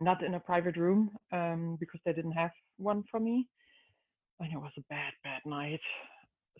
not 0.00 0.22
in 0.22 0.34
a 0.34 0.40
private 0.40 0.76
room 0.76 1.10
um, 1.32 1.76
because 1.80 2.00
they 2.04 2.12
didn't 2.12 2.32
have 2.32 2.50
one 2.76 3.04
for 3.10 3.20
me. 3.20 3.46
And 4.40 4.52
it 4.52 4.56
was 4.58 4.72
a 4.78 4.82
bad, 4.88 5.12
bad 5.24 5.40
night. 5.44 5.80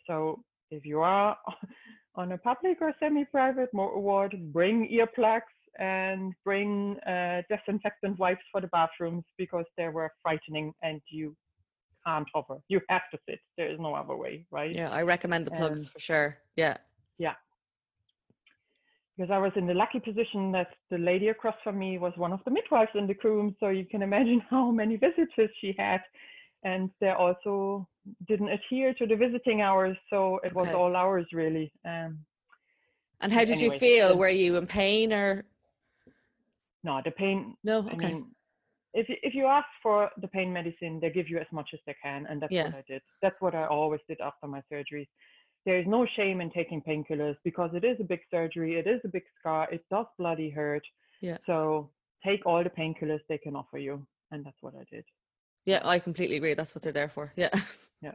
So 0.06 0.42
if 0.70 0.84
you 0.84 1.00
are 1.00 1.36
on 2.18 2.32
a 2.32 2.38
public 2.38 2.78
or 2.80 2.92
semi-private 3.00 3.70
ward, 3.72 4.36
bring 4.52 4.88
earplugs 4.88 5.54
and 5.78 6.34
bring 6.44 6.98
uh, 7.06 7.42
disinfectant 7.48 8.18
wipes 8.18 8.42
for 8.50 8.60
the 8.60 8.66
bathrooms 8.68 9.24
because 9.38 9.64
they 9.76 9.88
were 9.88 10.10
frightening 10.22 10.74
and 10.82 11.00
you 11.08 11.34
can't 12.04 12.26
hover. 12.34 12.56
You 12.68 12.80
have 12.88 13.02
to 13.12 13.18
sit. 13.28 13.38
There 13.56 13.70
is 13.70 13.78
no 13.78 13.94
other 13.94 14.16
way, 14.16 14.44
right? 14.50 14.74
Yeah, 14.74 14.90
I 14.90 15.02
recommend 15.02 15.46
the 15.46 15.52
plugs 15.52 15.86
um, 15.86 15.92
for 15.92 16.00
sure. 16.00 16.38
Yeah. 16.56 16.76
Yeah 17.18 17.34
because 19.18 19.32
I 19.32 19.38
was 19.38 19.50
in 19.56 19.66
the 19.66 19.74
lucky 19.74 19.98
position 19.98 20.52
that 20.52 20.68
the 20.90 20.98
lady 20.98 21.28
across 21.28 21.56
from 21.64 21.76
me 21.76 21.98
was 21.98 22.12
one 22.16 22.32
of 22.32 22.38
the 22.44 22.52
midwives 22.52 22.92
in 22.94 23.08
the 23.08 23.16
room. 23.24 23.56
So 23.58 23.68
you 23.68 23.84
can 23.84 24.02
imagine 24.02 24.40
how 24.50 24.70
many 24.70 24.96
visitors 24.96 25.50
she 25.60 25.74
had. 25.76 26.00
And 26.64 26.90
they 27.00 27.10
also 27.10 27.86
didn't 28.26 28.48
adhere 28.48 28.94
to 28.94 29.06
the 29.06 29.16
visiting 29.16 29.60
hours. 29.62 29.96
So 30.10 30.40
it 30.44 30.54
was 30.54 30.68
all 30.68 30.96
hours 30.96 31.26
really. 31.32 31.72
Um, 31.84 32.18
and 33.20 33.32
how 33.32 33.40
did 33.40 33.58
anyway, 33.58 33.74
you 33.74 33.78
feel? 33.80 34.18
Were 34.18 34.28
you 34.28 34.56
in 34.56 34.66
pain 34.66 35.12
or? 35.12 35.44
No, 36.84 37.00
the 37.04 37.10
pain. 37.10 37.56
No, 37.64 37.78
okay. 37.78 37.90
I 37.92 37.96
mean, 37.96 38.26
if, 38.94 39.06
if 39.08 39.34
you 39.34 39.46
ask 39.46 39.66
for 39.82 40.10
the 40.20 40.28
pain 40.28 40.52
medicine, 40.52 40.98
they 41.00 41.10
give 41.10 41.28
you 41.28 41.38
as 41.38 41.46
much 41.52 41.70
as 41.74 41.80
they 41.86 41.96
can. 42.02 42.26
And 42.26 42.40
that's 42.40 42.52
yeah. 42.52 42.66
what 42.66 42.76
I 42.76 42.84
did. 42.86 43.02
That's 43.22 43.36
what 43.40 43.54
I 43.54 43.66
always 43.66 44.00
did 44.08 44.20
after 44.20 44.46
my 44.46 44.62
surgeries 44.72 45.08
there 45.68 45.78
is 45.78 45.86
no 45.86 46.06
shame 46.16 46.40
in 46.40 46.50
taking 46.50 46.80
painkillers 46.80 47.36
because 47.44 47.70
it 47.74 47.84
is 47.84 47.98
a 48.00 48.04
big 48.04 48.20
surgery, 48.30 48.76
it 48.76 48.86
is 48.86 49.02
a 49.04 49.08
big 49.08 49.24
scar, 49.38 49.68
it 49.70 49.84
does 49.90 50.06
bloody 50.18 50.48
hurt. 50.48 50.82
Yeah. 51.20 51.36
So 51.44 51.90
take 52.24 52.46
all 52.46 52.64
the 52.64 52.70
painkillers 52.70 53.20
they 53.28 53.36
can 53.36 53.54
offer 53.54 53.76
you, 53.76 54.06
and 54.30 54.42
that's 54.44 54.56
what 54.62 54.74
I 54.74 54.84
did. 54.90 55.04
Yeah, 55.68 55.82
I 55.84 55.98
completely 55.98 56.36
agree. 56.36 56.54
That's 56.54 56.74
what 56.74 56.80
they're 56.80 56.92
there 57.00 57.10
for. 57.10 57.32
Yeah. 57.36 57.50
Yeah. 58.00 58.14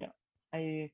Yeah. 0.00 0.08
I 0.54 0.90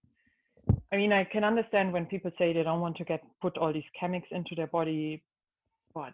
I 0.93 0.97
mean, 0.97 1.13
I 1.13 1.23
can 1.23 1.45
understand 1.45 1.93
when 1.93 2.07
people 2.07 2.33
say 2.37 2.53
they 2.53 2.65
don't 2.65 2.81
want 2.81 2.97
to 2.97 3.05
get 3.05 3.23
put 3.41 3.57
all 3.57 3.73
these 3.73 3.91
chemics 4.01 4.31
into 4.33 4.57
their 4.57 4.67
body, 4.67 5.23
but 5.95 6.13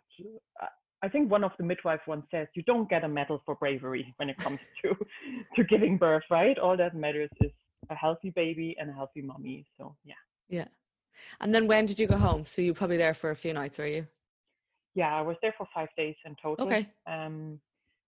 I 1.03 1.09
think 1.09 1.31
one 1.31 1.43
of 1.43 1.53
the 1.57 1.65
midwives 1.65 2.03
once 2.07 2.27
says, 2.31 2.49
you 2.55 2.63
don't 2.65 2.87
get 2.91 3.03
a 3.03 3.09
medal 3.09 3.41
for 3.47 3.55
bravery 3.55 4.13
when 4.19 4.29
it 4.29 4.37
comes 4.37 4.59
to 4.83 4.95
to 5.57 5.65
giving 5.65 5.97
birth, 5.97 6.25
right? 6.31 6.59
All 6.59 6.77
that 6.77 6.95
matters 6.95 7.31
is 7.41 7.51
a 7.89 7.95
healthy 7.95 8.29
baby 8.29 8.77
and 8.79 8.91
a 8.91 8.93
healthy 8.93 9.23
mommy. 9.23 9.65
So 9.79 9.97
yeah. 10.05 10.23
Yeah. 10.51 10.69
And 11.41 11.55
then 11.55 11.67
when 11.67 11.87
did 11.87 11.99
you 11.99 12.07
go 12.07 12.19
home? 12.19 12.45
So 12.45 12.61
you 12.61 12.73
were 12.73 12.81
probably 12.83 12.99
there 12.99 13.15
for 13.15 13.31
a 13.31 13.37
few 13.37 13.55
nights, 13.55 13.79
were 13.79 13.87
you? 13.87 14.07
Yeah, 14.95 15.17
I 15.17 15.23
was 15.23 15.37
there 15.41 15.55
for 15.57 15.67
five 15.75 15.89
days 15.97 16.17
in 16.27 16.37
total. 16.43 16.67
Okay. 16.67 16.87
Um, 17.07 17.59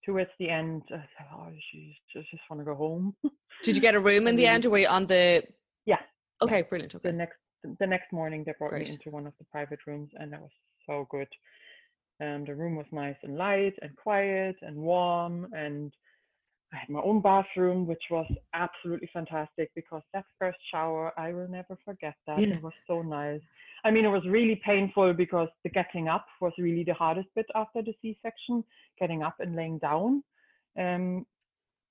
towards 0.05 0.31
the 0.39 0.51
end, 0.51 0.83
I 0.91 0.97
said, 1.17 1.27
"Oh, 1.33 1.49
she 1.71 1.97
just 2.13 2.31
just 2.31 2.43
want 2.51 2.61
to 2.61 2.65
go 2.65 2.75
home." 2.75 3.15
did 3.63 3.75
you 3.75 3.83
get 3.83 3.95
a 3.95 4.01
room 4.09 4.27
in 4.27 4.37
the 4.37 4.47
end, 4.47 4.67
or 4.67 4.71
were 4.71 4.79
you 4.79 4.89
on 4.89 5.07
the? 5.07 5.43
Yeah. 5.87 6.01
Okay, 6.43 6.63
brilliant. 6.63 6.95
Okay. 6.95 7.11
The 7.11 7.17
next 7.17 7.39
the 7.81 7.87
next 7.87 8.13
morning, 8.13 8.45
they 8.45 8.53
brought 8.59 8.71
Great. 8.71 8.89
me 8.89 8.93
into 8.95 9.11
one 9.11 9.27
of 9.27 9.33
the 9.39 9.45
private 9.45 9.81
rooms, 9.87 10.11
and 10.15 10.33
that 10.33 10.41
was 10.41 10.51
so 10.87 11.07
good. 11.11 11.29
Um, 12.21 12.45
the 12.45 12.55
room 12.55 12.77
was 12.77 12.87
nice 12.93 13.17
and 13.23 13.37
light 13.37 13.75
and 13.83 13.97
quiet 13.97 14.57
and 14.63 14.77
warm, 14.77 15.49
and 15.53 15.93
I 16.75 16.79
had 16.79 16.89
my 16.89 17.01
own 17.01 17.21
bathroom, 17.21 17.87
which 17.87 18.03
was 18.11 18.27
absolutely 18.53 19.09
fantastic 19.13 19.71
because 19.77 20.03
that 20.13 20.25
first 20.39 20.59
shower, 20.73 21.13
I 21.17 21.33
will 21.33 21.47
never 21.49 21.79
forget 21.85 22.15
that. 22.27 22.41
Yeah. 22.41 22.57
It 22.57 22.63
was 22.63 22.73
so 22.89 23.03
nice. 23.03 23.41
I 23.85 23.91
mean, 23.91 24.05
it 24.05 24.09
was 24.09 24.25
really 24.27 24.61
painful 24.65 25.13
because 25.13 25.49
the 25.63 25.71
getting 25.71 26.09
up 26.09 26.27
was 26.41 26.53
really 26.59 26.83
the 26.83 26.95
hardest 26.95 27.29
bit 27.37 27.47
after 27.55 27.83
the 27.83 27.95
C 28.03 28.19
section, 28.23 28.65
getting 28.99 29.23
up 29.23 29.37
and 29.39 29.55
laying 29.55 29.79
down. 29.79 30.25
Um, 30.77 31.27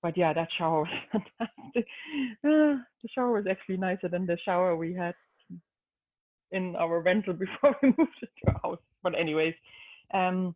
but 0.02 0.18
yeah, 0.18 0.34
that 0.34 0.50
shower 0.58 0.82
was 1.14 1.22
fantastic. 1.40 1.86
Uh, 2.44 2.84
the 3.02 3.10
shower 3.16 3.32
was 3.32 3.46
actually 3.50 3.78
nicer 3.78 4.10
than 4.10 4.26
the 4.26 4.38
shower 4.44 4.76
we 4.76 4.94
had 4.94 5.16
in 6.52 6.76
our 6.76 7.00
rental 7.00 7.34
before 7.46 7.76
we 7.82 7.94
moved 7.98 8.12
to 8.20 8.28
our 8.48 8.60
house. 8.64 8.80
But, 9.02 9.18
anyways, 9.18 9.54
um, 10.14 10.56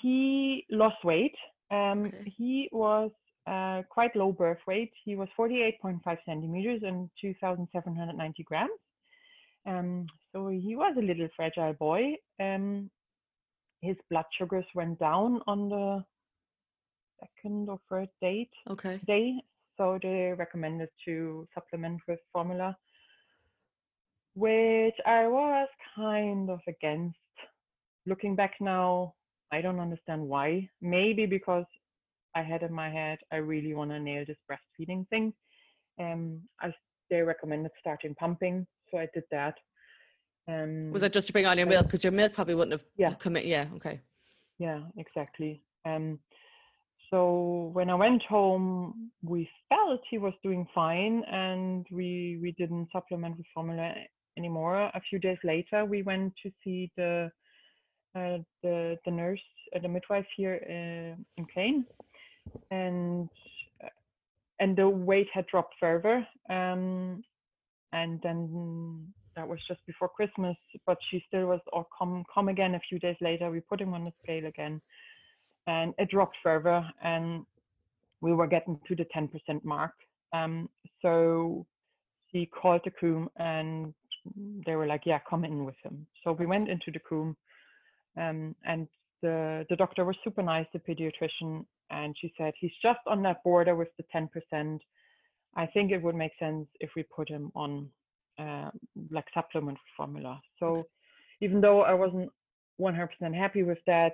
he 0.00 0.64
lost 0.70 1.04
weight 1.04 1.34
um, 1.70 2.06
okay. 2.06 2.32
He 2.36 2.68
was 2.72 3.10
uh, 3.46 3.82
quite 3.88 4.14
low 4.16 4.32
birth 4.32 4.58
weight. 4.66 4.92
He 5.04 5.16
was 5.16 5.28
48.5 5.38 6.00
centimeters 6.24 6.82
and 6.84 7.08
2,790 7.20 8.42
grams. 8.44 8.70
Um, 9.66 10.06
so 10.32 10.48
he 10.48 10.76
was 10.76 10.94
a 10.96 11.02
little 11.02 11.28
fragile 11.36 11.72
boy. 11.74 12.14
Um, 12.40 12.90
his 13.82 13.96
blood 14.10 14.24
sugars 14.38 14.64
went 14.74 14.98
down 14.98 15.40
on 15.46 15.68
the 15.68 16.04
second 17.20 17.68
or 17.68 17.78
third 17.90 18.08
date 18.20 18.50
okay. 18.70 19.00
day. 19.06 19.34
So 19.76 19.98
they 20.02 20.32
recommended 20.36 20.88
to 21.04 21.46
supplement 21.54 22.00
with 22.08 22.18
formula, 22.32 22.76
which 24.34 24.94
I 25.04 25.26
was 25.26 25.68
kind 25.94 26.48
of 26.50 26.60
against. 26.66 27.18
Looking 28.06 28.36
back 28.36 28.54
now, 28.60 29.14
I 29.52 29.60
don't 29.60 29.80
understand 29.80 30.22
why. 30.22 30.68
Maybe 30.80 31.26
because 31.26 31.64
I 32.34 32.42
had 32.42 32.62
in 32.62 32.72
my 32.72 32.90
head 32.90 33.18
I 33.32 33.36
really 33.36 33.74
want 33.74 33.90
to 33.90 34.00
nail 34.00 34.24
this 34.26 34.36
breastfeeding 34.50 35.08
thing. 35.08 35.32
Um, 36.00 36.42
I 36.60 36.72
they 37.08 37.22
recommended 37.22 37.70
starting 37.78 38.14
pumping, 38.14 38.66
so 38.90 38.98
I 38.98 39.08
did 39.14 39.24
that. 39.30 39.54
Um, 40.48 40.90
was 40.92 41.02
that 41.02 41.12
just 41.12 41.26
to 41.28 41.32
bring 41.32 41.46
on 41.46 41.58
your 41.58 41.66
milk? 41.66 41.86
Because 41.86 42.04
your 42.04 42.12
milk 42.12 42.32
probably 42.34 42.54
wouldn't 42.54 42.72
have 42.72 42.84
yeah 42.96 43.14
come 43.14 43.36
in. 43.36 43.46
Yeah, 43.46 43.66
okay. 43.76 44.00
Yeah, 44.58 44.80
exactly. 44.96 45.62
Um, 45.84 46.18
so 47.10 47.70
when 47.72 47.90
I 47.90 47.94
went 47.94 48.22
home, 48.24 49.10
we 49.22 49.48
felt 49.68 50.00
he 50.10 50.18
was 50.18 50.32
doing 50.42 50.66
fine, 50.74 51.22
and 51.30 51.86
we 51.90 52.38
we 52.42 52.52
didn't 52.52 52.88
supplement 52.92 53.36
with 53.36 53.46
formula 53.54 53.94
anymore. 54.36 54.90
A 54.94 55.00
few 55.08 55.18
days 55.18 55.38
later, 55.44 55.84
we 55.84 56.02
went 56.02 56.32
to 56.42 56.50
see 56.62 56.90
the 56.96 57.30
uh, 58.16 58.38
the 58.62 58.98
the 59.04 59.10
nurse, 59.10 59.40
uh, 59.74 59.78
the 59.80 59.88
midwife 59.88 60.26
here 60.36 60.60
uh, 60.64 61.20
in 61.36 61.46
Klein, 61.52 61.84
and 62.70 63.28
uh, 63.84 63.88
and 64.60 64.76
the 64.76 64.88
weight 64.88 65.28
had 65.32 65.46
dropped 65.46 65.74
further. 65.78 66.26
Um, 66.48 67.22
and 67.92 68.20
then 68.22 69.06
that 69.36 69.46
was 69.46 69.60
just 69.68 69.84
before 69.86 70.08
Christmas, 70.08 70.56
but 70.86 70.98
she 71.10 71.22
still 71.28 71.46
was 71.46 71.60
or 71.72 71.86
come 71.96 72.24
come 72.32 72.48
again 72.48 72.74
a 72.74 72.80
few 72.88 72.98
days 72.98 73.16
later. 73.20 73.50
We 73.50 73.60
put 73.60 73.80
him 73.80 73.94
on 73.94 74.04
the 74.04 74.12
scale 74.22 74.46
again, 74.46 74.80
and 75.66 75.94
it 75.98 76.10
dropped 76.10 76.36
further, 76.42 76.84
and 77.02 77.44
we 78.20 78.32
were 78.32 78.46
getting 78.46 78.78
to 78.88 78.96
the 78.96 79.06
10% 79.14 79.30
mark. 79.64 79.92
Um, 80.32 80.68
so 81.02 81.66
she 82.32 82.46
called 82.46 82.80
the 82.84 82.90
Coombe 82.90 83.30
and 83.36 83.94
they 84.66 84.74
were 84.74 84.86
like, 84.86 85.02
yeah, 85.04 85.20
come 85.28 85.44
in 85.44 85.64
with 85.64 85.76
him. 85.82 86.06
So 86.24 86.32
we 86.32 86.46
went 86.46 86.68
into 86.68 86.90
the 86.90 86.98
Coombe 86.98 87.36
um, 88.16 88.54
and 88.64 88.88
the, 89.22 89.66
the 89.70 89.76
doctor 89.76 90.04
was 90.04 90.16
super 90.24 90.42
nice, 90.42 90.66
the 90.72 90.78
pediatrician, 90.78 91.64
and 91.90 92.16
she 92.20 92.32
said, 92.36 92.52
he's 92.58 92.72
just 92.82 93.00
on 93.06 93.22
that 93.22 93.42
border 93.44 93.74
with 93.74 93.88
the 93.96 94.04
10%. 94.14 94.78
I 95.56 95.66
think 95.66 95.90
it 95.90 96.02
would 96.02 96.14
make 96.14 96.32
sense 96.38 96.66
if 96.80 96.90
we 96.96 97.02
put 97.04 97.28
him 97.28 97.50
on 97.54 97.88
uh, 98.38 98.70
like 99.10 99.24
supplement 99.32 99.78
formula. 99.96 100.40
So 100.58 100.66
okay. 100.66 100.82
even 101.40 101.60
though 101.60 101.82
I 101.82 101.94
wasn't 101.94 102.30
100% 102.80 103.08
happy 103.34 103.62
with 103.62 103.78
that, 103.86 104.12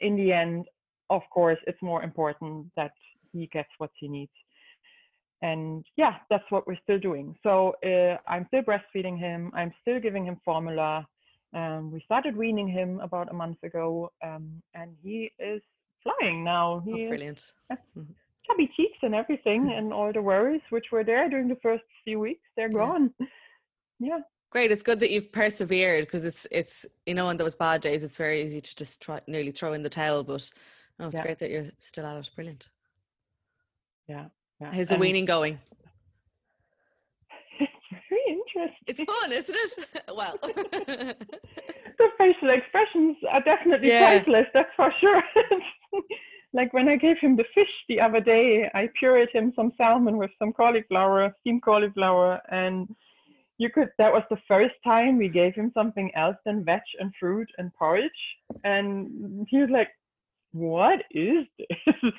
in 0.00 0.16
the 0.16 0.32
end, 0.32 0.66
of 1.10 1.22
course, 1.30 1.58
it's 1.66 1.80
more 1.82 2.02
important 2.02 2.66
that 2.76 2.92
he 3.32 3.46
gets 3.52 3.68
what 3.78 3.90
he 3.98 4.08
needs. 4.08 4.32
And 5.42 5.84
yeah, 5.96 6.16
that's 6.28 6.44
what 6.50 6.66
we're 6.66 6.78
still 6.82 6.98
doing. 6.98 7.34
So 7.42 7.74
uh, 7.84 8.16
I'm 8.30 8.46
still 8.48 8.62
breastfeeding 8.62 9.18
him. 9.18 9.50
I'm 9.54 9.72
still 9.80 10.00
giving 10.00 10.24
him 10.24 10.40
formula. 10.44 11.06
Um, 11.52 11.90
we 11.90 12.00
started 12.04 12.36
weaning 12.36 12.68
him 12.68 13.00
about 13.00 13.30
a 13.30 13.34
month 13.34 13.62
ago, 13.62 14.12
um, 14.22 14.62
and 14.74 14.94
he 15.02 15.32
is 15.38 15.60
flying 16.02 16.44
now. 16.44 16.82
He 16.84 17.06
oh, 17.06 17.08
brilliant. 17.08 17.52
Mm-hmm. 17.72 18.02
chubby 18.46 18.70
cheeks 18.76 18.98
and 19.02 19.14
everything, 19.14 19.72
and 19.76 19.92
all 19.92 20.12
the 20.12 20.22
worries 20.22 20.62
which 20.70 20.86
were 20.92 21.04
there 21.04 21.28
during 21.28 21.48
the 21.48 21.58
first 21.62 21.84
few 22.04 22.20
weeks, 22.20 22.46
they're 22.56 22.68
gone. 22.68 23.12
Yeah. 23.18 23.26
yeah. 23.98 24.18
Great. 24.50 24.72
It's 24.72 24.82
good 24.82 25.00
that 25.00 25.10
you've 25.10 25.30
persevered 25.30 26.06
because 26.06 26.24
it's 26.24 26.46
it's 26.50 26.84
you 27.06 27.14
know 27.14 27.28
on 27.28 27.36
those 27.36 27.54
bad 27.54 27.80
days 27.80 28.02
it's 28.02 28.16
very 28.16 28.42
easy 28.42 28.60
to 28.60 28.76
just 28.76 29.00
try 29.00 29.20
nearly 29.28 29.52
throw 29.52 29.72
in 29.74 29.82
the 29.82 29.88
towel, 29.88 30.24
but 30.24 30.50
no, 30.98 31.06
it's 31.06 31.14
yeah. 31.14 31.22
great 31.22 31.38
that 31.38 31.50
you're 31.50 31.70
still 31.78 32.06
at 32.06 32.16
it. 32.16 32.30
Brilliant. 32.34 32.68
Yeah. 34.08 34.26
yeah. 34.60 34.72
How's 34.72 34.88
the 34.88 34.94
and 34.94 35.00
weaning 35.00 35.24
going? 35.24 35.60
It's 38.86 39.02
fun, 39.02 39.32
isn't 39.32 39.56
it? 39.56 40.02
well, 40.14 40.38
the 40.42 42.08
facial 42.18 42.50
expressions 42.50 43.16
are 43.30 43.42
definitely 43.42 43.88
yeah. 43.88 44.20
priceless. 44.22 44.46
That's 44.54 44.70
for 44.76 44.92
sure. 45.00 45.22
like 46.52 46.72
when 46.72 46.88
I 46.88 46.96
gave 46.96 47.18
him 47.20 47.36
the 47.36 47.44
fish 47.54 47.70
the 47.88 48.00
other 48.00 48.20
day, 48.20 48.70
I 48.74 48.88
pureed 49.00 49.30
him 49.32 49.52
some 49.56 49.72
salmon 49.76 50.16
with 50.16 50.30
some 50.38 50.52
cauliflower, 50.52 51.34
steamed 51.40 51.62
cauliflower, 51.62 52.40
and 52.50 52.88
you 53.58 53.70
could. 53.70 53.88
That 53.98 54.12
was 54.12 54.22
the 54.30 54.40
first 54.48 54.74
time 54.84 55.18
we 55.18 55.28
gave 55.28 55.54
him 55.54 55.70
something 55.74 56.10
else 56.14 56.36
than 56.44 56.64
veg 56.64 56.80
and 56.98 57.12
fruit 57.20 57.48
and 57.58 57.72
porridge, 57.74 58.10
and 58.64 59.46
he 59.48 59.58
was 59.58 59.70
like, 59.70 59.88
"What 60.52 61.00
is 61.10 61.46
this?" 61.58 62.12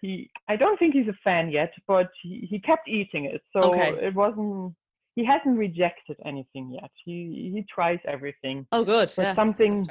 he 0.00 0.30
I 0.48 0.56
don't 0.56 0.78
think 0.78 0.94
he's 0.94 1.08
a 1.08 1.18
fan 1.24 1.50
yet, 1.50 1.72
but 1.86 2.10
he, 2.22 2.46
he 2.50 2.58
kept 2.58 2.88
eating 2.88 3.26
it. 3.26 3.42
So 3.52 3.72
okay. 3.72 4.06
it 4.06 4.14
wasn't 4.14 4.74
he 5.16 5.24
hasn't 5.24 5.58
rejected 5.58 6.16
anything 6.24 6.72
yet. 6.72 6.90
He 7.04 7.50
he 7.54 7.64
tries 7.72 7.98
everything. 8.06 8.66
Oh, 8.72 8.84
good. 8.84 9.12
But 9.16 9.22
yeah. 9.22 9.34
something, 9.34 9.86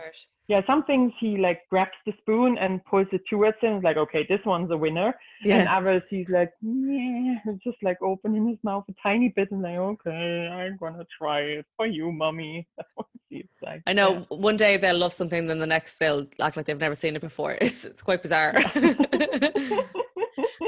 yeah, 0.50 0.62
some 0.66 0.84
things 0.86 1.14
he 1.20 1.38
like 1.38 1.62
grabs 1.70 1.92
the 2.08 2.14
spoon 2.18 2.58
and 2.58 2.84
pulls 2.86 3.06
it 3.12 3.22
towards 3.30 3.58
him. 3.62 3.82
Like, 3.82 3.98
okay, 3.98 4.26
this 4.28 4.40
one's 4.48 4.72
a 4.72 4.78
winner. 4.78 5.14
Yeah. 5.44 5.58
And 5.58 5.70
others, 5.70 6.02
he's 6.10 6.28
like, 6.28 6.52
yeah, 6.64 7.36
just 7.64 7.78
like 7.84 8.02
opening 8.02 8.50
his 8.50 8.58
mouth 8.64 8.84
a 8.90 8.94
tiny 9.02 9.32
bit 9.36 9.52
and 9.52 9.62
like, 9.62 9.78
okay, 9.78 10.48
I'm 10.52 10.76
gonna 10.78 11.06
try 11.16 11.42
it 11.42 11.68
for 11.78 11.86
you, 11.86 12.12
mommy. 12.12 12.68
like. 13.62 13.84
I 13.86 13.94
know. 13.94 14.26
Yeah. 14.32 14.38
One 14.38 14.58
day 14.58 14.78
they'll 14.78 14.98
love 14.98 15.14
something, 15.14 15.46
then 15.46 15.60
the 15.60 15.68
next 15.68 16.00
they'll 16.00 16.26
act 16.42 16.58
like 16.58 16.66
they've 16.66 16.80
never 16.80 16.96
seen 16.96 17.16
it 17.16 17.22
before. 17.22 17.56
It's 17.62 17.86
it's 17.86 18.02
quite 18.02 18.24
bizarre. 18.24 18.56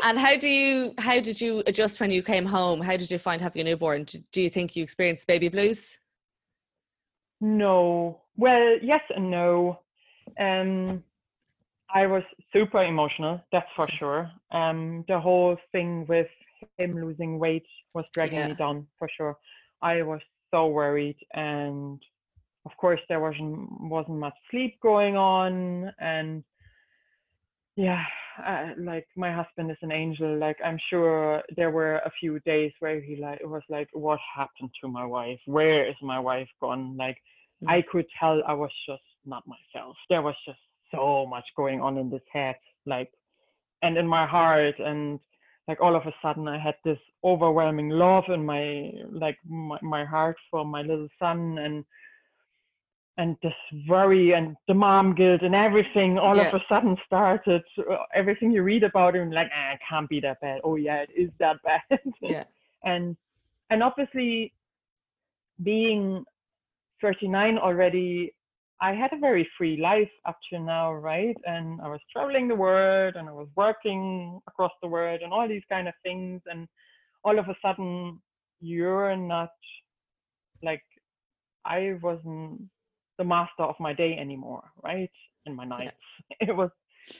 and 0.04 0.20
how 0.20 0.38
do 0.38 0.48
you 0.48 0.94
how 1.00 1.20
did 1.20 1.42
you 1.42 1.64
adjust 1.66 2.00
when 2.00 2.12
you 2.12 2.22
came 2.22 2.46
home? 2.46 2.82
How 2.82 2.98
did 2.98 3.10
you 3.10 3.18
find 3.18 3.42
having 3.42 3.62
a 3.62 3.64
newborn? 3.64 4.06
Do 4.32 4.42
you 4.44 4.52
think 4.52 4.76
you 4.76 4.84
experienced 4.84 5.26
baby 5.26 5.50
blues? 5.50 5.98
No. 7.42 8.22
Well, 8.38 8.78
yes 8.82 9.02
and 9.16 9.30
no. 9.30 9.80
Um, 10.40 11.04
I 11.94 12.08
was 12.08 12.24
super 12.54 12.84
emotional, 12.84 13.42
that's 13.52 13.68
for 13.76 13.88
sure. 13.90 14.32
Um, 14.52 15.04
the 15.08 15.20
whole 15.20 15.58
thing 15.72 16.06
with 16.08 16.28
him 16.78 16.96
losing 16.96 17.40
weight 17.40 17.66
was 17.94 18.06
dragging 18.14 18.40
yeah. 18.40 18.48
me 18.50 18.56
down 18.56 18.88
for 18.98 19.10
sure. 19.10 19.38
I 19.82 20.02
was 20.04 20.22
so 20.52 20.68
worried, 20.68 21.18
and 21.34 22.02
of 22.66 22.72
course 22.78 23.02
there 23.10 23.20
wasn't 23.20 23.70
wasn't 23.82 24.20
much 24.20 24.36
sleep 24.52 24.80
going 24.82 25.18
on, 25.18 25.92
and 26.00 26.44
yeah, 27.82 28.04
uh, 28.46 28.70
like 28.78 29.08
my 29.16 29.34
husband 29.34 29.72
is 29.72 29.78
an 29.82 29.92
angel. 29.92 30.38
Like 30.38 30.58
I'm 30.64 30.78
sure 30.90 31.42
there 31.58 31.72
were 31.72 31.96
a 31.96 32.12
few 32.20 32.40
days 32.42 32.72
where 32.80 33.02
he 33.02 33.16
like 33.16 33.40
was 33.44 33.64
like, 33.70 33.90
"What 33.94 34.20
happened 34.36 34.70
to 34.82 34.88
my 34.88 35.04
wife? 35.04 35.40
Where 35.48 35.90
is 35.90 35.96
my 36.02 36.20
wife 36.20 36.48
gone?" 36.60 36.96
Like 36.96 37.18
mm-hmm. 37.18 37.70
I 37.70 37.84
could 37.92 38.06
tell 38.20 38.40
I 38.48 38.54
was 38.54 38.70
just 38.88 39.02
not 39.26 39.44
myself. 39.48 39.96
There 40.10 40.22
was 40.22 40.36
just 40.46 40.60
so 40.94 41.26
much 41.28 41.46
going 41.58 41.82
on 41.82 41.98
in 41.98 42.12
this 42.12 42.28
head, 42.32 42.56
like, 42.86 43.10
and 43.82 43.98
in 43.98 44.08
my 44.08 44.28
heart, 44.28 44.76
and 44.78 45.20
like 45.68 45.82
all 45.82 45.96
of 45.96 46.06
a 46.06 46.14
sudden 46.22 46.48
I 46.48 46.60
had 46.60 46.76
this 46.86 47.00
overwhelming 47.24 47.90
love 47.90 48.26
in 48.28 48.46
my 48.46 48.92
like 49.12 49.38
my, 49.48 49.80
my 49.82 50.06
heart 50.06 50.38
for 50.52 50.64
my 50.64 50.84
little 50.84 51.10
son 51.18 51.58
and 51.58 51.84
and 53.18 53.36
this 53.44 53.54
worry 53.88 54.34
and 54.34 54.56
the 54.68 54.74
mom 54.74 55.14
guilt 55.14 55.42
and 55.42 55.54
everything 55.54 56.18
all 56.18 56.36
yeah. 56.38 56.48
of 56.48 56.54
a 56.54 56.64
sudden 56.70 56.96
started 57.06 57.62
everything 58.16 58.52
you 58.52 58.64
read 58.64 58.84
about 58.84 59.16
him 59.16 59.32
like 59.32 59.50
ah, 59.54 59.74
it 59.74 59.80
can't 59.88 60.10
be 60.10 60.20
that 60.20 60.40
bad. 60.42 60.62
Oh 60.64 60.76
yeah 60.76 61.04
it 61.04 61.10
is 61.16 61.30
that 61.40 61.58
bad. 61.64 62.00
Yeah. 62.22 62.46
And 62.84 63.18
and 63.70 63.84
obviously 63.84 64.54
being 65.64 66.24
39 67.02 67.58
already 67.58 68.34
i 68.82 68.94
had 68.94 69.12
a 69.14 69.20
very 69.20 69.48
free 69.58 69.78
life 69.78 70.10
up 70.26 70.38
to 70.50 70.60
now 70.60 70.94
right? 70.94 71.38
And 71.46 71.82
i 71.82 71.88
was 71.88 72.00
traveling 72.12 72.48
the 72.48 72.56
world 72.56 73.16
and 73.18 73.28
i 73.28 73.32
was 73.32 73.48
working 73.56 74.40
across 74.48 74.72
the 74.82 74.88
world 74.88 75.22
and 75.24 75.34
all 75.34 75.48
these 75.48 75.68
kind 75.70 75.88
of 75.88 75.94
things 76.04 76.42
and 76.46 76.68
all 77.24 77.38
of 77.38 77.48
a 77.50 77.56
sudden 77.62 78.20
you're 78.62 79.16
not 79.16 79.50
like 80.64 80.84
i 81.66 81.98
wasn't 82.02 82.62
the 83.18 83.24
master 83.24 83.64
of 83.64 83.76
my 83.80 83.94
day 83.94 84.18
anymore, 84.18 84.64
right? 84.84 85.12
In 85.46 85.56
my 85.56 85.66
nights. 85.66 85.96
Yeah. 86.30 86.48
It 86.50 86.56
was 86.56 86.70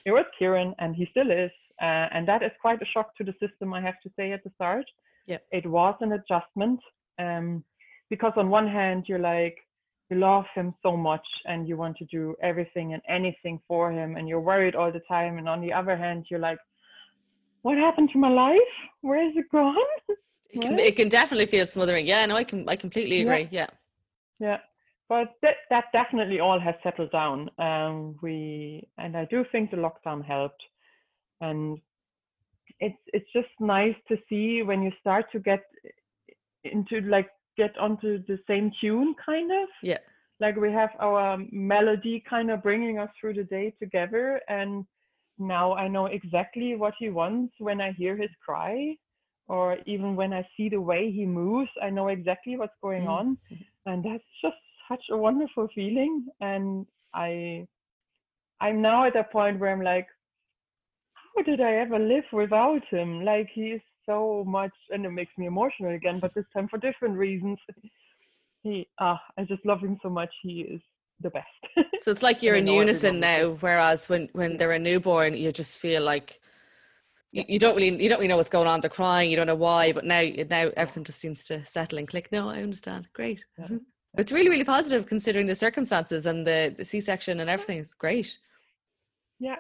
it 0.06 0.12
was 0.12 0.26
Kieran 0.38 0.76
and 0.80 0.96
he 0.96 1.08
still 1.12 1.32
is. 1.32 1.52
Uh, 1.82 2.08
and 2.14 2.28
that 2.28 2.44
is 2.44 2.52
quite 2.62 2.82
a 2.82 2.86
shock 2.86 3.16
to 3.16 3.24
the 3.24 3.34
system, 3.40 3.74
I 3.74 3.82
have 3.82 4.00
to 4.04 4.10
say 4.16 4.32
at 4.32 4.44
the 4.44 4.52
start. 4.56 4.86
Yeah. 5.26 5.40
It 5.52 5.66
was 5.66 5.96
an 6.02 6.12
adjustment. 6.12 6.80
Um, 7.18 7.64
because 8.12 8.34
on 8.36 8.50
one 8.50 8.68
hand 8.68 9.06
you're 9.08 9.26
like 9.34 9.58
you 10.12 10.18
love 10.18 10.44
him 10.54 10.76
so 10.84 10.96
much 10.96 11.26
and 11.46 11.68
you 11.68 11.78
want 11.78 11.98
to 11.98 12.06
do 12.06 12.36
everything 12.44 12.94
and 12.94 13.02
anything 13.10 13.60
for 13.68 13.92
him 13.92 14.18
and 14.18 14.28
you're 14.28 14.42
worried 14.52 14.76
all 14.76 14.92
the 14.92 15.02
time 15.08 15.40
and 15.40 15.48
on 15.50 15.62
the 15.62 15.74
other 15.74 15.96
hand 15.98 16.26
you're 16.30 16.46
like 16.50 16.60
what 17.64 17.78
happened 17.78 18.10
to 18.12 18.20
my 18.20 18.30
life 18.30 18.74
where 19.02 19.26
is 19.26 19.34
it 19.36 19.46
gone 19.52 19.76
it 20.50 20.62
can, 20.62 20.78
it 20.78 20.96
can 20.98 21.10
definitely 21.10 21.46
feel 21.46 21.66
smothering 21.66 22.06
yeah 22.06 22.26
no 22.26 22.36
i 22.36 22.44
can 22.44 22.68
i 22.68 22.76
completely 22.76 23.22
agree 23.22 23.48
yeah 23.50 23.68
yeah, 24.40 24.48
yeah 24.48 24.58
but 25.12 25.34
that, 25.42 25.56
that 25.70 25.84
definitely 25.92 26.40
all 26.40 26.58
has 26.58 26.74
settled 26.82 27.12
down. 27.12 27.50
Um, 27.60 28.16
we 28.22 28.88
and 28.98 29.18
I 29.18 29.26
do 29.26 29.44
think 29.52 29.70
the 29.70 29.76
lockdown 29.76 30.24
helped, 30.24 30.64
and 31.42 31.78
it's 32.80 33.04
it's 33.08 33.30
just 33.34 33.50
nice 33.60 33.98
to 34.08 34.16
see 34.30 34.64
when 34.64 34.82
you 34.82 34.90
start 35.02 35.26
to 35.34 35.40
get 35.40 35.64
into 36.64 37.02
like 37.02 37.28
get 37.58 37.78
onto 37.78 38.24
the 38.26 38.40
same 38.48 38.72
tune, 38.80 39.14
kind 39.26 39.52
of. 39.52 39.68
Yeah. 39.84 39.98
Like 40.40 40.56
we 40.56 40.72
have 40.72 40.92
our 41.02 41.40
melody 41.52 42.24
kind 42.30 42.50
of 42.50 42.64
bringing 42.64 42.98
us 42.98 43.10
through 43.20 43.34
the 43.34 43.44
day 43.44 43.76
together, 43.80 44.40
and 44.48 44.86
now 45.38 45.74
I 45.74 45.90
know 45.90 46.06
exactly 46.06 46.76
what 46.78 46.94
he 46.98 47.10
wants 47.10 47.54
when 47.60 47.82
I 47.82 47.92
hear 47.92 48.16
his 48.16 48.32
cry, 48.46 48.96
or 49.50 49.78
even 49.86 50.16
when 50.16 50.32
I 50.32 50.48
see 50.56 50.70
the 50.70 50.80
way 50.80 51.12
he 51.12 51.26
moves, 51.26 51.72
I 51.84 51.90
know 51.90 52.08
exactly 52.08 52.56
what's 52.56 52.80
going 52.82 53.02
mm-hmm. 53.02 53.28
on, 53.28 53.38
and 53.86 54.06
that's 54.06 54.24
just 54.42 54.56
such 54.92 55.06
a 55.12 55.18
wonderful 55.18 55.68
feeling 55.74 56.26
and 56.42 56.86
i 57.14 57.66
i'm 58.60 58.82
now 58.82 59.06
at 59.06 59.16
a 59.16 59.24
point 59.24 59.60
where 59.60 59.72
i'm 59.72 59.82
like 59.82 60.08
how 61.36 61.44
did 61.44 61.62
i 61.62 61.74
ever 61.76 62.00
live 62.00 62.24
without 62.32 62.84
him? 62.90 63.24
Like 63.24 63.50
he 63.54 63.72
is 63.72 63.82
so 64.06 64.44
much 64.48 64.74
and 64.90 65.06
it 65.06 65.12
makes 65.12 65.32
me 65.38 65.46
emotional 65.46 65.94
again 65.94 66.20
but 66.20 66.34
this 66.34 66.46
time 66.54 66.68
for 66.68 66.78
different 66.78 67.18
reasons. 67.18 67.58
He 68.64 68.88
ah 69.00 69.20
i 69.40 69.44
just 69.44 69.66
love 69.66 69.80
him 69.80 69.98
so 70.04 70.10
much. 70.10 70.30
He 70.44 70.62
is 70.62 70.82
the 71.20 71.32
best. 71.32 71.62
So 72.02 72.12
it's 72.12 72.22
like 72.22 72.44
you're 72.44 72.56
in 72.56 72.68
unison 72.68 73.20
now 73.20 73.58
whereas 73.60 74.08
when 74.08 74.30
when 74.34 74.58
they're 74.58 74.72
a 74.72 74.78
newborn 74.78 75.34
you 75.36 75.52
just 75.52 75.80
feel 75.80 76.04
like 76.04 76.40
you, 77.32 77.44
you 77.48 77.58
don't 77.58 77.76
really 77.76 78.04
you 78.04 78.08
don't 78.08 78.20
really 78.20 78.28
know 78.28 78.38
what's 78.38 78.52
going 78.52 78.68
on. 78.68 78.82
They're 78.82 78.92
crying. 78.92 79.32
You 79.32 79.38
don't 79.38 79.48
know 79.48 79.56
why 79.56 79.94
but 79.94 80.06
now 80.06 80.22
now 80.50 80.70
everything 80.78 81.06
just 81.06 81.20
seems 81.20 81.44
to 81.46 81.66
settle 81.66 81.98
and 81.98 82.08
click. 82.08 82.32
No 82.32 82.50
i 82.50 82.62
understand. 82.62 83.08
Great. 83.14 83.44
Yeah. 83.58 83.78
It's 84.18 84.32
really, 84.32 84.50
really 84.50 84.66
positive 84.66 85.08
considering 85.08 85.46
the 85.46 85.56
circumstances 85.56 86.26
and 86.26 86.46
the, 86.46 86.74
the 86.78 86.84
C-section 86.84 87.40
and 87.40 87.50
everything. 87.50 87.80
It's 87.80 87.94
great. 87.94 88.38
Yeah. 89.40 89.56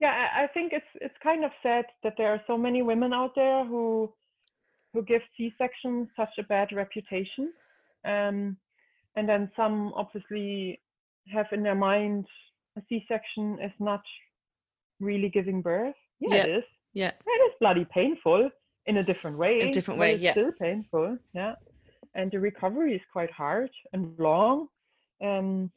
Yeah, 0.00 0.28
I 0.34 0.46
think 0.46 0.72
it's 0.72 0.86
it's 0.94 1.14
kind 1.22 1.44
of 1.44 1.50
sad 1.62 1.84
that 2.02 2.14
there 2.16 2.28
are 2.28 2.40
so 2.46 2.56
many 2.56 2.80
women 2.80 3.12
out 3.12 3.34
there 3.34 3.66
who 3.66 4.10
who 4.94 5.02
give 5.02 5.20
C-section 5.36 6.08
such 6.16 6.30
a 6.38 6.42
bad 6.44 6.72
reputation. 6.72 7.52
Um, 8.06 8.56
and 9.16 9.28
then 9.28 9.50
some 9.54 9.92
obviously 9.94 10.80
have 11.26 11.46
in 11.52 11.62
their 11.62 11.74
mind 11.74 12.24
a 12.78 12.82
C-section 12.88 13.58
is 13.62 13.72
not 13.78 14.00
really 15.00 15.28
giving 15.28 15.60
birth. 15.60 15.94
Yeah, 16.18 16.34
yeah. 16.34 16.42
it 16.44 16.50
is. 16.50 16.64
Yeah. 16.94 17.12
It 17.26 17.30
is 17.30 17.52
bloody 17.60 17.84
painful 17.92 18.48
in 18.86 18.96
a 18.96 19.02
different 19.02 19.36
way. 19.36 19.60
In 19.60 19.68
a 19.68 19.72
different 19.72 20.00
way, 20.00 20.16
yeah. 20.16 20.32
Still 20.32 20.52
painful. 20.58 21.18
Yeah 21.34 21.56
and 22.14 22.30
the 22.30 22.40
recovery 22.40 22.94
is 22.94 23.02
quite 23.12 23.30
hard 23.30 23.70
and 23.92 24.18
long. 24.18 24.68
Um, 25.22 25.70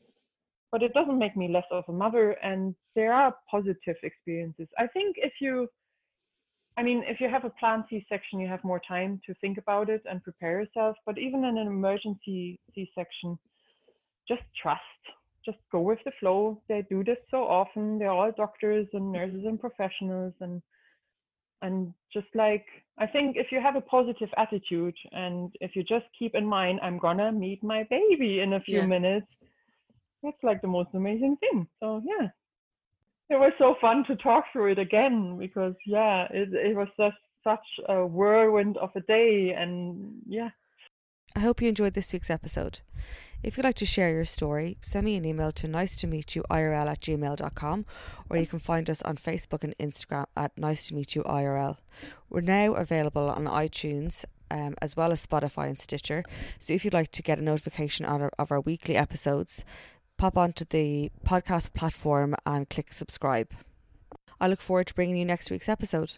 but 0.71 0.81
it 0.81 0.93
doesn't 0.93 1.19
make 1.19 1.37
me 1.37 1.47
less 1.49 1.65
of 1.71 1.83
a 1.87 1.91
mother, 1.91 2.31
and 2.43 2.73
there 2.95 3.13
are 3.13 3.35
positive 3.49 3.95
experiences. 4.01 4.67
I 4.79 4.87
think 4.87 5.17
if 5.19 5.33
you, 5.39 5.67
I 6.77 6.83
mean, 6.83 7.03
if 7.07 7.21
you 7.21 7.29
have 7.29 7.45
a 7.45 7.51
planned 7.51 7.83
C-section, 7.89 8.39
you 8.39 8.47
have 8.47 8.63
more 8.63 8.81
time 8.87 9.21
to 9.27 9.35
think 9.35 9.59
about 9.59 9.89
it 9.89 10.01
and 10.09 10.23
prepare 10.23 10.61
yourself. 10.61 10.97
But 11.05 11.19
even 11.19 11.43
in 11.43 11.59
an 11.59 11.67
emergency 11.67 12.59
C-section, 12.73 13.37
just 14.27 14.41
trust. 14.59 14.81
Just 15.45 15.59
go 15.71 15.81
with 15.81 15.99
the 16.05 16.11
flow. 16.19 16.61
They 16.69 16.83
do 16.89 17.03
this 17.03 17.17
so 17.29 17.43
often. 17.43 17.99
They're 17.99 18.09
all 18.09 18.31
doctors 18.35 18.87
and 18.93 19.11
nurses 19.11 19.43
and 19.45 19.59
professionals, 19.59 20.33
and 20.39 20.61
and 21.63 21.93
just 22.11 22.27
like 22.35 22.65
i 22.99 23.07
think 23.07 23.35
if 23.35 23.47
you 23.51 23.59
have 23.59 23.75
a 23.75 23.81
positive 23.81 24.29
attitude 24.37 24.95
and 25.11 25.51
if 25.61 25.75
you 25.75 25.83
just 25.83 26.05
keep 26.17 26.35
in 26.35 26.45
mind 26.45 26.79
i'm 26.83 26.99
gonna 26.99 27.31
meet 27.31 27.63
my 27.63 27.83
baby 27.89 28.41
in 28.41 28.53
a 28.53 28.59
few 28.61 28.79
yeah. 28.79 28.85
minutes 28.85 29.27
that's 30.23 30.41
like 30.41 30.61
the 30.61 30.67
most 30.67 30.89
amazing 30.93 31.37
thing. 31.37 31.67
So 31.79 32.01
yeah. 32.05 32.29
It 33.29 33.39
was 33.39 33.51
so 33.57 33.75
fun 33.81 34.03
to 34.07 34.15
talk 34.15 34.45
through 34.51 34.73
it 34.73 34.79
again 34.79 35.37
because 35.37 35.73
yeah 35.85 36.27
it, 36.29 36.53
it 36.53 36.75
was 36.75 36.87
just 36.97 37.15
such 37.43 37.65
a 37.89 38.05
whirlwind 38.05 38.77
of 38.77 38.89
a 38.95 39.01
day 39.01 39.55
and 39.57 40.13
yeah 40.27 40.49
I 41.35 41.39
hope 41.39 41.61
you 41.61 41.69
enjoyed 41.69 41.95
this 41.95 42.13
week's 42.13 42.29
episode. 42.29 42.81
If 43.41 43.57
you'd 43.57 43.63
like 43.63 43.75
to 43.77 43.87
share 43.87 44.11
your 44.11 44.25
story, 44.25 44.77
send 44.83 45.05
me 45.05 45.15
an 45.15 45.25
email 45.25 45.51
to 45.53 45.67
nice 45.67 45.95
to 45.97 46.07
meet 46.07 46.35
you 46.35 46.43
IRL 46.49 46.87
at 46.87 47.01
gmail.com 47.01 47.85
or 48.29 48.37
you 48.37 48.45
can 48.45 48.59
find 48.59 48.87
us 48.87 49.01
on 49.01 49.17
Facebook 49.17 49.63
and 49.63 49.75
Instagram 49.79 50.27
at 50.37 50.55
nice 50.57 50.87
to 50.87 50.95
meet 50.95 51.15
you 51.15 51.23
IRL. 51.23 51.77
We're 52.29 52.41
now 52.41 52.73
available 52.73 53.29
on 53.29 53.45
iTunes 53.45 54.25
um, 54.51 54.75
as 54.79 54.95
well 54.95 55.11
as 55.11 55.25
Spotify 55.25 55.67
and 55.67 55.79
Stitcher. 55.79 56.23
So 56.59 56.73
if 56.73 56.85
you'd 56.85 56.93
like 56.93 57.11
to 57.11 57.23
get 57.23 57.39
a 57.39 57.43
notification 57.43 58.05
our, 58.05 58.31
of 58.37 58.51
our 58.51 58.61
weekly 58.61 58.95
episodes, 58.95 59.65
pop 60.17 60.37
onto 60.37 60.65
the 60.65 61.11
podcast 61.25 61.73
platform 61.73 62.35
and 62.45 62.69
click 62.69 62.93
subscribe. 62.93 63.49
I 64.39 64.47
look 64.47 64.61
forward 64.61 64.87
to 64.87 64.93
bringing 64.93 65.17
you 65.17 65.25
next 65.25 65.49
week's 65.49 65.69
episode. 65.69 66.17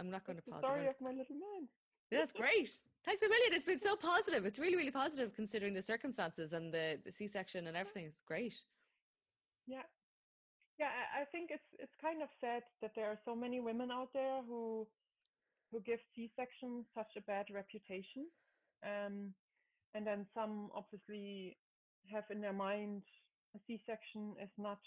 I'm 0.00 0.10
not 0.10 0.24
going 0.26 0.36
to 0.36 0.42
pause. 0.42 0.62
Sorry, 0.62 0.86
of 0.88 0.94
my 1.00 1.10
little 1.10 1.36
man. 1.36 1.68
That's 2.10 2.32
great. 2.32 2.70
Thanks 3.04 3.22
a 3.22 3.28
million. 3.28 3.52
It's 3.52 3.64
been 3.64 3.78
so 3.78 3.94
positive. 3.94 4.44
It's 4.44 4.58
really, 4.58 4.76
really 4.76 4.90
positive 4.90 5.32
considering 5.34 5.74
the 5.74 5.82
circumstances 5.82 6.52
and 6.52 6.72
the, 6.72 6.98
the 7.04 7.12
C-section 7.12 7.66
and 7.66 7.76
everything. 7.76 8.06
It's 8.06 8.22
great. 8.26 8.54
Yeah, 9.66 9.82
yeah. 10.78 10.88
I 11.14 11.24
think 11.26 11.50
it's 11.52 11.70
it's 11.78 11.94
kind 12.00 12.22
of 12.22 12.28
sad 12.40 12.62
that 12.82 12.92
there 12.96 13.06
are 13.06 13.18
so 13.24 13.36
many 13.36 13.60
women 13.60 13.90
out 13.92 14.08
there 14.12 14.40
who 14.48 14.88
who 15.70 15.80
give 15.82 16.00
C-section 16.16 16.84
such 16.94 17.12
a 17.16 17.20
bad 17.20 17.46
reputation, 17.54 18.26
um, 18.84 19.32
and 19.94 20.04
then 20.04 20.26
some 20.34 20.70
obviously 20.74 21.56
have 22.12 22.24
in 22.30 22.40
their 22.40 22.52
mind 22.52 23.02
a 23.54 23.58
C-section 23.66 24.34
is 24.42 24.50
not 24.58 24.80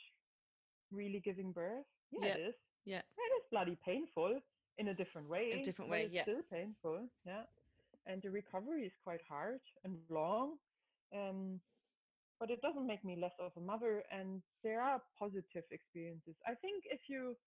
really 0.91 1.21
giving 1.23 1.51
birth? 1.51 1.85
Yeah, 2.11 2.27
yeah. 2.27 2.33
it 2.33 2.39
is. 2.49 2.55
Yeah. 2.85 2.97
It 2.97 3.31
is 3.37 3.43
bloody 3.51 3.77
painful 3.85 4.39
in 4.77 4.87
a 4.89 4.93
different 4.93 5.29
way. 5.29 5.51
In 5.51 5.59
a 5.59 5.63
different 5.63 5.91
way, 5.91 6.03
it's 6.03 6.13
yeah. 6.13 6.23
Still 6.23 6.41
painful, 6.51 7.07
yeah. 7.25 7.43
And 8.05 8.21
the 8.21 8.31
recovery 8.31 8.83
is 8.83 8.93
quite 9.03 9.21
hard 9.29 9.61
and 9.83 9.97
long. 10.09 10.57
Um, 11.15 11.59
but 12.39 12.49
it 12.49 12.61
doesn't 12.61 12.87
make 12.87 13.05
me 13.05 13.15
less 13.15 13.37
of 13.39 13.51
a 13.55 13.61
mother. 13.61 14.03
And 14.11 14.41
there 14.63 14.81
are 14.81 15.01
positive 15.17 15.63
experiences. 15.71 16.35
I 16.45 16.55
think 16.55 16.83
if 16.91 17.01
you, 17.07 17.37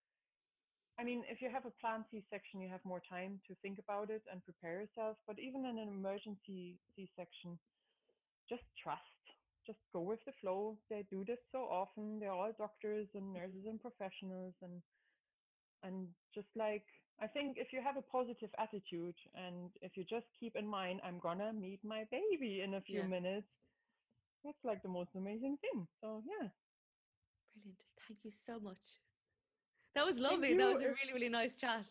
I 0.99 1.05
mean, 1.05 1.25
if 1.29 1.43
you 1.43 1.51
have 1.51 1.67
a 1.67 1.75
planned 1.81 2.05
C-section, 2.11 2.61
you 2.63 2.71
have 2.71 2.85
more 2.85 3.03
time 3.11 3.41
to 3.49 3.55
think 3.61 3.79
about 3.79 4.09
it 4.09 4.23
and 4.33 4.43
prepare 4.45 4.81
yourself. 4.81 5.19
But 5.27 5.39
even 5.39 5.67
in 5.67 5.79
an 5.79 5.89
emergency 5.89 6.79
C-section, 6.97 7.59
just 8.49 8.63
trust 8.83 9.03
just 9.67 9.79
go 9.93 10.01
with 10.01 10.21
the 10.25 10.33
flow. 10.41 10.79
They 10.89 11.05
do 11.11 11.25
this 11.27 11.41
so 11.51 11.59
often. 11.59 12.21
They're 12.21 12.31
all 12.31 12.53
doctors 12.57 13.09
and 13.15 13.33
nurses 13.35 13.67
and 13.67 13.81
professionals 13.83 14.55
and 14.63 14.81
and 15.83 16.09
just 16.35 16.49
like 16.57 16.87
I 17.21 17.27
think 17.27 17.57
if 17.57 17.73
you 17.73 17.81
have 17.83 17.97
a 17.97 18.03
positive 18.03 18.51
attitude 18.59 19.15
and 19.35 19.71
if 19.81 19.97
you 19.97 20.05
just 20.05 20.27
keep 20.39 20.55
in 20.55 20.67
mind 20.67 21.01
I'm 21.05 21.19
gonna 21.19 21.53
meet 21.53 21.81
my 21.85 22.05
baby 22.11 22.63
in 22.63 22.75
a 22.75 22.81
few 22.81 23.01
yeah. 23.01 23.07
minutes, 23.07 23.49
that's 24.45 24.65
like 24.65 24.83
the 24.83 24.89
most 24.89 25.11
amazing 25.17 25.57
thing. 25.61 25.87
So 26.01 26.23
yeah. 26.25 26.49
Brilliant. 27.55 27.83
Thank 28.07 28.21
you 28.25 28.33
so 28.47 28.61
much. 28.61 28.79
That 29.95 30.05
was 30.05 30.21
lovely. 30.21 30.55
That 30.55 30.75
was 30.75 30.83
a 30.83 30.89
really, 30.89 31.13
really 31.15 31.29
nice 31.31 31.57
chat. 31.57 31.87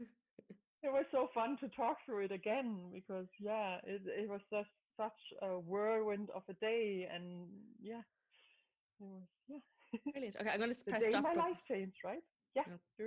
it 0.82 0.92
was 0.92 1.04
so 1.12 1.28
fun 1.32 1.56
to 1.60 1.68
talk 1.68 1.98
through 2.04 2.24
it 2.24 2.32
again 2.32 2.90
because 2.92 3.28
yeah, 3.38 3.76
it 3.84 4.02
it 4.06 4.28
was 4.28 4.40
just 4.50 4.70
such 4.96 5.20
a 5.42 5.58
whirlwind 5.58 6.30
of 6.34 6.42
a 6.48 6.54
day, 6.54 7.08
and 7.12 7.46
yeah, 7.80 8.02
it 9.00 9.06
was 9.06 9.22
yeah. 9.48 9.58
Brilliant. 10.12 10.36
Okay, 10.40 10.50
I'm 10.50 10.58
going 10.58 10.74
to 10.74 10.84
press 10.84 11.00
the 11.00 11.06
day 11.06 11.10
stop. 11.12 11.22
my 11.22 11.34
life 11.34 11.56
changed, 11.68 11.96
right? 12.04 12.22
Yeah. 12.54 12.62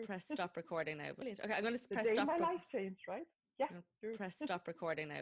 Press 0.06 0.26
stop 0.32 0.56
recording 0.56 0.98
now. 0.98 1.12
Brilliant. 1.16 1.40
Okay, 1.44 1.54
I'm 1.54 1.62
going 1.64 1.78
to 1.78 1.82
the 1.82 1.96
press 1.96 2.06
day 2.06 2.14
stop. 2.14 2.28
my 2.28 2.38
life 2.38 2.62
changed, 2.72 3.02
right? 3.08 3.26
Yeah. 3.60 3.68
Press 4.18 4.36
stop 4.44 4.64
recording 4.68 5.10
now. 5.10 5.22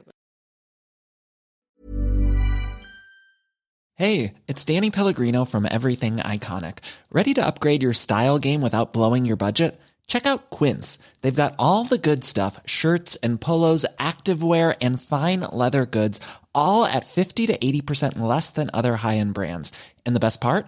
Hey, 3.97 4.33
it's 4.47 4.65
Danny 4.65 4.91
Pellegrino 4.91 5.45
from 5.45 5.65
Everything 5.69 6.17
Iconic. 6.17 6.79
Ready 7.11 7.33
to 7.35 7.45
upgrade 7.45 7.81
your 7.81 7.93
style 7.93 8.39
game 8.39 8.61
without 8.61 8.91
blowing 8.91 9.23
your 9.25 9.37
budget? 9.37 9.79
Check 10.07 10.25
out 10.25 10.49
Quince. 10.49 10.99
They've 11.21 11.33
got 11.33 11.55
all 11.57 11.85
the 11.85 11.97
good 11.97 12.23
stuff 12.25 12.59
shirts 12.65 13.15
and 13.17 13.39
polos, 13.39 13.85
activewear, 13.97 14.75
and 14.81 15.01
fine 15.01 15.41
leather 15.41 15.85
goods, 15.85 16.19
all 16.53 16.85
at 16.85 17.05
50 17.05 17.47
to 17.47 17.57
80% 17.57 18.19
less 18.19 18.49
than 18.49 18.69
other 18.73 18.97
high 18.97 19.17
end 19.17 19.33
brands. 19.33 19.71
And 20.05 20.13
the 20.15 20.19
best 20.19 20.41
part? 20.41 20.67